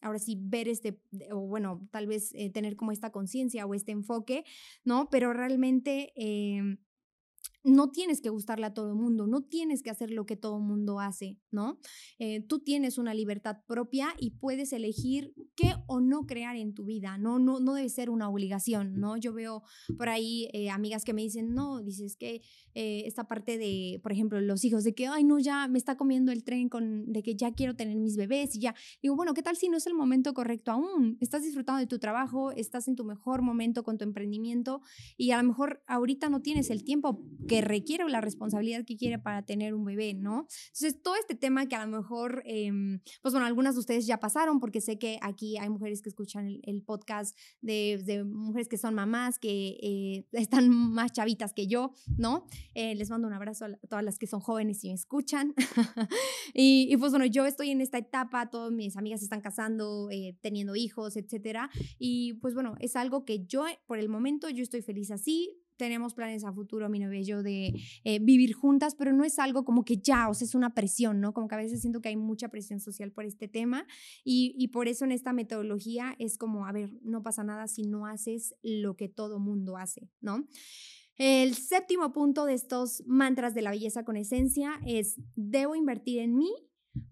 ahora 0.00 0.18
sí, 0.18 0.36
ver 0.40 0.66
este, 0.66 0.98
o 1.30 1.46
bueno, 1.46 1.86
tal 1.92 2.08
vez 2.08 2.32
tener 2.52 2.74
como 2.74 2.90
esta 2.90 3.12
conciencia 3.12 3.64
o 3.64 3.74
este 3.74 3.92
enfoque, 3.92 4.44
¿no? 4.84 5.08
Pero 5.08 5.32
realmente 5.32 6.12
no 7.66 7.90
tienes 7.90 8.20
que 8.20 8.30
gustarle 8.30 8.64
a 8.66 8.74
todo 8.74 8.90
el 8.90 8.94
mundo, 8.94 9.26
no 9.26 9.42
tienes 9.42 9.82
que 9.82 9.90
hacer 9.90 10.12
lo 10.12 10.24
que 10.24 10.36
todo 10.36 10.58
el 10.58 10.62
mundo 10.62 11.00
hace, 11.00 11.36
¿no? 11.50 11.80
Eh, 12.20 12.40
tú 12.42 12.60
tienes 12.60 12.96
una 12.96 13.12
libertad 13.12 13.56
propia 13.66 14.14
y 14.20 14.30
puedes 14.30 14.72
elegir 14.72 15.34
qué 15.56 15.74
o 15.88 16.00
no 16.00 16.26
crear 16.26 16.54
en 16.54 16.74
tu 16.74 16.84
vida, 16.84 17.18
no, 17.18 17.40
no, 17.40 17.58
no 17.58 17.74
debe 17.74 17.88
ser 17.88 18.08
una 18.08 18.28
obligación, 18.28 19.00
¿no? 19.00 19.16
Yo 19.16 19.32
veo 19.32 19.64
por 19.98 20.08
ahí 20.08 20.48
eh, 20.52 20.70
amigas 20.70 21.04
que 21.04 21.12
me 21.12 21.22
dicen, 21.22 21.54
no, 21.54 21.82
dices 21.82 22.16
que 22.16 22.40
eh, 22.74 23.02
esta 23.04 23.26
parte 23.26 23.58
de, 23.58 23.98
por 24.00 24.12
ejemplo, 24.12 24.40
los 24.40 24.64
hijos, 24.64 24.84
de 24.84 24.94
que, 24.94 25.08
ay, 25.08 25.24
no, 25.24 25.40
ya 25.40 25.66
me 25.66 25.78
está 25.78 25.96
comiendo 25.96 26.30
el 26.30 26.44
tren 26.44 26.68
con, 26.68 27.12
de 27.12 27.24
que 27.24 27.34
ya 27.34 27.52
quiero 27.52 27.74
tener 27.74 27.96
mis 27.96 28.16
bebés 28.16 28.54
y 28.54 28.60
ya. 28.60 28.76
Digo, 29.02 29.16
bueno, 29.16 29.34
¿qué 29.34 29.42
tal 29.42 29.56
si 29.56 29.68
no 29.68 29.76
es 29.76 29.88
el 29.88 29.94
momento 29.94 30.34
correcto 30.34 30.70
aún? 30.70 31.16
Estás 31.20 31.42
disfrutando 31.42 31.80
de 31.80 31.88
tu 31.88 31.98
trabajo, 31.98 32.52
estás 32.52 32.86
en 32.86 32.94
tu 32.94 33.04
mejor 33.04 33.42
momento 33.42 33.82
con 33.82 33.98
tu 33.98 34.04
emprendimiento 34.04 34.82
y 35.16 35.32
a 35.32 35.42
lo 35.42 35.48
mejor 35.48 35.82
ahorita 35.88 36.28
no 36.28 36.42
tienes 36.42 36.70
el 36.70 36.84
tiempo 36.84 37.24
que 37.48 37.55
requiere 37.60 38.04
o 38.04 38.08
la 38.08 38.20
responsabilidad 38.20 38.84
que 38.84 38.96
quiere 38.96 39.18
para 39.18 39.44
tener 39.44 39.74
un 39.74 39.84
bebé, 39.84 40.14
¿no? 40.14 40.46
Entonces, 40.66 41.00
todo 41.02 41.16
este 41.16 41.34
tema 41.34 41.66
que 41.66 41.76
a 41.76 41.84
lo 41.86 41.96
mejor, 41.96 42.42
em, 42.46 43.00
pues 43.22 43.32
bueno, 43.32 43.46
algunas 43.46 43.74
de 43.74 43.80
ustedes 43.80 44.06
ya 44.06 44.18
pasaron, 44.18 44.60
porque 44.60 44.80
sé 44.80 44.98
que 44.98 45.18
aquí 45.22 45.58
hay 45.58 45.68
mujeres 45.68 46.02
que 46.02 46.08
escuchan 46.08 46.48
el, 46.62 46.82
podcast 46.82 47.36
de, 47.60 48.24
mujeres 48.24 48.68
que 48.68 48.78
son 48.78 48.94
mamás, 48.94 49.38
que 49.38 49.78
eh, 49.82 50.26
están 50.32 50.70
más 50.70 51.12
chavitas 51.12 51.52
que 51.52 51.66
yo, 51.66 51.92
¿no? 52.16 52.46
Eh, 52.74 52.94
les 52.94 53.10
mando 53.10 53.26
un 53.26 53.34
abrazo 53.34 53.66
a, 53.66 53.76
todas 53.88 54.04
las 54.04 54.18
que 54.18 54.26
son 54.26 54.40
jóvenes 54.40 54.84
y 54.84 54.88
me 54.88 54.94
escuchan. 54.94 55.54
y, 56.54 56.88
y, 56.90 56.96
pues 56.96 57.12
bueno, 57.12 57.26
yo 57.26 57.46
estoy 57.46 57.70
en 57.70 57.80
esta 57.80 57.98
etapa, 57.98 58.50
todas 58.50 58.72
mis 58.72 58.96
amigas 58.96 59.22
están 59.22 59.40
casando, 59.40 60.08
eh, 60.10 60.36
teniendo 60.40 60.76
hijos, 60.76 61.16
etcétera. 61.16 61.70
Y 61.98 62.34
pues 62.34 62.54
bueno, 62.54 62.74
es 62.80 62.96
algo 62.96 63.24
que 63.24 63.44
yo, 63.46 63.64
por 63.86 63.98
el 63.98 64.08
momento, 64.08 64.48
yo 64.50 64.62
estoy 64.62 64.82
feliz 64.82 65.10
así 65.10 65.62
tenemos 65.76 66.14
planes 66.14 66.44
a 66.44 66.52
futuro, 66.52 66.88
mi 66.88 66.98
novia 66.98 67.20
y 67.20 67.24
yo, 67.24 67.42
de 67.42 67.74
eh, 68.04 68.18
vivir 68.20 68.54
juntas, 68.54 68.94
pero 68.94 69.12
no 69.12 69.24
es 69.24 69.38
algo 69.38 69.64
como 69.64 69.84
que 69.84 69.98
ya, 69.98 70.28
o 70.28 70.34
sea, 70.34 70.46
es 70.46 70.54
una 70.54 70.74
presión, 70.74 71.20
¿no? 71.20 71.32
Como 71.32 71.48
que 71.48 71.54
a 71.54 71.58
veces 71.58 71.80
siento 71.80 72.00
que 72.00 72.08
hay 72.08 72.16
mucha 72.16 72.48
presión 72.48 72.80
social 72.80 73.12
por 73.12 73.24
este 73.24 73.48
tema 73.48 73.86
y, 74.24 74.54
y 74.58 74.68
por 74.68 74.88
eso 74.88 75.04
en 75.04 75.12
esta 75.12 75.32
metodología 75.32 76.16
es 76.18 76.38
como, 76.38 76.66
a 76.66 76.72
ver, 76.72 76.90
no 77.02 77.22
pasa 77.22 77.44
nada 77.44 77.68
si 77.68 77.82
no 77.82 78.06
haces 78.06 78.54
lo 78.62 78.96
que 78.96 79.08
todo 79.08 79.38
mundo 79.38 79.76
hace, 79.76 80.08
¿no? 80.20 80.46
El 81.16 81.54
séptimo 81.54 82.12
punto 82.12 82.44
de 82.44 82.52
estos 82.52 83.02
mantras 83.06 83.54
de 83.54 83.62
la 83.62 83.70
belleza 83.70 84.04
con 84.04 84.16
esencia 84.16 84.78
es, 84.86 85.18
debo 85.34 85.74
invertir 85.74 86.18
en 86.18 86.36
mí 86.36 86.50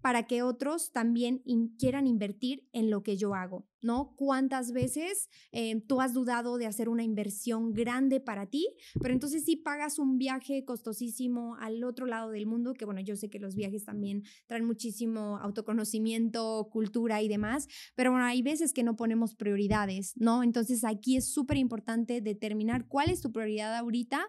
para 0.01 0.27
que 0.27 0.42
otros 0.42 0.92
también 0.92 1.42
quieran 1.79 2.07
invertir 2.07 2.68
en 2.73 2.90
lo 2.90 3.03
que 3.03 3.16
yo 3.16 3.35
hago, 3.35 3.66
¿no? 3.83 4.14
¿Cuántas 4.16 4.73
veces 4.73 5.29
eh, 5.53 5.81
tú 5.87 6.01
has 6.01 6.12
dudado 6.12 6.59
de 6.59 6.66
hacer 6.66 6.88
una 6.88 7.03
inversión 7.03 7.73
grande 7.73 8.20
para 8.20 8.47
ti, 8.47 8.66
pero 9.01 9.14
entonces 9.14 9.44
sí 9.44 9.57
pagas 9.57 9.99
un 9.99 10.18
viaje 10.18 10.64
costosísimo 10.64 11.57
al 11.57 11.83
otro 11.85 12.07
lado 12.07 12.31
del 12.31 12.47
mundo, 12.47 12.75
que 12.75 12.85
bueno, 12.85 13.01
yo 13.01 13.16
sé 13.16 13.31
que 13.31 13.38
los 13.38 13.55
viajes 13.55 13.85
también 13.85 14.23
traen 14.47 14.64
muchísimo 14.64 15.38
autoconocimiento, 15.38 16.68
cultura 16.70 17.23
y 17.23 17.29
demás, 17.29 17.66
pero 17.94 18.11
bueno, 18.11 18.27
hay 18.27 18.42
veces 18.42 18.73
que 18.73 18.83
no 18.83 18.97
ponemos 18.97 19.35
prioridades, 19.35 20.12
¿no? 20.16 20.42
Entonces 20.42 20.85
aquí 20.85 21.16
es 21.16 21.33
súper 21.33 21.57
importante 21.57 22.20
determinar 22.20 22.87
cuál 22.88 23.11
es 23.11 23.20
tu 23.20 23.33
prioridad 23.33 23.77
ahorita 23.77 24.29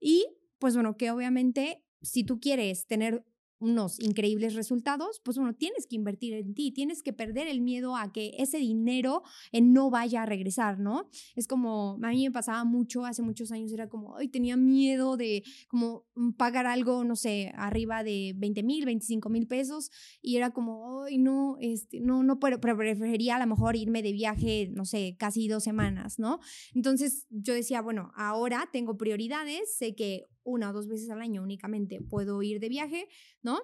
y 0.00 0.26
pues 0.58 0.74
bueno, 0.74 0.96
que 0.96 1.10
obviamente 1.10 1.84
si 2.02 2.24
tú 2.24 2.40
quieres 2.40 2.86
tener 2.86 3.24
unos 3.62 4.00
increíbles 4.00 4.54
resultados, 4.54 5.20
pues 5.24 5.36
uno 5.36 5.54
tienes 5.54 5.86
que 5.86 5.96
invertir 5.96 6.34
en 6.34 6.54
ti, 6.54 6.72
tienes 6.72 7.02
que 7.02 7.12
perder 7.12 7.46
el 7.46 7.60
miedo 7.60 7.96
a 7.96 8.12
que 8.12 8.34
ese 8.38 8.58
dinero 8.58 9.22
eh, 9.52 9.60
no 9.60 9.88
vaya 9.88 10.22
a 10.22 10.26
regresar, 10.26 10.78
¿no? 10.78 11.08
Es 11.36 11.46
como, 11.46 11.98
a 12.02 12.08
mí 12.08 12.24
me 12.24 12.32
pasaba 12.32 12.64
mucho, 12.64 13.04
hace 13.04 13.22
muchos 13.22 13.52
años 13.52 13.72
era 13.72 13.88
como, 13.88 14.16
ay, 14.16 14.28
tenía 14.28 14.56
miedo 14.56 15.16
de 15.16 15.44
como 15.68 16.04
mm, 16.16 16.32
pagar 16.32 16.66
algo, 16.66 17.04
no 17.04 17.14
sé, 17.14 17.52
arriba 17.54 18.02
de 18.02 18.34
20 18.36 18.62
mil, 18.64 18.84
25 18.84 19.28
mil 19.28 19.46
pesos 19.46 19.90
y 20.20 20.36
era 20.36 20.50
como, 20.50 21.04
ay, 21.04 21.18
no, 21.18 21.56
este, 21.60 22.00
no, 22.00 22.22
no 22.24 22.40
pero 22.40 22.60
preferiría 22.60 23.36
a 23.36 23.40
lo 23.40 23.46
mejor 23.46 23.76
irme 23.76 24.02
de 24.02 24.12
viaje, 24.12 24.70
no 24.72 24.84
sé, 24.84 25.16
casi 25.18 25.46
dos 25.46 25.62
semanas, 25.62 26.18
¿no? 26.18 26.40
Entonces 26.74 27.26
yo 27.30 27.54
decía, 27.54 27.80
bueno, 27.80 28.10
ahora 28.16 28.68
tengo 28.72 28.96
prioridades, 28.96 29.76
sé 29.76 29.94
que 29.94 30.26
una 30.44 30.70
o 30.70 30.72
dos 30.72 30.88
veces 30.88 31.10
al 31.10 31.20
año 31.20 31.42
únicamente 31.42 32.00
puedo 32.00 32.42
ir 32.42 32.60
de 32.60 32.68
viaje, 32.68 33.08
¿no? 33.42 33.60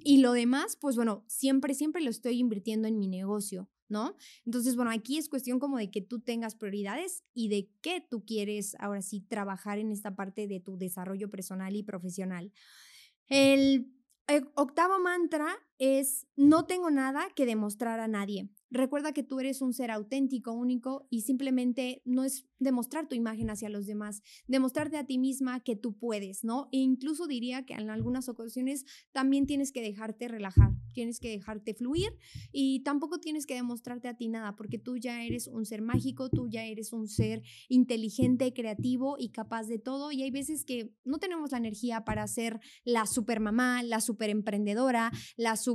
Y 0.00 0.18
lo 0.18 0.32
demás, 0.32 0.76
pues 0.76 0.96
bueno, 0.96 1.24
siempre, 1.28 1.74
siempre 1.74 2.02
lo 2.02 2.10
estoy 2.10 2.38
invirtiendo 2.38 2.88
en 2.88 2.98
mi 2.98 3.08
negocio, 3.08 3.70
¿no? 3.88 4.16
Entonces, 4.44 4.76
bueno, 4.76 4.90
aquí 4.90 5.18
es 5.18 5.28
cuestión 5.28 5.58
como 5.58 5.78
de 5.78 5.90
que 5.90 6.02
tú 6.02 6.20
tengas 6.20 6.54
prioridades 6.54 7.24
y 7.32 7.48
de 7.48 7.70
qué 7.80 8.04
tú 8.08 8.24
quieres 8.24 8.76
ahora 8.80 9.02
sí 9.02 9.20
trabajar 9.20 9.78
en 9.78 9.90
esta 9.90 10.14
parte 10.14 10.46
de 10.46 10.60
tu 10.60 10.76
desarrollo 10.76 11.30
personal 11.30 11.74
y 11.74 11.82
profesional. 11.82 12.52
El, 13.28 13.92
el 14.26 14.48
octavo 14.54 15.00
mantra 15.00 15.56
es 15.78 16.26
no 16.36 16.66
tengo 16.66 16.90
nada 16.90 17.28
que 17.34 17.46
demostrar 17.46 18.00
a 18.00 18.08
nadie. 18.08 18.48
Recuerda 18.70 19.12
que 19.12 19.22
tú 19.22 19.40
eres 19.40 19.62
un 19.62 19.72
ser 19.72 19.90
auténtico, 19.90 20.52
único 20.52 21.06
y 21.08 21.22
simplemente 21.22 22.02
no 22.04 22.22
es 22.22 22.46
demostrar 22.58 23.08
tu 23.08 23.14
imagen 23.14 23.48
hacia 23.48 23.70
los 23.70 23.86
demás, 23.86 24.20
demostrarte 24.46 24.98
a 24.98 25.06
ti 25.06 25.16
misma 25.16 25.60
que 25.60 25.74
tú 25.74 25.96
puedes, 25.96 26.44
¿no? 26.44 26.68
E 26.70 26.78
incluso 26.78 27.26
diría 27.26 27.64
que 27.64 27.74
en 27.74 27.88
algunas 27.88 28.28
ocasiones 28.28 28.84
también 29.10 29.46
tienes 29.46 29.72
que 29.72 29.80
dejarte 29.80 30.28
relajar, 30.28 30.74
tienes 30.92 31.18
que 31.18 31.30
dejarte 31.30 31.72
fluir 31.72 32.10
y 32.52 32.82
tampoco 32.82 33.20
tienes 33.20 33.46
que 33.46 33.54
demostrarte 33.54 34.08
a 34.08 34.16
ti 34.16 34.28
nada 34.28 34.54
porque 34.54 34.78
tú 34.78 34.98
ya 34.98 35.22
eres 35.24 35.46
un 35.46 35.64
ser 35.64 35.80
mágico, 35.80 36.28
tú 36.28 36.48
ya 36.48 36.64
eres 36.64 36.92
un 36.92 37.08
ser 37.08 37.42
inteligente, 37.68 38.52
creativo 38.52 39.16
y 39.18 39.30
capaz 39.30 39.66
de 39.66 39.78
todo 39.78 40.12
y 40.12 40.22
hay 40.22 40.30
veces 40.30 40.66
que 40.66 40.92
no 41.04 41.18
tenemos 41.18 41.52
la 41.52 41.58
energía 41.58 42.04
para 42.04 42.26
ser 42.26 42.60
la 42.84 43.06
super 43.06 43.40
mamá, 43.40 43.82
la 43.82 44.02
super 44.02 44.28
emprendedora, 44.28 45.10
la 45.36 45.56
super 45.56 45.67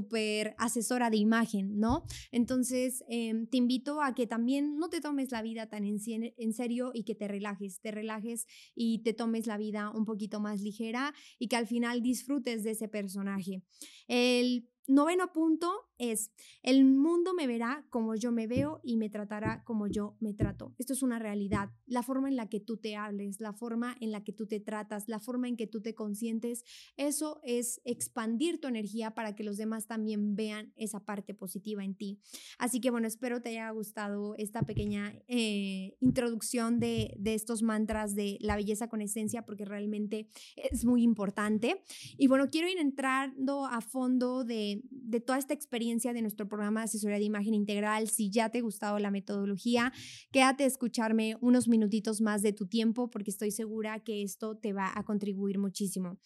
asesora 0.58 1.10
de 1.10 1.18
imagen, 1.18 1.80
¿no? 1.80 2.06
Entonces, 2.32 3.04
Em, 3.08 3.46
te 3.48 3.58
invito 3.58 4.02
a 4.02 4.16
que 4.16 4.28
también 4.28 4.78
no 4.78 4.90
te 4.90 5.02
tomes 5.02 5.32
la 5.32 5.42
vida 5.42 5.70
tan 5.70 5.84
en, 5.86 6.00
en 6.38 6.54
serio 6.54 6.92
y 6.94 7.04
que 7.04 7.16
te 7.16 7.28
relajes, 7.28 7.80
te 7.80 7.92
relajes 7.92 8.48
y 8.76 9.04
te 9.04 9.14
tomes 9.14 9.46
la 9.46 9.58
vida 9.58 9.92
un 9.92 10.06
poquito 10.06 10.40
más 10.40 10.62
ligera 10.62 11.14
y 11.38 11.48
que 11.48 11.56
al 11.56 11.68
final 11.68 12.02
disfrutes 12.02 12.64
de 12.64 12.72
ese 12.72 12.88
personaje. 12.88 13.64
El 14.08 14.70
Noveno 14.86 15.32
punto 15.32 15.72
es, 16.12 16.32
el 16.62 16.86
mundo 16.86 17.34
me 17.34 17.48
verá 17.48 17.86
como 17.90 18.16
yo 18.16 18.32
me 18.32 18.48
veo 18.48 18.80
y 18.84 18.98
me 18.98 19.10
tratará 19.10 19.64
como 19.64 19.88
yo 19.88 20.16
me 20.20 20.34
trato. 20.34 20.74
Esto 20.78 20.94
es 20.94 21.04
una 21.04 21.20
realidad. 21.20 21.70
La 21.86 22.04
forma 22.04 22.30
en 22.30 22.36
la 22.36 22.50
que 22.50 22.60
tú 22.60 22.78
te 22.78 22.96
hables, 22.96 23.40
la 23.40 23.54
forma 23.54 23.96
en 24.00 24.12
la 24.12 24.24
que 24.24 24.34
tú 24.34 24.48
te 24.48 24.60
tratas, 24.60 25.08
la 25.08 25.20
forma 25.20 25.48
en 25.48 25.58
que 25.58 25.68
tú 25.68 25.82
te 25.82 25.94
consientes, 25.94 26.64
eso 26.98 27.40
es 27.44 27.82
expandir 27.86 28.60
tu 28.60 28.68
energía 28.68 29.14
para 29.14 29.36
que 29.36 29.44
los 29.44 29.58
demás 29.58 29.88
también 29.88 30.36
vean 30.36 30.74
esa 30.76 31.04
parte 31.04 31.34
positiva 31.34 31.84
en 31.84 31.96
ti. 31.96 32.20
Así 32.58 32.80
que 32.80 32.90
bueno, 32.90 33.08
espero 33.08 33.42
te 33.42 33.50
haya 33.50 33.70
gustado 33.72 34.36
esta 34.38 34.64
pequeña 34.64 35.14
eh, 35.28 35.96
introducción 36.00 36.80
de, 36.80 37.14
de 37.18 37.34
estos 37.34 37.62
mantras 37.62 38.16
de 38.16 38.38
la 38.42 38.56
belleza 38.56 38.90
con 38.90 39.02
esencia 39.02 39.46
porque 39.46 39.66
realmente 39.66 40.28
es 40.56 40.86
muy 40.86 41.04
importante. 41.04 41.84
Y 42.18 42.28
bueno, 42.28 42.50
quiero 42.50 42.68
ir 42.68 42.78
entrando 42.78 43.66
a 43.66 43.82
fondo 43.82 44.44
de 44.44 44.64
de, 44.82 45.20
toda 45.20 45.38
esta 45.38 45.54
experiencia 45.54 45.93
de 45.94 46.22
nuestro 46.22 46.48
programa 46.48 46.80
de 46.80 46.86
asesoría 46.86 47.18
de 47.18 47.24
imagen 47.24 47.54
integral. 47.54 48.10
Si 48.10 48.32
ya 48.32 48.50
te 48.50 48.58
ha 48.58 48.62
gustado 48.62 48.98
la 48.98 49.12
metodología, 49.12 49.94
quédate 50.32 50.64
a 50.64 50.68
escucharme 50.68 51.38
unos 51.40 51.68
minutitos 51.68 52.20
más 52.20 52.42
de 52.42 52.52
tu 52.52 52.66
tiempo 52.68 53.12
porque 53.12 53.30
estoy 53.30 53.52
segura 53.52 54.04
que 54.04 54.24
esto 54.24 54.58
te 54.58 54.74
va 54.74 54.92
a 54.96 55.04
contribuir 55.04 55.60
muchísimo. 55.60 56.18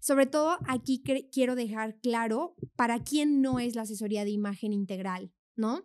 Sobre 0.00 0.26
todo 0.26 0.58
aquí 0.66 1.04
quiero 1.30 1.54
dejar 1.54 2.00
claro 2.00 2.56
para 2.74 3.04
quién 3.04 3.40
no 3.40 3.60
es 3.60 3.76
la 3.76 3.82
asesoría 3.82 4.24
de 4.24 4.30
imagen 4.30 4.72
integral, 4.72 5.30
¿no? 5.54 5.84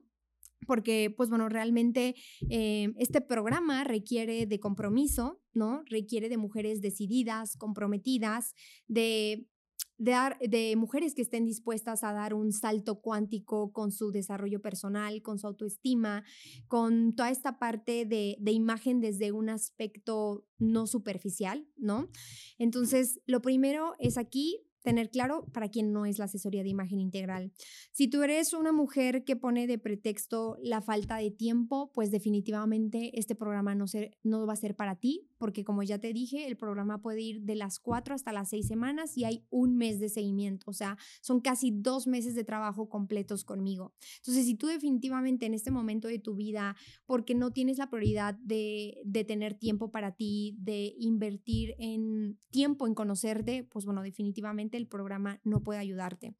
porque, 0.66 1.14
pues 1.16 1.30
bueno, 1.30 1.48
realmente 1.50 2.16
eh, 2.50 2.92
este 2.98 3.22
programa 3.22 3.84
requiere 3.84 4.48
de 4.48 4.60
compromiso, 4.60 5.42
¿no? 5.54 5.84
Requiere 5.86 6.30
de 6.30 6.38
mujeres 6.38 6.82
decididas, 6.82 7.56
comprometidas, 7.56 8.54
de 8.88 9.48
de, 9.97 10.75
mujeres 10.75 11.15
que 11.15 11.21
estén 11.21 11.45
dispuestas 11.45 12.03
a 12.03 12.13
dar 12.13 12.34
un 12.34 12.51
salto 12.51 13.01
cuántico 13.01 13.71
con 13.71 13.91
su 13.91 14.11
desarrollo 14.11 14.61
personal, 14.61 15.21
con 15.21 15.39
su 15.39 15.47
autoestima, 15.47 16.23
con 16.67 17.15
toda 17.15 17.32
esta 17.32 17.57
parte 17.57 18.05
de, 18.05 18.38
de 18.39 18.51
imagen 18.51 19.01
desde 19.01 19.32
un 19.32 19.49
aspecto 19.49 20.45
no 20.59 20.88
superficial, 20.88 21.67
¿no? 21.78 22.09
Entonces, 22.57 23.19
lo 23.25 23.41
primero 23.41 23.93
es 23.99 24.17
aquí 24.17 24.66
tener 24.84 25.09
claro 25.09 25.45
para 25.53 25.69
quién 25.69 25.91
no 25.91 26.05
es 26.05 26.19
la 26.19 26.25
asesoría 26.25 26.63
de 26.63 26.69
imagen 26.69 26.99
integral. 26.99 27.51
Si 27.91 28.07
tú 28.07 28.23
eres 28.23 28.53
una 28.53 28.71
mujer 28.71 29.23
que 29.23 29.36
pone 29.36 29.67
de 29.67 29.78
pretexto 29.78 30.57
la 30.61 30.82
falta 30.82 31.17
de 31.17 31.32
tiempo, 31.32 31.91
pues 31.93 32.11
definitivamente 32.11 33.17
este 33.19 33.36
programa 33.36 33.75
no, 33.75 33.86
no 34.23 34.45
va 34.45 34.53
a 34.53 34.57
ser 34.57 34.75
para 34.75 34.95
ti, 34.95 35.28
porque 35.38 35.63
como 35.63 35.84
ya 35.84 35.99
te 35.99 36.13
dije, 36.13 36.47
el 36.47 36.57
programa 36.57 37.01
puede 37.01 37.21
ir 37.21 37.41
de 37.41 37.55
las 37.55 37.80
cuatro 37.80 38.15
hasta 38.15 38.32
las 38.32 38.49
seis 38.49 38.67
semanas 38.67 39.17
y 39.17 39.25
hay 39.25 39.45
un 39.49 39.78
mes 39.78 39.99
de 39.99 40.09
seguimiento, 40.09 40.69
o 40.69 40.73
sea, 40.73 40.97
son 41.21 41.41
casi 41.41 41.71
dos 41.71 42.07
meses 42.07 42.36
de 42.36 42.43
trabajo 42.43 42.89
completos 42.89 43.43
conmigo. 43.43 43.93
Entonces, 44.17 44.45
si 44.45 44.55
tú 44.55 44.67
definitivamente 44.67 45.45
en 45.45 45.53
este 45.53 45.71
momento 45.71 46.07
de 46.07 46.19
tu 46.19 46.36
vida, 46.36 46.75
porque 47.05 47.36
no 47.36 47.51
tienes 47.51 47.78
la 47.78 47.89
prioridad 47.89 48.36
de, 48.36 49.01
de 49.05 49.23
tener 49.23 49.55
tiempo 49.55 49.91
para 49.91 50.15
ti, 50.15 50.55
de 50.59 50.93
invertir 50.97 51.75
en 51.80 52.39
tiempo 52.49 52.88
en 52.88 52.93
conocerte, 52.93 53.63
pues 53.63 53.86
bueno, 53.86 54.01
definitivamente 54.01 54.66
el 54.76 54.88
programa 54.88 55.39
no 55.45 55.63
puede 55.63 55.80
ayudarte. 55.80 56.36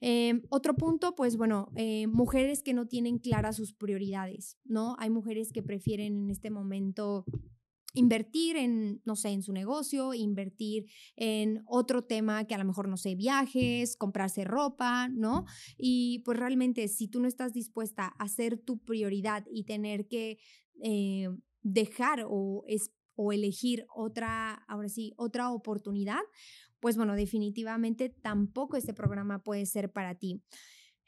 Em, 0.00 0.42
otro 0.48 0.74
punto, 0.74 1.14
pues 1.14 1.36
bueno, 1.36 1.70
eh, 1.76 2.06
mujeres 2.08 2.62
que 2.62 2.72
no 2.72 2.88
tienen 2.88 3.18
claras 3.18 3.56
sus 3.56 3.74
prioridades, 3.74 4.58
¿no? 4.64 4.96
Hay 4.98 5.10
mujeres 5.10 5.52
que 5.52 5.62
prefieren 5.62 6.24
en 6.24 6.30
este 6.30 6.50
momento 6.50 7.26
invertir 7.94 8.56
en, 8.56 9.02
no 9.04 9.16
sé, 9.16 9.30
en 9.30 9.42
su 9.42 9.52
negocio, 9.52 10.14
invertir 10.14 10.86
en 11.16 11.62
otro 11.66 12.02
tema 12.02 12.46
que 12.46 12.54
a 12.54 12.58
lo 12.58 12.64
mejor, 12.64 12.88
no 12.88 12.96
sé, 12.96 13.14
viajes, 13.14 13.96
comprarse 13.96 14.44
ropa, 14.44 15.08
¿no? 15.08 15.44
Y 15.76 16.20
pues 16.20 16.38
realmente 16.38 16.88
si 16.88 17.08
tú 17.08 17.20
no 17.20 17.28
estás 17.28 17.52
dispuesta 17.52 18.14
a 18.18 18.24
hacer 18.24 18.58
tu 18.58 18.78
prioridad 18.78 19.44
y 19.52 19.64
tener 19.64 20.06
que 20.08 20.38
eh, 20.82 21.28
dejar 21.62 22.24
o, 22.28 22.64
o 23.16 23.32
elegir 23.32 23.86
otra, 23.94 24.64
ahora 24.68 24.88
sí, 24.88 25.12
otra 25.16 25.50
oportunidad, 25.50 26.20
pues 26.80 26.96
bueno, 26.96 27.14
definitivamente 27.14 28.08
tampoco 28.08 28.76
este 28.76 28.94
programa 28.94 29.42
puede 29.42 29.66
ser 29.66 29.92
para 29.92 30.14
ti. 30.14 30.42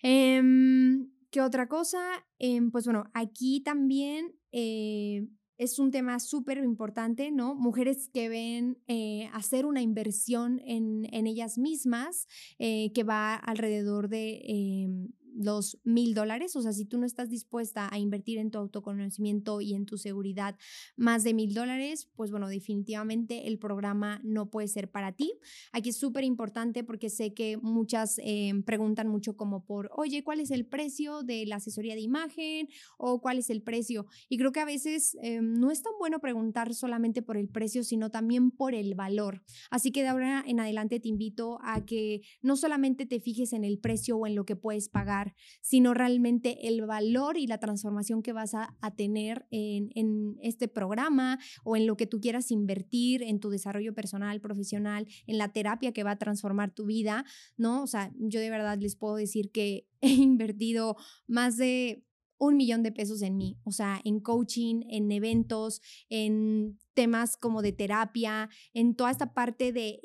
Em, 0.03 1.11
¿Qué 1.31 1.41
otra 1.41 1.67
cosa? 1.67 2.27
Em, 2.39 2.71
pues 2.71 2.85
bueno, 2.85 3.05
aquí 3.15 3.63
también 3.63 4.35
eh, 4.53 5.27
es 5.57 5.79
un 5.79 5.91
tema 5.91 6.19
súper 6.19 6.59
importante, 6.59 7.31
¿no? 7.31 7.55
Mujeres 7.55 8.11
que 8.13 8.29
ven 8.29 8.79
eh, 8.87 9.31
hacer 9.33 9.65
una 9.65 9.81
inversión 9.81 10.61
en, 10.65 11.07
ellas 11.27 11.57
mismas 11.57 12.27
eh, 12.59 12.93
que 12.93 13.05
va 13.05 13.35
alrededor 13.35 14.09
de 14.09 14.43
em, 14.45 15.09
los 15.35 15.79
mil 15.85 16.15
dólares, 16.15 16.57
o 16.57 16.63
sea, 16.63 16.73
si 16.73 16.85
tú 16.85 16.99
no 16.99 17.07
estás 17.07 17.31
dispuesta 17.31 17.89
a 17.91 17.99
invertir 17.99 18.39
en 18.39 18.51
tu 18.51 18.59
autoconocimiento 18.59 19.61
y 19.61 19.75
en 19.75 19.87
tu 19.87 19.99
seguridad 19.99 20.57
más 20.97 21.25
de 21.25 21.35
mil 21.35 21.55
dólares, 21.55 22.09
pues 22.17 22.31
bueno, 22.31 22.49
definitivamente 22.49 23.49
el 23.49 23.59
programa 23.59 24.21
no 24.25 24.51
puede 24.51 24.69
ser 24.69 24.91
para 24.91 25.13
ti. 25.13 25.33
Aquí 25.73 25.91
es 25.91 25.97
súper 25.97 26.25
importante 26.25 26.85
porque 26.85 27.11
sé 27.11 27.35
que 27.35 27.57
muchas 27.57 28.19
eh, 28.23 28.53
preguntan 28.65 29.09
mucho 29.09 29.37
como 29.37 29.65
por, 29.65 29.91
oye, 29.95 30.23
¿cuál 30.25 30.41
es 30.41 30.51
el 30.51 30.67
precio 30.67 31.23
de 31.23 31.47
la 31.47 31.57
asesoría 31.57 31.95
de 31.95 32.01
imagen? 32.01 32.69
o 32.99 33.21
cuál 33.21 33.39
es 33.39 33.51
el 33.51 33.63
precio. 33.63 34.07
Y 34.29 34.39
creo 34.39 34.53
que 34.53 34.61
a 34.61 34.65
veces 34.65 35.17
eh, 35.23 35.41
no 35.43 35.71
es 35.71 35.83
tan 35.83 35.93
bueno 35.99 36.21
preguntar 36.21 36.75
solamente 36.75 37.23
por 37.23 37.37
el 37.37 37.49
precio, 37.49 37.85
sino 37.85 38.11
también 38.11 38.51
por 38.51 38.75
el 38.75 38.95
valor. 38.95 39.43
Así 39.71 39.91
que 39.91 40.03
de 40.03 40.09
ahora 40.09 40.45
en 40.47 40.61
adelante 40.61 41.01
te 41.01 41.09
invito 41.09 41.59
a 41.63 41.85
que 41.85 42.23
no 42.43 42.57
solamente 42.57 43.07
te 43.07 43.21
fijes 43.21 43.53
en 43.53 43.65
el 43.65 43.79
precio 43.79 44.17
o 44.17 44.27
en 44.27 44.35
lo 44.35 44.45
que 44.45 44.57
puedes 44.57 44.89
pagar, 44.89 45.22
sino 45.61 45.95
realmente 45.95 46.69
el 46.69 46.85
valor 46.87 47.37
y 47.39 47.47
la 47.47 47.59
transformación 47.59 48.23
que 48.23 48.33
vas 48.33 48.55
a, 48.55 48.77
tener 48.97 49.47
en, 49.51 49.91
en, 49.95 50.37
este 50.43 50.69
programa 50.69 51.39
o 51.65 51.77
en 51.77 51.87
lo 51.87 51.97
que 51.97 52.07
tú 52.07 52.21
quieras 52.21 52.51
invertir 52.51 53.23
en 53.23 53.41
tu 53.41 53.49
desarrollo 53.51 53.95
personal, 53.95 54.41
profesional, 54.41 55.07
en 55.27 55.39
la 55.39 55.53
terapia 55.53 55.93
que 55.93 56.05
va 56.05 56.13
a 56.13 56.19
transformar 56.19 56.75
tu 56.75 56.87
vida, 56.87 57.25
¿no? 57.57 57.83
O 57.83 57.87
sea, 57.87 58.13
yo 58.19 58.41
de 58.41 58.51
verdad 58.51 58.79
les 58.79 58.97
puedo 58.97 59.17
decir 59.17 59.51
que 59.51 59.87
he 60.01 60.11
invertido 60.11 60.97
más 61.27 61.57
de 61.57 62.05
un 62.39 62.57
millón 62.57 62.83
de 62.83 62.91
pesos 62.91 63.23
en 63.23 63.37
mí, 63.37 63.57
o 63.63 63.71
sea, 63.71 64.01
en 64.05 64.19
coaching, 64.19 64.83
en 64.91 65.13
eventos, 65.13 65.81
en 66.09 66.77
temas 66.93 67.37
como 67.37 67.63
de 67.63 67.73
terapia, 67.73 68.51
en 68.75 68.97
toda 68.97 69.13
esta 69.13 69.33
parte 69.33 69.73
de 69.73 70.01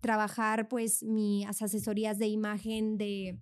trabajar 0.00 0.68
pues 0.68 1.02
mis 1.02 1.44
asesorías 1.44 2.18
de 2.18 2.28
imagen, 2.28 2.98
de 2.98 3.40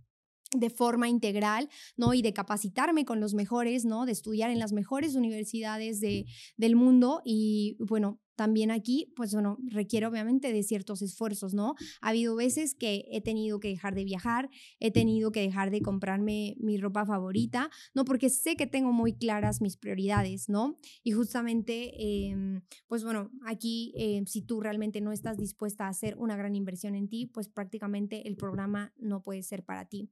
de 0.55 0.71
forma 0.71 1.09
integral, 1.09 1.69
¿no? 1.97 2.15
Y 2.15 2.23
de 2.23 2.33
capacitarme 2.33 3.05
con 3.05 3.21
los 3.21 3.35
mejores, 3.35 3.85
¿no? 3.85 4.07
De 4.07 4.13
estudiar 4.13 4.51
en 4.51 4.59
las 4.59 4.73
mejores 4.73 5.15
universidades 5.15 6.01
de, 6.01 6.27
del 6.57 6.77
mundo 6.77 7.23
y, 7.25 7.77
bueno, 7.81 8.21
también 8.37 8.71
aquí, 8.71 9.13
pues 9.17 9.33
bueno, 9.33 9.59
requiere 9.65 10.07
obviamente 10.07 10.53
de 10.53 10.63
ciertos 10.63 11.03
esfuerzos, 11.03 11.55
¿no? 11.55 11.75
Ha 12.01 12.09
habido 12.09 12.37
veces 12.37 12.75
que 12.75 13.07
he 13.11 13.21
tenido 13.21 13.61
que 13.61 13.69
dejar 13.69 13.95
de 13.95 14.05
viajar, 14.05 14.51
he 14.81 14.91
tenido 14.91 15.33
que 15.33 15.41
dejar 15.41 15.71
de 15.71 15.81
comprarme 15.81 16.57
mi 16.59 16.77
ropa 16.79 17.07
favorita, 17.07 17.71
¿no? 17.95 18.05
Porque 18.05 18.31
sé 18.31 18.57
que 18.57 18.67
tengo 18.67 18.93
muy 18.93 19.15
claras 19.15 19.61
mis 19.61 19.77
prioridades, 19.77 20.49
¿no? 20.49 20.79
Y 21.03 21.13
justamente, 21.13 21.93
em, 22.29 22.63
pues 22.87 23.05
bueno, 23.05 23.31
aquí 23.47 23.93
em, 23.97 24.27
si 24.27 24.43
tú 24.43 24.61
realmente 24.61 25.01
no 25.01 25.13
estás 25.13 25.37
dispuesta 25.37 25.87
a 25.87 25.89
hacer 25.89 26.17
una 26.19 26.37
gran 26.37 26.55
inversión 26.55 26.95
en 26.95 27.09
ti, 27.09 27.27
pues 27.27 27.49
prácticamente 27.49 28.27
el 28.29 28.37
programa 28.37 28.93
no 28.99 29.23
puede 29.23 29.43
ser 29.43 29.65
para 29.65 29.89
ti. 29.89 30.11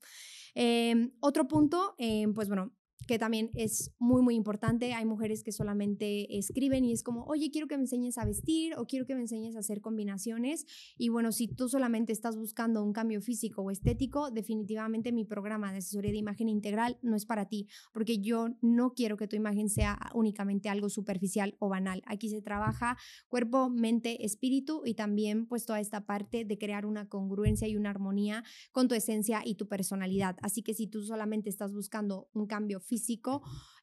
Em, 0.55 1.13
otro 1.21 1.49
punto, 1.49 1.95
pues 2.35 2.49
bueno, 2.49 2.73
que 3.07 3.19
también 3.19 3.51
es 3.55 3.93
muy, 3.99 4.23
muy 4.23 4.35
importante. 4.35 4.95
Hay 4.95 5.05
mujeres 5.05 5.43
que 5.43 5.53
solamente 5.53 6.39
escriben 6.39 6.85
y 6.85 6.93
es 6.93 7.03
como, 7.03 7.25
oye, 7.25 7.51
quiero 7.51 7.67
que 7.67 7.77
me 7.77 7.83
enseñes 7.83 8.19
a 8.19 8.25
vestir 8.25 8.75
o 8.77 8.87
quiero 8.87 9.07
que 9.07 9.15
me 9.15 9.23
enseñes 9.23 9.57
a 9.57 9.61
hacer 9.61 9.81
combinaciones. 9.81 10.67
Y 10.97 11.09
bueno, 11.09 11.33
si 11.33 11.49
tú 11.49 11.69
solamente 11.69 12.13
estás 12.13 12.37
buscando 12.37 12.83
un 12.83 12.93
cambio 12.93 13.21
físico 13.21 13.63
o 13.63 13.71
estético, 13.71 14.31
definitivamente 14.31 15.13
mi 15.13 15.25
programa 15.25 15.73
de 15.73 15.79
asesoría 15.79 16.13
de 16.13 16.19
imagen 16.19 16.49
integral 16.49 16.99
no 17.03 17.17
es 17.17 17.27
para 17.27 17.47
ti, 17.47 17.69
porque 17.93 18.19
yo 18.19 18.49
no 18.61 18.95
quiero 18.95 19.17
que 19.17 19.29
tu 19.29 19.37
imagen 19.37 19.69
sea 19.69 19.99
únicamente 20.15 20.69
algo 20.69 20.89
superficial 20.89 21.57
o 21.59 21.69
banal. 21.69 22.03
Aquí 22.07 22.29
se 22.29 22.43
trabaja 22.43 22.97
cuerpo, 23.29 23.69
mente, 23.69 24.25
espíritu 24.25 24.83
y 24.85 24.95
también 24.95 25.47
pues 25.47 25.67
toda 25.67 25.81
esta 25.81 26.07
parte 26.07 26.45
de 26.45 26.59
crear 26.59 26.87
una 26.87 27.09
congruencia 27.09 27.69
y 27.69 27.77
una 27.77 27.91
armonía 27.91 28.45
con 28.71 28.89
tu 28.89 28.95
esencia 28.95 29.43
y 29.45 29.57
tu 29.57 29.69
personalidad. 29.69 30.37
Así 30.43 30.63
que 30.63 30.75
si 30.75 30.87
tú 30.87 31.03
solamente 31.03 31.49
estás 31.51 31.73
buscando 31.73 32.29
un 32.33 32.47
cambio 32.47 32.81
físico, 32.81 32.92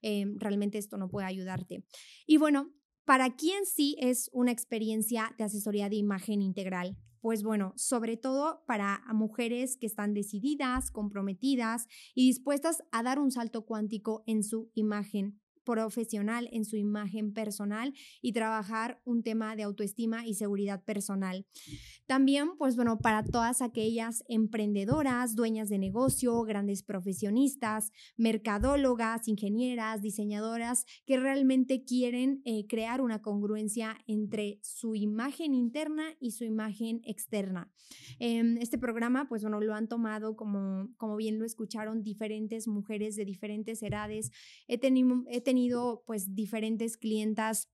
eh, 0.02 0.26
realmente 0.36 0.78
esto 0.78 0.98
no 0.98 1.10
puede 1.10 1.28
ayudarte. 1.28 1.84
Y 2.26 2.38
bueno, 2.38 2.74
¿para 3.06 3.36
quién 3.36 3.66
sí 3.66 3.96
es 4.00 4.30
una 4.34 4.52
experiencia 4.52 5.34
de 5.38 5.44
asesoría 5.46 5.90
de 5.90 5.96
imagen 5.96 6.42
integral? 6.42 6.98
Pues 7.22 7.44
bueno, 7.44 7.74
sobre 7.76 8.16
todo 8.16 8.64
para 8.66 9.04
mujeres 9.14 9.78
que 9.78 9.88
están 9.88 10.14
decididas, 10.14 10.90
comprometidas 10.90 11.86
y 12.16 12.28
dispuestas 12.28 12.82
a 12.92 13.04
dar 13.04 13.20
un 13.20 13.32
salto 13.32 13.66
cuántico 13.66 14.24
en 14.26 14.44
su 14.44 14.72
imagen 14.74 15.42
profesional, 15.70 16.50
en 16.52 16.66
su 16.66 16.78
imagen 16.78 17.32
personal 17.32 17.94
y 18.22 18.34
trabajar 18.34 19.02
un 19.06 19.22
tema 19.22 19.56
de 19.56 19.64
autoestima 19.64 20.26
y 20.26 20.34
seguridad 20.34 20.84
personal. 20.84 21.46
También, 22.08 22.58
pues 22.58 22.76
bueno, 22.76 22.98
para 22.98 23.24
todas 23.24 23.62
aquellas 23.62 24.24
emprendedoras, 24.28 25.36
dueñas 25.36 25.70
de 25.70 25.78
negocio, 25.78 26.42
grandes 26.42 26.82
profesionistas, 26.82 27.92
mercadólogas, 28.18 29.28
ingenieras, 29.28 30.02
diseñadoras 30.02 30.86
que 31.06 31.20
realmente 31.20 31.84
quieren 31.84 32.42
eh, 32.46 32.66
crear 32.68 33.02
una 33.02 33.22
congruencia 33.22 33.96
entre 34.08 34.60
su 34.64 34.96
imagen 34.96 35.54
interna 35.54 36.16
y 36.20 36.32
su 36.32 36.46
imagen 36.46 37.02
externa. 37.04 37.72
Em, 38.18 38.58
este 38.58 38.80
programa, 38.80 39.28
pues 39.30 39.44
bueno, 39.44 39.62
lo 39.62 39.76
han 39.76 39.88
tomado 39.88 40.36
como, 40.36 40.90
como 40.98 41.16
bien 41.16 41.38
lo 41.38 41.46
escucharon 41.46 42.02
diferentes 42.02 42.68
mujeres 42.68 43.16
de 43.16 43.26
diferentes 43.26 43.84
edades. 43.84 44.32
He, 44.68 44.76
he 44.76 45.42
tenido 45.42 45.59
pues 46.06 46.36
diferentes 46.36 46.98
clientas 46.98 47.68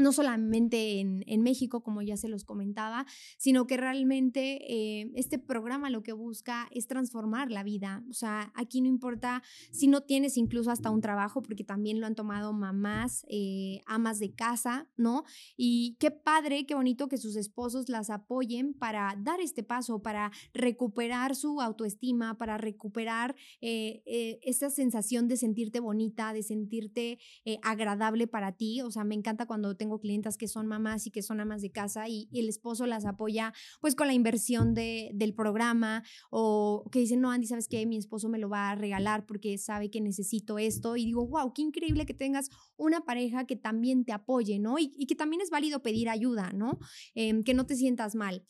no 0.00 0.12
solamente 0.12 1.00
en, 1.00 1.42
México, 1.42 1.82
como 1.82 2.02
ya 2.02 2.16
se 2.16 2.28
los 2.28 2.44
comentaba, 2.44 3.06
sino 3.38 3.66
que 3.66 3.76
realmente 3.76 4.58
eh, 4.68 5.10
este 5.14 5.38
programa 5.38 5.90
lo 5.90 6.02
que 6.02 6.12
busca 6.12 6.68
es 6.70 6.86
transformar 6.86 7.50
la 7.50 7.62
vida. 7.62 8.04
O 8.10 8.12
sea, 8.12 8.52
aquí 8.54 8.80
no 8.80 8.88
importa 8.88 9.42
si 9.70 9.86
no 9.86 10.02
tienes 10.02 10.36
incluso 10.36 10.70
hasta 10.70 10.90
un 10.90 11.00
trabajo, 11.00 11.42
porque 11.42 11.64
también 11.64 12.00
lo 12.00 12.06
han 12.06 12.14
tomado 12.14 12.52
mamás, 12.52 13.24
eh, 13.28 13.80
amas 13.86 14.18
de 14.18 14.34
casa, 14.34 14.88
¿no? 14.96 15.24
Y 15.56 15.96
qué 15.98 16.10
padre, 16.10 16.66
qué 16.66 16.74
bonito 16.74 17.08
que 17.08 17.16
sus 17.16 17.36
esposos 17.36 17.88
las 17.88 18.10
apoyen 18.10 18.74
para 18.74 19.16
dar 19.18 19.40
este 19.40 19.62
paso, 19.62 20.02
para 20.02 20.30
recuperar 20.52 21.34
su 21.34 21.60
autoestima, 21.60 22.36
para 22.36 22.58
recuperar 22.58 23.34
eh, 23.60 24.02
esa 24.42 24.70
sensación 24.70 25.26
de 25.28 25.36
sentirte 25.36 25.80
bonita, 25.80 26.32
de 26.32 26.42
sentirte 26.42 27.18
agradable 27.62 28.26
para 28.26 28.52
ti. 28.52 28.82
O 28.82 28.90
sea, 28.90 29.04
me 29.04 29.14
encanta 29.14 29.46
cuando 29.46 29.76
tengo 29.80 29.98
clientas 29.98 30.36
que 30.36 30.46
son 30.46 30.66
mamás 30.66 31.06
y 31.06 31.10
que 31.10 31.22
son 31.22 31.40
amas 31.40 31.62
de 31.62 31.72
casa 31.72 32.06
y, 32.06 32.28
el 32.34 32.50
esposo 32.50 32.86
las 32.86 33.06
apoya 33.06 33.54
pues 33.80 33.94
con 33.94 34.06
la 34.06 34.12
inversión 34.12 34.74
de, 34.74 35.10
del 35.14 35.34
programa 35.34 36.04
o 36.30 36.84
que 36.92 36.98
dicen, 36.98 37.22
no, 37.22 37.30
Andy, 37.30 37.46
¿sabes 37.46 37.66
qué? 37.66 37.86
Mi 37.86 37.96
esposo 37.96 38.28
me 38.28 38.38
lo 38.38 38.50
va 38.50 38.70
a 38.70 38.74
regalar 38.74 39.24
porque 39.24 39.56
sabe 39.56 39.90
que 39.90 40.02
necesito 40.02 40.58
esto. 40.58 40.96
Y 40.96 41.06
digo, 41.06 41.26
wow, 41.26 41.54
qué 41.54 41.62
increíble 41.62 42.04
que 42.04 42.12
tengas 42.12 42.50
una 42.76 43.00
pareja 43.00 43.46
que 43.46 43.56
también 43.56 44.04
te 44.04 44.12
apoye, 44.12 44.58
¿no? 44.58 44.78
Y, 44.78 45.06
que 45.06 45.14
también 45.14 45.40
es 45.40 45.48
válido 45.48 45.82
pedir 45.82 46.10
ayuda, 46.10 46.52
¿no? 46.52 46.78
Em, 47.14 47.42
que 47.42 47.54
no 47.54 47.64
te 47.64 47.74
sientas 47.74 48.14
mal. 48.14 48.44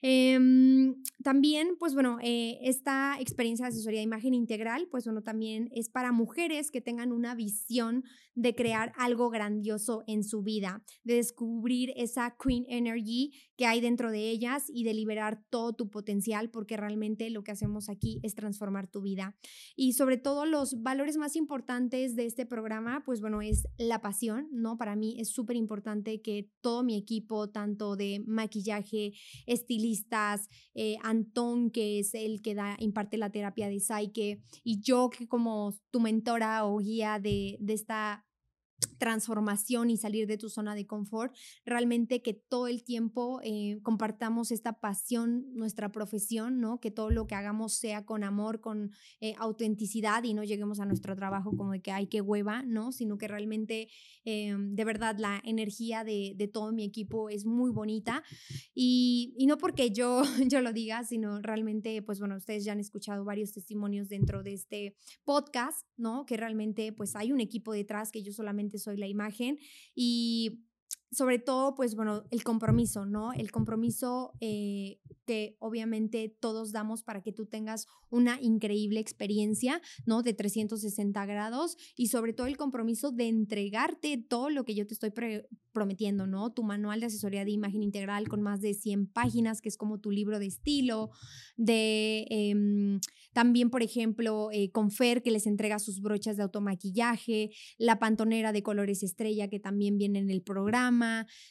Em, 0.00 1.02
también, 1.24 1.76
pues 1.78 1.94
bueno, 1.94 2.18
eh, 2.22 2.58
esta 2.62 3.16
experiencia 3.18 3.66
de 3.66 3.70
asesoría 3.70 3.98
de 3.98 4.04
imagen 4.04 4.32
integral, 4.32 4.86
pues 4.90 5.04
bueno, 5.04 5.22
también 5.22 5.70
es 5.74 5.88
para 5.88 6.12
mujeres 6.12 6.70
que 6.70 6.80
tengan 6.80 7.10
una 7.12 7.34
visión 7.34 8.04
de 8.36 8.54
crear 8.54 8.92
algo 8.96 9.28
grandioso 9.28 10.04
en 10.06 10.22
su 10.22 10.42
vida, 10.42 10.84
de 11.02 11.14
descubrir 11.14 11.92
esa 11.96 12.36
Queen 12.40 12.64
Energy 12.68 13.32
que 13.58 13.66
hay 13.66 13.80
dentro 13.80 14.12
de 14.12 14.30
ellas 14.30 14.70
y 14.72 14.84
de 14.84 14.94
liberar 14.94 15.42
todo 15.50 15.72
tu 15.72 15.90
potencial, 15.90 16.48
porque 16.48 16.76
realmente 16.76 17.28
lo 17.28 17.42
que 17.42 17.50
hacemos 17.50 17.88
aquí 17.88 18.20
es 18.22 18.36
transformar 18.36 18.86
tu 18.86 19.02
vida. 19.02 19.36
Y 19.74 19.94
sobre 19.94 20.16
todo 20.16 20.46
los 20.46 20.80
valores 20.80 21.16
más 21.16 21.34
importantes 21.34 22.14
de 22.14 22.26
este 22.26 22.46
programa, 22.46 23.02
pues 23.04 23.20
bueno, 23.20 23.42
es 23.42 23.66
la 23.76 24.00
pasión, 24.00 24.48
¿no? 24.52 24.78
Para 24.78 24.94
mí 24.94 25.16
es 25.18 25.30
súper 25.30 25.56
importante 25.56 26.22
que 26.22 26.48
todo 26.60 26.84
mi 26.84 26.96
equipo, 26.96 27.50
tanto 27.50 27.96
de 27.96 28.22
maquillaje, 28.28 29.14
estilistas, 29.46 30.48
eh, 30.74 30.94
Antón, 31.02 31.72
que 31.72 31.98
es 31.98 32.14
el 32.14 32.42
que 32.42 32.54
da, 32.54 32.76
imparte 32.78 33.18
la 33.18 33.32
terapia 33.32 33.68
de 33.68 33.80
Psyche, 33.80 34.40
y 34.62 34.80
yo 34.80 35.10
que 35.10 35.26
como 35.26 35.74
tu 35.90 35.98
mentora 35.98 36.64
o 36.64 36.78
guía 36.78 37.18
de, 37.18 37.56
de 37.58 37.72
esta 37.72 38.27
transformación 38.98 39.90
y 39.90 39.96
salir 39.96 40.26
de 40.26 40.38
tu 40.38 40.48
zona 40.48 40.74
de 40.74 40.86
confort, 40.86 41.34
realmente 41.64 42.22
que 42.22 42.34
todo 42.34 42.66
el 42.66 42.84
tiempo 42.84 43.40
eh, 43.42 43.78
compartamos 43.82 44.50
esta 44.50 44.80
pasión, 44.80 45.46
nuestra 45.54 45.90
profesión, 45.90 46.60
¿no? 46.60 46.80
Que 46.80 46.90
todo 46.90 47.10
lo 47.10 47.26
que 47.26 47.34
hagamos 47.34 47.74
sea 47.74 48.04
con 48.04 48.24
amor, 48.24 48.60
con 48.60 48.90
eh, 49.20 49.34
autenticidad 49.38 50.22
y 50.24 50.34
no 50.34 50.44
lleguemos 50.44 50.80
a 50.80 50.86
nuestro 50.86 51.14
trabajo 51.16 51.56
como 51.56 51.72
de 51.72 51.80
que 51.80 51.92
hay 51.92 52.06
que 52.06 52.20
hueva, 52.20 52.62
¿no? 52.62 52.92
Sino 52.92 53.18
que 53.18 53.28
realmente, 53.28 53.88
eh, 54.24 54.54
de 54.58 54.84
verdad, 54.84 55.16
la 55.18 55.40
energía 55.44 56.04
de, 56.04 56.34
de, 56.36 56.48
todo 56.48 56.72
mi 56.72 56.84
equipo 56.84 57.28
es 57.28 57.44
muy 57.44 57.70
bonita 57.70 58.22
y, 58.74 59.34
y, 59.36 59.46
no 59.46 59.58
porque 59.58 59.90
yo, 59.90 60.22
yo 60.48 60.60
lo 60.60 60.72
diga, 60.72 61.04
sino 61.04 61.40
realmente, 61.40 62.02
pues 62.02 62.18
bueno, 62.20 62.36
ustedes 62.36 62.64
ya 62.64 62.72
han 62.72 62.80
escuchado 62.80 63.24
varios 63.24 63.52
testimonios 63.52 64.08
dentro 64.08 64.42
de 64.42 64.54
este 64.54 64.96
podcast, 65.24 65.86
¿no? 65.96 66.26
Que 66.26 66.36
realmente, 66.36 66.92
pues 66.92 67.16
hay 67.16 67.32
un 67.32 67.40
equipo 67.40 67.72
detrás 67.72 68.10
que 68.10 68.22
yo 68.22 68.32
solamente 68.32 68.67
soy 68.76 68.98
la 68.98 69.06
imagen 69.06 69.58
y 69.94 70.67
sobre 71.10 71.38
todo, 71.38 71.74
pues 71.74 71.94
bueno, 71.94 72.24
el 72.30 72.44
compromiso, 72.44 73.06
¿no? 73.06 73.32
El 73.32 73.50
compromiso 73.50 74.34
eh, 74.40 75.00
que 75.24 75.56
obviamente 75.58 76.34
todos 76.40 76.72
damos 76.72 77.02
para 77.02 77.22
que 77.22 77.32
tú 77.32 77.46
tengas 77.46 77.86
una 78.10 78.40
increíble 78.40 79.00
experiencia, 79.00 79.80
¿no? 80.06 80.22
De 80.22 80.34
360 80.34 81.26
grados 81.26 81.76
y 81.96 82.08
sobre 82.08 82.32
todo 82.32 82.46
el 82.46 82.56
compromiso 82.56 83.10
de 83.10 83.28
entregarte 83.28 84.16
todo 84.16 84.50
lo 84.50 84.64
que 84.64 84.74
yo 84.74 84.86
te 84.86 84.94
estoy 84.94 85.12
prometiendo, 85.72 86.26
¿no? 86.26 86.52
Tu 86.52 86.62
manual 86.62 87.00
de 87.00 87.06
asesoría 87.06 87.44
de 87.44 87.50
imagen 87.50 87.82
integral 87.82 88.28
con 88.28 88.42
más 88.42 88.60
de 88.60 88.74
100 88.74 89.06
páginas, 89.06 89.60
que 89.60 89.68
es 89.68 89.76
como 89.76 90.00
tu 90.00 90.10
libro 90.10 90.38
de 90.38 90.46
estilo, 90.46 91.10
de 91.56 92.26
em, 92.30 93.00
también, 93.32 93.70
por 93.70 93.82
ejemplo, 93.82 94.48
eh, 94.50 94.70
con 94.72 94.90
Fer, 94.90 95.22
que 95.22 95.30
les 95.30 95.46
entrega 95.46 95.78
sus 95.78 96.00
brochas 96.00 96.36
de 96.36 96.42
automaquillaje, 96.42 97.50
la 97.76 97.98
pantonera 97.98 98.52
de 98.52 98.62
colores 98.62 99.02
estrella, 99.02 99.48
que 99.48 99.60
también 99.60 99.98
viene 99.98 100.18
en 100.18 100.30
el 100.30 100.42
programa, 100.42 100.97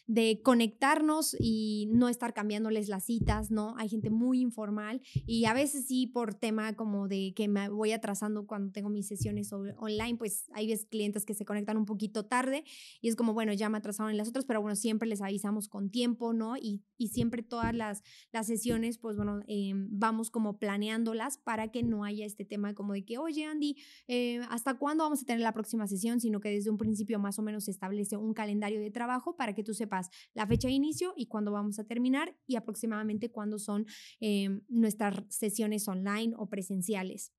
de 0.06 0.42
conectarnos 0.44 1.36
y 1.40 1.90
no 1.92 2.10
estar 2.10 2.34
cambiándoles 2.34 2.88
las 2.90 3.06
citas, 3.06 3.52
¿no? 3.52 3.76
Hay 3.78 3.90
gente 3.90 4.10
muy 4.10 4.42
informal 4.42 5.02
y 5.26 5.46
a 5.46 5.54
veces 5.54 5.88
sí 5.88 6.08
por 6.08 6.34
tema 6.34 6.74
como 6.76 7.08
de 7.08 7.34
que 7.36 7.48
me 7.48 7.70
voy 7.70 7.92
atrasando 7.92 8.48
cuando 8.48 8.72
tengo 8.72 8.90
mis 8.90 9.08
sesiones 9.08 9.52
online, 9.54 10.18
pues 10.18 10.46
hay 10.54 10.68
veces 10.68 10.88
clientes 10.88 11.26
que 11.26 11.34
se 11.34 11.46
conectan 11.46 11.78
un 11.78 11.86
poquito 11.86 12.26
tarde 12.26 12.64
y 13.02 13.10
es 13.10 13.16
como, 13.16 13.34
bueno, 13.34 13.54
ya 13.54 13.70
me 13.70 13.78
atrasaron 13.78 14.12
en 14.12 14.18
las 14.18 14.30
otras, 14.30 14.46
pero 14.46 14.62
bueno, 14.62 14.76
siempre 14.76 15.08
les 15.08 15.22
avisamos 15.22 15.68
con 15.68 15.90
tiempo, 15.90 16.34
¿no? 16.34 16.58
Y, 16.58 16.84
y 16.98 17.10
siempre 17.10 17.44
todas 17.44 17.74
las, 17.74 18.04
las 18.32 18.48
sesiones, 18.48 18.98
pues 18.98 19.16
bueno, 19.16 19.42
eh, 19.48 19.74
vamos 19.76 20.32
como 20.32 20.58
planeándolas 20.58 21.38
para 21.38 21.70
que 21.72 21.84
no 21.84 22.04
haya 22.04 22.26
este 22.26 22.46
tema 22.46 22.74
como 22.74 22.94
de 22.94 23.06
que, 23.06 23.18
oye, 23.18 23.46
Andy, 23.46 23.78
eh, 24.08 24.42
¿hasta 24.50 24.76
cuándo 24.76 25.04
vamos 25.04 25.22
a 25.22 25.26
tener 25.26 25.42
la 25.42 25.54
próxima 25.54 25.88
sesión? 25.88 26.20
Sino 26.20 26.40
que 26.40 26.50
desde 26.50 26.70
un 26.70 26.78
principio 26.78 27.20
más 27.20 27.40
o 27.40 27.42
menos 27.42 27.66
se 27.66 27.72
establece 27.72 28.18
un 28.18 28.34
calendario 28.34 28.80
de 28.80 28.92
trabajo 28.92 29.36
para 29.38 29.54
que 29.54 29.64
tú 29.64 29.74
sepas 29.74 30.10
la 30.34 30.48
fecha 30.48 30.68
de 30.68 30.74
inicio 30.74 31.14
y 31.16 31.28
cuándo 31.28 31.52
vamos 31.52 31.80
a 31.80 31.86
terminar 31.86 32.36
y 32.48 32.56
aproximadamente 32.56 33.32
cuándo 33.32 33.60
son 33.60 33.86
em, 34.20 34.62
nuestras 34.68 35.24
sesiones 35.30 35.88
online 35.88 36.34
o 36.38 36.50
presenciales. 36.50 37.32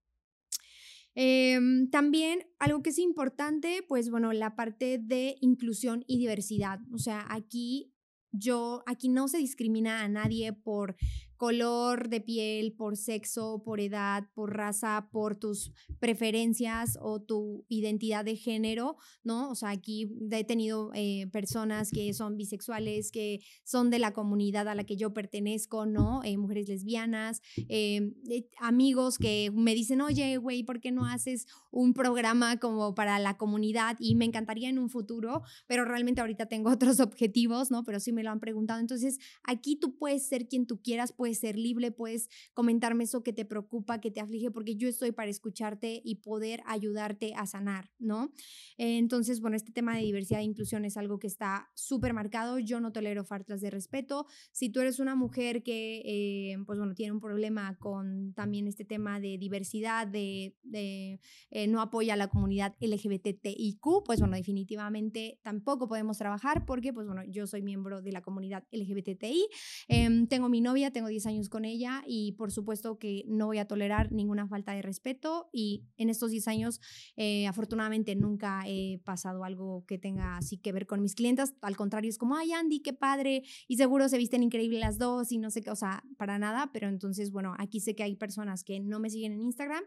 Em, 1.15 1.91
también 1.91 2.47
algo 2.61 2.81
que 2.83 2.91
es 2.91 2.99
importante, 2.99 3.83
pues 3.89 4.09
bueno, 4.09 4.33
la 4.33 4.55
parte 4.55 4.99
de 4.99 5.37
inclusión 5.41 6.05
y 6.07 6.19
diversidad. 6.19 6.79
O 6.93 6.99
sea, 6.99 7.27
aquí 7.29 7.93
yo, 8.31 8.83
aquí 8.87 9.09
no 9.09 9.27
se 9.27 9.39
discrimina 9.39 10.03
a 10.03 10.09
nadie 10.09 10.53
por 10.53 10.97
color 11.39 12.09
de 12.09 12.21
piel, 12.21 12.73
por 12.73 12.97
sexo, 12.97 13.63
por 13.65 13.81
edad, 13.81 14.25
por 14.35 14.57
raza, 14.57 15.09
por 15.13 15.37
tus 15.37 15.73
preferencias 16.01 16.99
o 17.01 17.23
tu 17.23 17.65
identidad 17.69 18.25
de 18.25 18.37
género, 18.37 18.97
¿no? 19.23 19.49
O 19.51 19.55
sea, 19.55 19.71
aquí 19.71 20.11
he 20.31 20.45
tenido 20.45 20.91
eh, 20.95 21.29
personas 21.33 21.91
que 21.93 22.13
son 22.13 22.37
bisexuales, 22.37 23.13
que 23.13 23.41
son 23.65 23.89
de 23.89 24.01
la 24.01 24.13
comunidad 24.13 24.67
a 24.69 24.75
la 24.75 24.85
que 24.85 24.97
yo 24.97 25.15
pertenezco, 25.15 25.87
¿no? 25.87 26.23
Eh, 26.25 26.37
mujeres 26.37 26.69
lesbianas, 26.69 27.41
eh, 27.69 28.13
amigos 28.59 29.17
que 29.17 29.53
me 29.55 29.75
dicen, 29.75 30.01
oye, 30.01 30.39
güey, 30.39 30.65
¿por 30.65 30.81
qué 30.81 30.91
no 30.91 31.07
haces 31.07 31.47
un 31.71 31.95
programa 31.95 32.59
como 32.59 32.97
para 32.97 33.21
la 33.21 33.37
comunidad? 33.37 33.97
Y 34.01 34.17
me 34.17 34.25
encantaría 34.25 34.69
en 34.69 34.79
un 34.81 34.91
futuro, 34.91 35.43
pero 35.69 35.85
realmente 35.85 36.21
ahorita 36.21 36.47
tengo 36.47 36.71
otros 36.73 36.99
objetivos, 36.99 37.71
¿no? 37.71 37.85
Pero 37.85 38.01
sí 38.01 38.13
me 38.13 38.25
lo 38.25 38.31
han 38.31 38.41
preguntado. 38.41 38.81
Entonces, 38.81 39.19
aquí 39.45 39.77
tú 39.77 39.97
puedes 39.97 40.27
ser 40.27 40.49
quien 40.49 40.67
tú 40.67 40.83
quieras, 40.83 41.13
puedes 41.13 41.28
puedes 41.29 41.41
ser 41.41 41.59
libre, 41.59 41.93
puedes 41.93 42.31
comentarme 42.55 43.05
eso 43.05 43.23
que 43.23 43.35
te 43.35 43.45
preocupa, 43.45 44.01
que 44.01 44.11
te 44.11 44.21
aflige, 44.21 44.51
porque 44.51 44.77
yo 44.77 44.89
estoy 44.89 45.13
para 45.13 45.29
escucharte 45.29 46.01
y 46.03 46.17
poder 46.23 46.63
ayudarte 46.65 47.35
a 47.37 47.47
sanar, 47.47 47.91
¿no? 47.99 48.33
Entonces, 48.79 49.43
bueno, 49.43 49.55
este 49.55 49.71
tema 49.71 49.95
de 49.95 50.03
diversidad 50.03 50.41
e 50.41 50.45
inclusión 50.45 50.87
es 50.87 50.97
algo 50.97 51.19
que 51.19 51.27
está 51.27 51.69
súper 51.75 52.15
marcado. 52.15 52.59
Yo 52.59 52.81
no 52.81 52.93
tolero 52.93 53.25
faltas 53.25 53.61
de 53.61 53.69
respeto. 53.69 54.25
Si 54.53 54.71
tú 54.71 54.81
eres 54.81 55.01
una 55.01 55.17
mujer 55.17 55.63
que, 55.63 56.01
eh, 56.07 56.57
pues 56.65 56.79
bueno, 56.79 56.95
tiene 56.95 57.13
un 57.13 57.21
problema 57.21 57.77
con 57.79 58.33
también 58.33 58.67
este 58.67 58.87
tema 58.87 59.21
de 59.21 59.37
diversidad, 59.37 60.07
de, 60.07 60.57
eh, 60.73 61.67
no 61.69 61.83
apoya 61.83 62.15
a 62.15 62.17
la 62.17 62.29
comunidad 62.29 62.75
LGBTIQ, 62.81 64.05
pues 64.07 64.21
bueno, 64.21 64.35
definitivamente 64.35 65.41
tampoco 65.43 65.89
podemos 65.89 66.17
trabajar 66.17 66.65
porque, 66.65 66.95
pues 66.95 67.07
bueno, 67.07 67.23
yo 67.29 67.47
soy 67.47 67.61
miembro 67.61 68.01
de 68.01 68.13
la 68.13 68.23
comunidad 68.23 68.65
LGBTI. 68.71 69.47
Em, 69.89 70.27
tengo 70.27 70.49
mi 70.49 70.63
novia, 70.63 70.91
tengo 70.91 71.09
10 71.09 71.18
años 71.27 71.49
con 71.49 71.65
ella 71.65 72.03
y 72.07 72.33
por 72.33 72.51
supuesto 72.53 72.99
que 72.99 73.25
no 73.27 73.47
voy 73.47 73.59
a 73.59 73.67
tolerar 73.67 74.13
ninguna 74.13 74.47
falta 74.47 74.73
de 74.73 74.83
respeto 74.83 75.49
y 75.53 75.85
en 75.97 76.11
estos 76.11 76.31
10 76.31 76.49
años 76.49 76.81
eh, 77.17 77.47
afortunadamente 77.47 78.15
nunca 78.15 78.63
he 78.67 79.01
pasado 79.05 79.45
algo 79.45 79.85
que 79.87 79.99
tenga 79.99 80.37
así 80.37 80.59
que 80.59 80.73
ver 80.73 80.87
con 80.87 81.01
mis 81.01 81.15
clientas, 81.15 81.55
al 81.61 81.77
contrario 81.77 82.09
es 82.09 82.19
como, 82.19 82.37
ay 82.37 82.53
Andy, 82.53 82.81
qué 82.81 82.93
padre 82.93 83.43
y 83.67 83.77
seguro 83.77 84.09
se 84.09 84.19
visten 84.19 84.43
increíble 84.43 84.79
las 84.79 84.99
dos 84.99 85.33
y 85.33 85.39
no 85.39 85.51
sé 85.51 85.63
qué, 85.63 85.71
o 85.71 85.77
sea, 85.77 86.03
para 86.17 86.39
nada, 86.39 86.71
pero 86.73 86.89
entonces 86.89 87.31
bueno, 87.31 87.55
aquí 87.59 87.81
sé 87.81 87.95
que 87.95 88.03
hay 88.03 88.17
personas 88.17 88.65
que 88.65 88.81
no 88.81 89.01
me 89.01 89.11
siguen 89.11 89.33
en 89.33 89.43
Instagram 89.43 89.85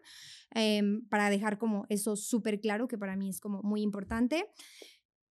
em, 0.51 1.05
para 1.07 1.29
dejar 1.29 1.57
como 1.57 1.85
eso 1.89 2.15
súper 2.15 2.59
claro 2.59 2.87
que 2.87 2.97
para 2.97 3.15
mí 3.15 3.29
es 3.29 3.39
como 3.39 3.61
muy 3.63 3.81
importante. 3.81 4.45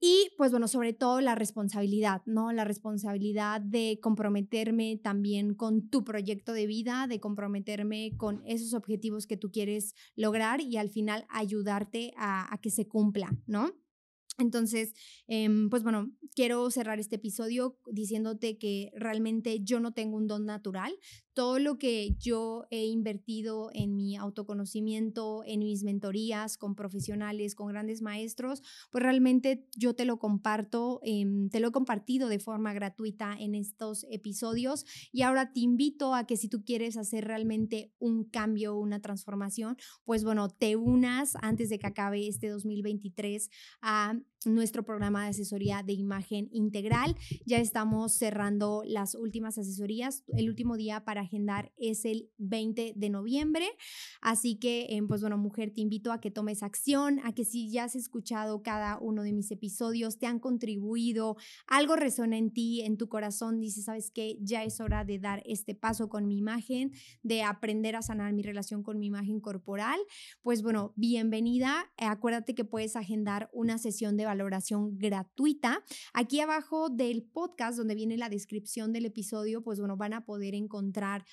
Y 0.03 0.31
pues 0.39 0.51
bueno, 0.51 0.67
sobre 0.67 0.95
todo 0.95 1.21
la 1.21 1.35
responsabilidad, 1.35 2.23
¿no? 2.25 2.53
La 2.53 2.65
responsabilidad 2.65 3.61
de 3.61 3.99
comprometerme 4.01 4.97
también 4.97 5.55
con 5.55 5.91
tu 5.91 6.05
proyecto 6.05 6.55
de 6.55 6.67
vida, 6.67 7.07
de 7.07 7.21
comprometerme 7.21 8.17
con 8.17 8.43
esos 8.47 8.73
objetivos 8.73 9.27
que 9.27 9.37
tú 9.37 9.53
quieres 9.53 9.95
lograr 10.17 10.63
y 10.63 10.79
al 10.79 10.89
final 10.89 11.27
ayudarte 11.29 12.15
a, 12.17 12.59
que 12.63 12.71
se 12.71 12.89
cumpla, 12.89 13.31
¿no? 13.47 13.75
Entonces, 14.39 14.95
em, 15.27 15.69
pues 15.69 15.83
bueno, 15.83 16.11
quiero 16.35 16.71
cerrar 16.71 16.99
este 16.99 17.17
episodio 17.17 17.77
diciéndote 17.93 18.57
que 18.57 18.91
realmente 18.95 19.61
yo 19.63 19.81
no 19.81 19.93
tengo 19.93 20.17
un 20.17 20.27
don 20.27 20.47
natural. 20.47 20.95
Todo 21.41 21.59
lo 21.59 21.79
que 21.79 22.17
yo 22.19 22.67
he 22.69 22.85
invertido 22.85 23.71
en 23.73 23.97
mi 23.97 24.15
autoconocimiento, 24.15 25.43
en 25.47 25.61
mis 25.61 25.85
mentorías 25.85 26.59
con 26.59 26.75
profesionales, 26.75 27.55
con 27.55 27.69
grandes 27.69 28.03
maestros, 28.03 28.63
pues 28.91 29.03
realmente 29.03 29.67
yo 29.75 29.95
te 29.95 30.05
lo 30.05 30.19
comparto, 30.19 31.01
em, 31.03 31.49
te 31.49 31.61
lo 31.61 31.69
he 31.69 31.73
compartido 31.73 32.29
de 32.29 32.41
forma 32.41 32.75
gratuita 32.75 33.35
en 33.39 33.55
estos 33.55 34.05
episodios. 34.11 34.85
Y 35.13 35.23
ahora 35.23 35.51
te 35.51 35.61
invito 35.61 36.15
a 36.15 36.27
que 36.27 36.37
si 36.37 36.51
tú 36.51 36.63
quieres 36.63 36.99
hacer 36.99 37.25
realmente 37.25 37.91
un 37.99 38.25
cambio, 38.25 38.77
una 38.77 39.01
transformación, 39.01 39.79
pues 40.05 40.25
bueno, 40.25 40.51
te 40.51 40.77
unas 40.77 41.37
antes 41.41 41.71
de 41.71 41.79
que 41.79 41.87
acabe 41.87 42.29
este 42.29 42.49
2023 42.49 43.49
a 43.81 44.21
nuestro 44.47 44.85
programa 44.85 45.25
de 45.25 45.31
asesoría 45.31 45.83
de 45.83 45.93
imagen 45.93 46.49
integral. 46.53 47.17
Ya 47.45 47.59
estamos 47.59 48.13
cerrando 48.13 48.83
las 48.87 49.15
últimas 49.15 49.59
asesorías. 49.59 50.25
El 50.29 50.49
último 50.49 50.77
día 50.77 51.05
para 51.05 51.23
agendar 51.23 51.73
es 51.77 52.05
el 52.05 52.31
20 52.39 52.95
de 52.97 53.11
noviembre. 53.11 53.67
Así 54.21 54.57
que, 54.57 54.87
em, 54.91 55.09
pues 55.09 55.21
bueno, 55.21 55.37
mujer, 55.37 55.73
te 55.75 55.83
invito 55.83 56.13
a 56.13 56.21
que 56.21 56.31
tomes 56.31 56.63
acción, 56.63 57.21
a 57.25 57.35
que 57.35 57.45
si 57.45 57.71
ya 57.71 57.85
has 57.85 57.95
escuchado 57.95 58.63
cada 58.63 58.99
uno 58.99 59.23
de 59.23 59.33
mis 59.33 59.51
episodios, 59.51 60.19
te 60.19 60.27
han 60.27 60.39
contribuido, 60.39 61.37
algo 61.67 61.97
resuena 61.97 62.39
en 62.39 62.53
ti, 62.53 62.81
en 62.81 62.97
tu 62.97 63.09
corazón, 63.09 63.61
dices, 63.61 63.85
sabes 63.85 64.11
que 64.11 64.39
ya 64.41 64.65
es 64.65 64.81
hora 64.81 65.05
de 65.05 65.19
dar 65.19 65.43
este 65.45 65.75
paso 65.75 66.09
con 66.09 66.27
mi 66.27 66.39
imagen, 66.39 66.93
de 67.23 67.43
aprender 67.43 67.97
a 67.97 68.03
sanar 68.03 68.33
mi 68.33 68.43
relación 68.43 68.83
con 68.83 68.99
mi 68.99 69.07
imagen 69.07 69.41
corporal. 69.41 69.99
Pues 70.43 70.63
bueno, 70.63 70.95
bienvenida. 70.97 71.93
acuérdate 71.99 72.55
que 72.55 72.65
puedes 72.65 72.97
agendar 72.97 73.51
una 73.53 73.79
sesión 73.79 74.17
de 74.17 74.30
valoración 74.31 74.97
gratuita. 74.99 75.83
Aquí 76.13 76.41
abajo 76.41 76.89
del 76.89 77.23
podcast, 77.23 77.77
donde 77.77 77.95
viene 77.95 78.17
la 78.17 78.29
descripción 78.29 78.93
del 78.93 79.07
episodio, 79.07 79.63
pues 79.63 79.79
bueno, 79.79 79.97
van 79.97 80.15
a 80.15 80.25
poder 80.25 80.55
encontrar 80.55 81.25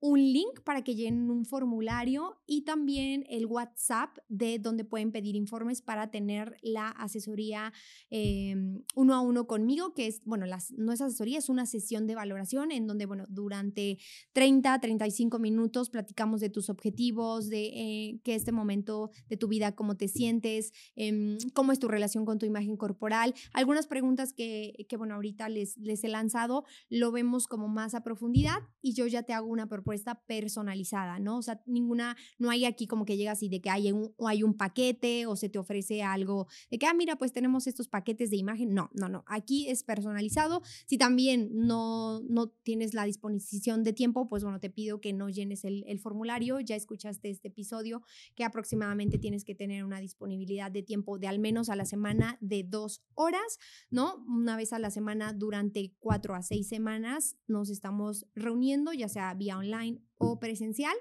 un 0.00 0.20
link 0.20 0.60
para 0.64 0.82
que 0.82 0.94
llenen 0.94 1.30
un 1.30 1.44
formulario 1.44 2.40
y 2.46 2.62
también 2.62 3.24
el 3.28 3.46
WhatsApp 3.46 4.16
de 4.28 4.58
donde 4.58 4.84
pueden 4.84 5.10
pedir 5.10 5.34
informes 5.34 5.82
para 5.82 6.10
tener 6.10 6.56
la 6.62 6.90
asesoría 6.90 7.72
em, 8.10 8.84
uno 8.94 9.14
a 9.14 9.20
uno 9.20 9.46
conmigo, 9.46 9.94
que 9.94 10.06
es, 10.06 10.20
bueno, 10.24 10.46
las, 10.46 10.70
no 10.72 10.92
es 10.92 11.00
asesoría, 11.00 11.38
es 11.38 11.48
una 11.48 11.66
sesión 11.66 12.06
de 12.06 12.14
valoración 12.14 12.70
en 12.70 12.86
donde, 12.86 13.06
bueno, 13.06 13.24
durante 13.28 13.98
30, 14.34 14.78
35 14.78 15.38
minutos 15.40 15.90
platicamos 15.90 16.40
de 16.40 16.50
tus 16.50 16.70
objetivos, 16.70 17.48
de 17.48 17.66
eh, 17.66 18.20
qué 18.22 18.36
este 18.36 18.52
momento 18.52 19.10
de 19.28 19.36
tu 19.36 19.48
vida, 19.48 19.74
cómo 19.74 19.96
te 19.96 20.06
sientes, 20.06 20.72
em, 20.94 21.38
cómo 21.54 21.72
es 21.72 21.80
tu 21.80 21.88
relación 21.88 22.24
con 22.24 22.38
tu 22.38 22.46
imagen 22.46 22.76
corporal. 22.76 23.34
Algunas 23.52 23.88
preguntas 23.88 24.32
que, 24.32 24.86
que 24.88 24.96
bueno, 24.96 25.14
ahorita 25.14 25.48
les, 25.48 25.76
les 25.78 26.04
he 26.04 26.08
lanzado, 26.08 26.64
lo 26.88 27.10
vemos 27.10 27.48
como 27.48 27.66
más 27.66 27.94
a 27.94 28.04
profundidad 28.04 28.58
y 28.80 28.94
yo 28.94 29.06
ya 29.08 29.24
te 29.24 29.32
hago 29.32 29.48
una 29.48 29.66
propuesta 29.68 29.87
personalizada, 30.26 31.18
¿no? 31.18 31.38
O 31.38 31.42
sea, 31.42 31.62
ninguna, 31.66 32.16
no 32.38 32.50
hay 32.50 32.64
aquí 32.64 32.86
como 32.86 33.04
que 33.04 33.16
llegas 33.16 33.42
y 33.42 33.48
de 33.48 33.60
que 33.60 33.70
hay 33.70 33.92
un, 33.92 34.12
o 34.16 34.28
hay 34.28 34.42
un 34.42 34.54
paquete 34.54 35.26
o 35.26 35.36
se 35.36 35.48
te 35.48 35.58
ofrece 35.58 36.02
algo 36.02 36.46
de 36.70 36.78
que, 36.78 36.86
ah, 36.86 36.94
mira, 36.94 37.16
pues 37.16 37.32
tenemos 37.32 37.66
estos 37.66 37.88
paquetes 37.88 38.30
de 38.30 38.36
imagen. 38.36 38.74
No, 38.74 38.90
no, 38.92 39.08
no. 39.08 39.24
Aquí 39.26 39.68
es 39.68 39.82
personalizado. 39.84 40.62
Si 40.86 40.98
también 40.98 41.50
no, 41.52 42.20
no 42.28 42.48
tienes 42.48 42.94
la 42.94 43.04
disposición 43.04 43.84
de 43.84 43.92
tiempo, 43.92 44.28
pues 44.28 44.42
bueno, 44.42 44.60
te 44.60 44.70
pido 44.70 45.00
que 45.00 45.12
no 45.12 45.28
llenes 45.28 45.64
el, 45.64 45.84
el 45.86 45.98
formulario. 45.98 46.60
Ya 46.60 46.76
escuchaste 46.76 47.30
este 47.30 47.48
episodio 47.48 48.02
que 48.34 48.44
aproximadamente 48.44 49.18
tienes 49.18 49.44
que 49.44 49.54
tener 49.54 49.84
una 49.84 50.00
disponibilidad 50.00 50.70
de 50.70 50.82
tiempo 50.82 51.18
de 51.18 51.28
al 51.28 51.38
menos 51.38 51.68
a 51.68 51.76
la 51.76 51.84
semana 51.84 52.38
de 52.40 52.64
dos 52.64 53.02
horas, 53.14 53.58
¿no? 53.90 54.24
Una 54.26 54.56
vez 54.56 54.72
a 54.72 54.78
la 54.78 54.90
semana 54.90 55.32
durante 55.32 55.94
cuatro 55.98 56.34
a 56.34 56.42
seis 56.42 56.68
semanas 56.68 57.36
nos 57.46 57.70
estamos 57.70 58.26
reuniendo, 58.34 58.92
ya 58.92 59.08
sea 59.08 59.34
vía 59.34 59.58
online 59.58 59.77
o 60.18 60.38
presencial. 60.38 60.94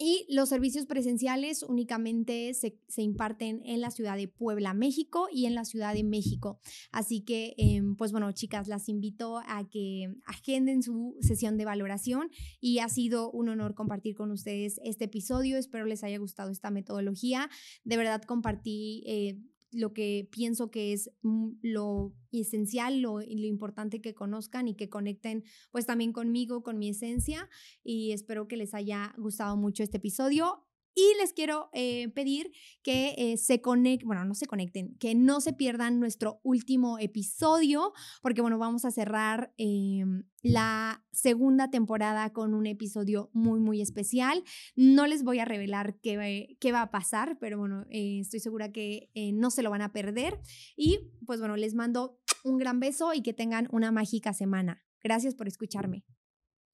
Y 0.00 0.26
los 0.28 0.48
servicios 0.48 0.86
presenciales 0.86 1.64
únicamente 1.64 2.54
se, 2.54 3.02
imparten 3.02 3.62
en 3.64 3.80
la 3.80 3.90
ciudad 3.90 4.16
de 4.16 4.28
Puebla, 4.28 4.72
México 4.72 5.26
y 5.32 5.46
en 5.46 5.56
la 5.56 5.64
ciudad 5.64 5.92
de 5.92 6.04
México. 6.04 6.60
Así 6.92 7.22
que, 7.22 7.54
em, 7.58 7.96
pues 7.96 8.12
bueno, 8.12 8.30
chicas, 8.30 8.68
las 8.68 8.88
invito 8.88 9.38
a 9.38 9.68
que 9.68 10.14
agenden 10.24 10.84
su 10.84 11.16
sesión 11.20 11.58
de 11.58 11.64
valoración 11.64 12.30
y 12.60 12.78
ha 12.78 12.88
sido 12.88 13.32
un 13.32 13.48
honor 13.48 13.74
compartir 13.74 14.14
con 14.14 14.30
ustedes 14.30 14.80
este 14.84 15.06
episodio. 15.06 15.58
Espero 15.58 15.84
les 15.84 16.04
haya 16.04 16.18
gustado 16.18 16.52
esta 16.52 16.70
metodología. 16.70 17.50
De 17.82 17.96
verdad 17.96 18.22
compartí 18.22 19.02
eh, 19.04 19.36
lo 19.70 19.92
que 19.92 20.28
pienso 20.30 20.70
que 20.70 20.92
es 20.92 21.10
mm, 21.22 21.50
lo 21.62 22.14
esencial, 22.32 23.00
lo, 23.00 23.20
lo, 23.20 23.46
importante 23.46 24.00
que 24.00 24.14
conozcan 24.14 24.68
y 24.68 24.74
que 24.74 24.88
conecten 24.88 25.44
pues 25.70 25.86
también 25.86 26.12
conmigo, 26.12 26.62
con 26.62 26.78
mi 26.78 26.90
esencia 26.90 27.48
y 27.82 28.12
espero 28.12 28.48
que 28.48 28.56
les 28.56 28.74
haya 28.74 29.14
gustado 29.18 29.56
mucho 29.56 29.82
este 29.82 29.98
episodio. 29.98 30.67
Y 30.98 31.16
les 31.20 31.32
quiero 31.32 31.70
eh, 31.74 32.08
pedir 32.08 32.50
que 32.82 33.14
eh, 33.16 33.36
se 33.36 33.60
conecten, 33.60 34.08
bueno, 34.08 34.24
no 34.24 34.34
se 34.34 34.46
conecten, 34.46 34.96
que 34.96 35.14
no 35.14 35.40
se 35.40 35.52
pierdan 35.52 36.00
nuestro 36.00 36.40
último 36.42 36.98
episodio, 36.98 37.92
porque 38.20 38.40
bueno, 38.40 38.58
vamos 38.58 38.84
a 38.84 38.90
cerrar 38.90 39.54
em, 39.58 40.24
la 40.42 41.06
segunda 41.12 41.70
temporada 41.70 42.32
con 42.32 42.52
un 42.52 42.66
episodio 42.66 43.30
muy, 43.32 43.60
muy 43.60 43.80
especial. 43.80 44.42
No 44.74 45.06
les 45.06 45.22
voy 45.22 45.38
a 45.38 45.44
revelar 45.44 46.00
qué, 46.02 46.56
qué 46.58 46.72
va 46.72 46.82
a 46.82 46.90
pasar, 46.90 47.38
pero 47.38 47.58
bueno, 47.58 47.84
eh, 47.90 48.18
estoy 48.18 48.40
segura 48.40 48.72
que 48.72 49.08
no 49.34 49.52
se 49.52 49.62
lo 49.62 49.70
van 49.70 49.82
a 49.82 49.92
perder. 49.92 50.40
Y 50.76 51.12
pues 51.26 51.38
bueno, 51.38 51.56
les 51.56 51.74
mando 51.74 52.18
un 52.42 52.58
gran 52.58 52.80
beso 52.80 53.14
y 53.14 53.22
que 53.22 53.32
tengan 53.32 53.68
una 53.70 53.92
mágica 53.92 54.32
semana. 54.32 54.84
Gracias 55.00 55.36
por 55.36 55.46
escucharme. 55.46 56.04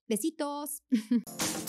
Besitos. 0.09 0.83